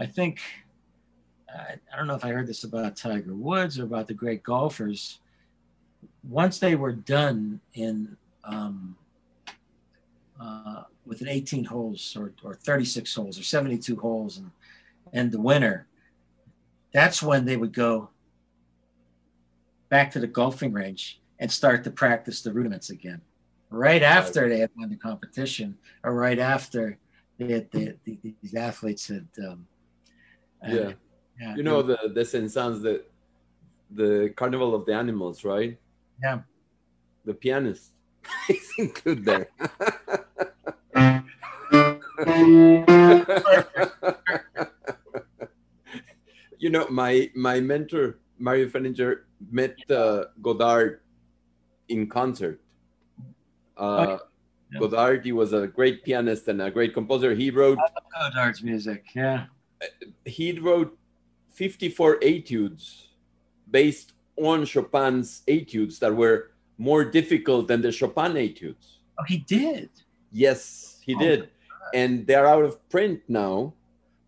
I 0.00 0.06
think 0.06 0.40
I, 1.54 1.74
I 1.92 1.96
don't 1.96 2.06
know 2.06 2.14
if 2.14 2.24
I 2.24 2.30
heard 2.30 2.46
this 2.46 2.64
about 2.64 2.96
Tiger 2.96 3.34
Woods 3.34 3.78
or 3.78 3.84
about 3.84 4.06
the 4.06 4.14
great 4.14 4.42
golfers. 4.42 5.20
Once 6.26 6.58
they 6.58 6.74
were 6.74 6.92
done 6.92 7.60
in 7.74 8.16
um, 8.44 8.96
uh, 10.40 10.84
with 11.04 11.20
an 11.20 11.28
18 11.28 11.64
holes 11.64 12.16
or, 12.18 12.32
or 12.42 12.54
36 12.54 13.14
holes 13.14 13.38
or 13.38 13.42
72 13.42 13.94
holes 13.96 14.38
and 14.38 14.50
and 15.12 15.32
the 15.32 15.40
winner, 15.40 15.86
that's 16.94 17.22
when 17.22 17.44
they 17.44 17.56
would 17.56 17.72
go 17.72 18.08
back 19.90 20.10
to 20.12 20.20
the 20.20 20.26
golfing 20.26 20.72
range 20.72 21.20
and 21.40 21.50
start 21.50 21.84
to 21.84 21.90
practice 21.90 22.40
the 22.40 22.52
rudiments 22.52 22.90
again. 22.90 23.20
Right 23.70 24.02
after 24.02 24.48
they 24.48 24.60
had 24.60 24.70
won 24.78 24.88
the 24.88 24.96
competition, 24.96 25.76
or 26.04 26.14
right 26.14 26.38
after 26.38 26.96
they 27.38 27.52
had, 27.52 27.70
the, 27.72 27.96
the, 28.04 28.18
these 28.40 28.54
athletes 28.54 29.08
had 29.08 29.26
um, 29.46 29.66
uh, 30.66 30.72
Yeah. 30.72 30.92
yeah, 31.40 31.56
You 31.56 31.62
know 31.62 31.82
the 31.82 31.98
the 32.14 32.24
Saint-Saëns, 32.24 32.82
the 32.82 33.04
the 33.90 34.32
Carnival 34.36 34.74
of 34.74 34.86
the 34.86 34.94
Animals, 34.94 35.44
right? 35.44 35.78
Yeah. 36.22 36.40
The 37.24 37.34
pianist 37.34 37.92
is 38.48 38.70
included 38.78 39.24
there. 39.24 39.48
you 46.58 46.70
know, 46.70 46.86
my 46.90 47.30
my 47.34 47.60
mentor 47.60 48.18
Mario 48.38 48.66
Fenninger 48.68 49.20
met 49.50 49.76
uh, 49.90 50.24
Godowsky 50.42 50.96
in 51.88 52.08
concert. 52.08 52.60
Uh, 53.76 54.18
Okay. 54.18 54.24
Yeah. 54.72 54.78
Godowsky 54.86 55.32
was 55.32 55.52
a 55.52 55.66
great 55.66 56.04
pianist 56.04 56.46
and 56.46 56.62
a 56.62 56.70
great 56.70 56.94
composer. 56.94 57.34
He 57.34 57.50
wrote 57.50 57.76
Godowsky's 58.14 58.62
music. 58.62 59.04
Yeah. 59.16 59.46
He 60.24 60.52
wrote 60.58 60.96
54 61.54 62.18
etudes 62.22 63.08
based 63.70 64.12
on 64.36 64.64
Chopin's 64.64 65.42
etudes 65.48 65.98
that 65.98 66.14
were 66.14 66.50
more 66.78 67.04
difficult 67.04 67.68
than 67.68 67.82
the 67.82 67.92
Chopin 67.92 68.36
etudes. 68.36 69.00
Oh, 69.18 69.24
he 69.28 69.38
did. 69.38 69.90
Yes, 70.32 70.98
he 71.04 71.14
Oh, 71.14 71.18
did. 71.18 71.50
And 71.94 72.26
they're 72.26 72.46
out 72.46 72.64
of 72.64 72.78
print 72.88 73.20
now. 73.28 73.74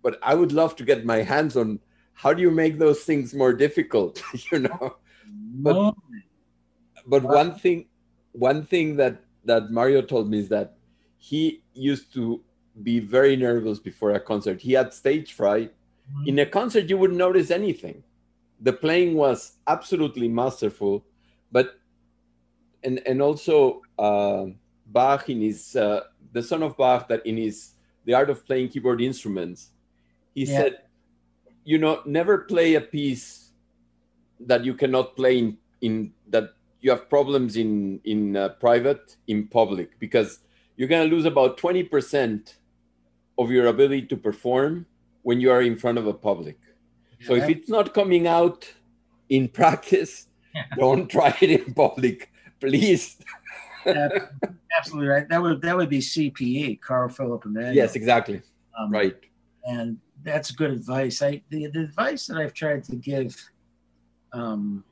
But 0.02 0.18
I 0.22 0.34
would 0.34 0.52
love 0.52 0.74
to 0.76 0.84
get 0.84 1.04
my 1.06 1.22
hands 1.22 1.56
on 1.56 1.78
how 2.12 2.32
do 2.34 2.42
you 2.42 2.50
make 2.50 2.78
those 2.78 3.04
things 3.04 3.32
more 3.34 3.52
difficult, 3.52 4.22
you 4.52 4.58
know? 4.60 4.78
Oh, 4.80 4.96
but- 5.64 5.72
No. 5.74 5.96
But 7.06 7.24
Wow. 7.24 7.34
one 7.34 7.54
thing 7.56 7.86
one 8.30 8.64
thing 8.64 8.94
that 8.96 9.24
that 9.44 9.72
Mario 9.72 10.02
told 10.02 10.30
me 10.30 10.38
is 10.38 10.48
that 10.50 10.76
he 11.18 11.62
used 11.74 12.12
to 12.14 12.40
be 12.82 13.00
very 13.00 13.36
nervous 13.36 13.78
before 13.78 14.12
a 14.12 14.20
concert. 14.20 14.60
He 14.60 14.72
had 14.72 14.92
stage 14.94 15.32
fright. 15.32 15.74
In 16.26 16.38
a 16.38 16.46
concert, 16.46 16.88
you 16.90 16.98
wouldn't 16.98 17.18
notice 17.18 17.50
anything. 17.50 18.02
The 18.60 18.72
playing 18.72 19.14
was 19.14 19.56
absolutely 19.66 20.28
masterful, 20.28 21.04
but 21.50 21.78
and 22.84 23.00
and 23.06 23.22
also 23.22 23.82
uh, 23.98 24.46
Bach 24.86 25.28
in 25.28 25.40
his 25.40 25.74
uh, 25.76 26.00
the 26.32 26.42
son 26.42 26.62
of 26.62 26.76
Bach 26.76 27.08
that 27.08 27.24
in 27.24 27.36
his 27.36 27.72
the 28.04 28.14
art 28.14 28.30
of 28.30 28.44
playing 28.44 28.68
keyboard 28.68 29.00
instruments, 29.00 29.70
he 30.34 30.44
Yeah. 30.44 30.58
said, 30.58 30.78
you 31.64 31.78
know, 31.78 32.02
never 32.04 32.38
play 32.38 32.74
a 32.74 32.80
piece 32.80 33.50
that 34.40 34.64
you 34.64 34.74
cannot 34.74 35.14
play 35.16 35.38
in, 35.38 35.58
in 35.80 36.12
that 36.28 36.50
you 36.80 36.90
have 36.90 37.08
problems 37.08 37.56
in 37.56 38.00
in 38.04 38.36
uh, 38.36 38.50
private 38.60 39.16
in 39.28 39.46
public 39.46 39.98
because 39.98 40.40
you're 40.76 40.88
going 40.88 41.08
to 41.08 41.14
lose 41.14 41.24
about 41.26 41.58
20% 41.58 42.54
of 43.38 43.50
your 43.50 43.66
ability 43.66 44.06
to 44.06 44.16
perform 44.16 44.86
when 45.22 45.40
you 45.40 45.50
are 45.50 45.62
in 45.62 45.76
front 45.76 45.98
of 45.98 46.06
a 46.06 46.12
public 46.14 46.58
so 47.26 47.34
if 47.34 47.48
it's 47.48 47.68
not 47.68 47.94
coming 47.94 48.26
out 48.26 48.60
in 49.28 49.48
practice 49.48 50.26
Yeah. 50.54 50.64
don't 50.78 51.08
try 51.08 51.34
it 51.40 51.50
in 51.50 51.74
public 51.74 52.30
please 52.60 53.16
Ab- 53.86 54.30
absolutely 54.78 55.08
right. 55.08 55.28
That 55.28 55.42
would 55.42 55.60
that 55.62 55.76
would 55.76 55.88
be 55.88 55.98
CPE, 55.98 56.80
Carl 56.80 57.08
Philipp 57.08 57.44
Emanuel. 57.46 57.74
yes 57.74 57.96
exactly 57.96 58.42
Um, 58.78 58.90
right 58.90 59.16
and 59.64 59.98
that's 60.24 60.50
good 60.52 60.70
advice. 60.70 61.20
I 61.22 61.42
the, 61.50 61.66
the 61.68 61.80
advice 61.90 62.26
that 62.28 62.36
I've 62.36 62.54
tried 62.54 62.84
to 62.84 62.94
give 62.96 63.34
um, 64.32 64.84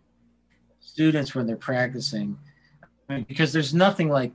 students 0.80 1.34
when 1.34 1.46
they're 1.46 1.56
practicing, 1.72 2.36
I 3.08 3.14
mean, 3.14 3.24
because 3.28 3.52
there's 3.52 3.72
nothing 3.74 4.08
like 4.08 4.32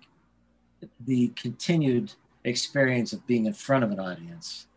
the 1.06 1.30
continued 1.36 2.14
experience 2.46 3.12
of 3.12 3.26
being 3.28 3.46
in 3.46 3.54
front 3.54 3.84
of 3.84 3.91
an 3.91 4.00
audience 4.00 4.68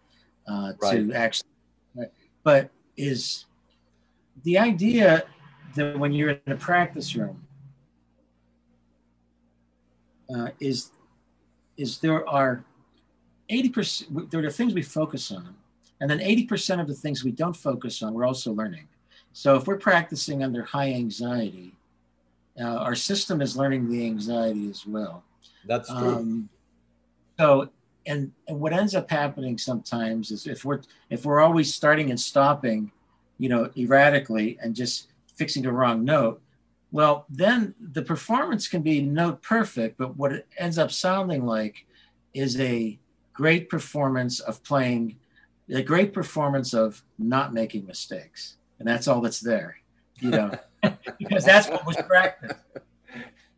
uh, 0.49 0.73
to 0.91 1.11
Right. 1.11 1.15
actually, 1.15 1.49
but 2.43 2.71
is 2.97 3.45
the 4.45 4.59
idea 4.59 5.25
that 5.75 5.99
when 5.99 6.13
you're 6.13 6.31
in 6.31 6.53
a 6.53 6.57
practice 6.57 7.15
room 7.15 7.47
uh, 10.35 10.49
is 10.61 10.91
is 11.77 11.99
there 11.99 12.29
are 12.29 12.65
80% 13.51 14.31
there 14.31 14.45
are 14.45 14.51
things 14.51 14.75
we 14.75 14.83
focus 14.83 15.31
on 15.31 15.55
and 16.01 16.11
then 16.11 16.19
80% 16.19 16.81
of 16.81 16.87
the 16.87 16.95
things 16.95 17.25
we 17.25 17.33
don't 17.33 17.57
focus 17.57 18.03
on 18.03 18.15
we're 18.15 18.27
also 18.27 18.53
learning. 18.53 18.89
So 19.33 19.57
if 19.57 19.67
we're 19.67 19.79
practicing 19.79 20.43
under 20.43 20.63
high 20.63 20.93
anxiety 20.93 21.75
uh, 22.61 22.65
our 22.65 22.95
system 22.95 23.41
is 23.41 23.57
learning 23.57 23.89
the 23.89 24.05
anxiety 24.05 24.69
as 24.69 24.85
well. 24.87 25.23
That's 25.65 25.89
true. 25.89 26.17
Um, 26.17 26.49
so 27.39 27.69
and, 28.07 28.33
and 28.47 28.59
what 28.59 28.73
ends 28.73 28.95
up 28.95 29.11
happening 29.11 29.59
sometimes 29.59 30.31
is 30.31 30.47
if 30.47 30.65
we're 30.65 30.81
if 31.11 31.25
we're 31.25 31.41
always 31.41 31.73
starting 31.73 32.11
and 32.11 32.19
stopping 32.19 32.91
you 33.39 33.49
know 33.49 33.71
erratically 33.77 34.59
and 34.63 34.75
just 34.75 35.09
fixing 35.35 35.67
a 35.67 35.73
wrong 35.73 36.05
note 36.05 36.41
well 36.91 37.27
then 37.29 37.75
the 37.93 38.03
performance 38.03 38.67
can 38.67 38.83
be 38.83 39.01
note 39.01 39.43
perfect 39.43 39.99
but 39.99 40.17
what 40.17 40.33
it 40.33 40.47
ends 40.59 40.79
up 40.79 40.91
sounding 40.91 41.45
like 41.45 41.87
is 42.35 42.59
a 42.61 42.99
great 43.33 43.69
performance 43.69 44.41
of 44.41 44.63
playing 44.65 45.17
a 45.71 45.83
great 45.83 46.15
performance 46.15 46.73
of 46.73 47.05
not 47.19 47.53
making 47.53 47.87
mistakes. 47.87 48.57
And 48.79 48.89
that's 48.89 49.07
all 49.07 49.21
that's 49.21 49.41
there 49.41 49.77
you 50.21 50.31
know 50.31 50.51
because 51.19 51.45
that's 51.45 51.69
what 51.69 51.87
was 51.87 51.97
practiced. 51.97 52.61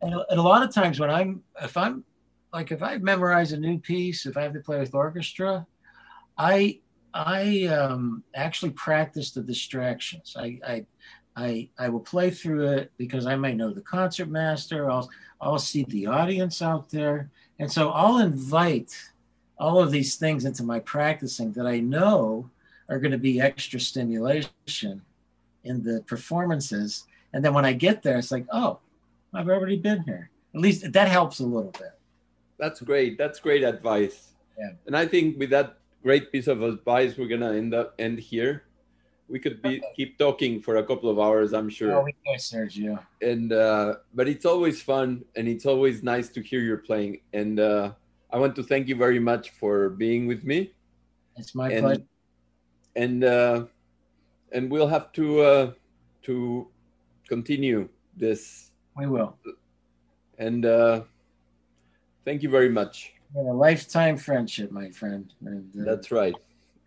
And, 0.02 0.14
and 0.14 0.38
a 0.38 0.42
lot 0.42 0.62
of 0.62 0.72
times 0.72 0.98
when 0.98 1.10
i'm 1.10 1.42
if 1.62 1.76
i'm 1.76 2.04
like 2.52 2.72
if 2.72 2.82
i 2.82 2.96
memorize 2.98 3.52
a 3.52 3.56
new 3.56 3.78
piece 3.78 4.26
if 4.26 4.36
i 4.36 4.42
have 4.42 4.52
to 4.52 4.60
play 4.60 4.78
with 4.78 4.94
orchestra 4.94 5.66
i 6.38 6.78
i 7.14 7.64
um 7.64 8.22
actually 8.34 8.70
practice 8.70 9.30
the 9.30 9.42
distractions. 9.42 10.36
I 10.38 10.58
i 10.66 10.86
i 11.36 11.68
i 11.78 11.88
will 11.88 12.00
play 12.00 12.30
through 12.30 12.68
it 12.68 12.92
because 12.96 13.26
i 13.26 13.36
might 13.36 13.56
know 13.56 13.72
the 13.72 13.80
concert 13.80 14.28
master. 14.28 14.90
I'll 14.90 15.08
i'll 15.40 15.58
see 15.58 15.84
the 15.84 16.06
audience 16.06 16.62
out 16.62 16.90
there. 16.90 17.30
And 17.58 17.70
so 17.70 17.90
i'll 17.90 18.18
invite 18.18 18.96
all 19.58 19.80
of 19.80 19.90
these 19.90 20.16
things 20.16 20.44
into 20.44 20.62
my 20.62 20.80
practicing 20.80 21.52
that 21.52 21.66
i 21.66 21.80
know 21.80 22.50
are 22.88 22.98
going 22.98 23.12
to 23.12 23.18
be 23.18 23.40
extra 23.40 23.78
stimulation 23.78 25.02
in 25.62 25.82
the 25.82 26.02
performances. 26.06 27.04
And 27.32 27.44
then 27.44 27.54
when 27.54 27.64
i 27.64 27.72
get 27.72 28.02
there 28.02 28.18
it's 28.18 28.32
like 28.32 28.46
oh 28.52 28.78
i've 29.34 29.48
already 29.48 29.76
been 29.76 30.02
here. 30.02 30.30
At 30.54 30.60
least 30.60 30.92
that 30.92 31.08
helps 31.08 31.40
a 31.40 31.46
little 31.46 31.72
bit 31.72 31.99
That's 32.60 32.80
great. 32.80 33.16
That's 33.16 33.40
great 33.40 33.64
advice. 33.64 34.36
Yeah. 34.58 34.72
And 34.86 34.96
I 34.96 35.06
think 35.06 35.38
with 35.38 35.50
that 35.50 35.78
great 36.02 36.30
piece 36.30 36.46
of 36.46 36.62
advice, 36.62 37.16
we're 37.16 37.28
gonna 37.28 37.54
end 37.54 37.72
up 37.74 37.94
end 37.98 38.20
here. 38.20 38.64
We 39.28 39.38
could 39.38 39.62
be 39.62 39.80
keep 39.96 40.18
talking 40.18 40.60
for 40.60 40.76
a 40.76 40.84
couple 40.84 41.08
of 41.08 41.18
hours, 41.18 41.54
I'm 41.54 41.70
sure. 41.70 41.92
oh 41.94 42.04
we 42.04 42.12
can 42.12 42.36
sergio 42.36 42.98
and 43.22 43.52
uh, 43.52 43.96
but 44.12 44.28
it's 44.28 44.44
always 44.44 44.82
fun 44.82 45.24
and 45.36 45.48
it's 45.48 45.66
always 45.66 46.02
nice 46.02 46.28
to 46.30 46.42
hear 46.42 46.60
you're 46.60 46.84
playing. 46.84 47.20
And 47.32 47.58
uh, 47.58 47.92
I 48.30 48.38
want 48.38 48.54
to 48.56 48.62
thank 48.62 48.88
you 48.88 48.96
very 48.96 49.20
much 49.20 49.50
for 49.50 49.90
being 49.90 50.26
with 50.26 50.44
me. 50.44 50.74
it's 51.36 51.54
my 51.54 51.70
and 51.70 51.84
pleasure 51.84 52.10
and 52.96 53.24
uh, 53.24 53.64
and 54.52 54.70
we'll 54.70 54.88
have 54.88 55.12
to 55.12 55.40
uh, 55.40 55.72
to 56.22 56.68
continue 57.28 57.88
this. 58.16 58.70
we 58.96 59.06
will 59.06 59.38
And 60.38 60.64
uh, 60.64 61.02
thank 62.24 62.42
you 62.42 62.48
very 62.48 62.68
much. 62.68 63.12
A 63.36 63.40
lifetime 63.40 64.16
friendship 64.16 64.70
my 64.72 64.90
friend 64.90 65.32
and 65.44 65.70
uh, 65.80 65.84
That's 65.84 66.10
right. 66.10 66.34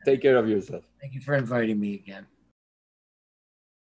Take 0.05 0.21
care 0.21 0.35
of 0.37 0.49
yourself. 0.49 0.83
thank 0.99 1.13
you 1.13 1.21
for 1.21 1.33
inviting 1.35 1.79
me 1.79 1.95
again 1.95 2.25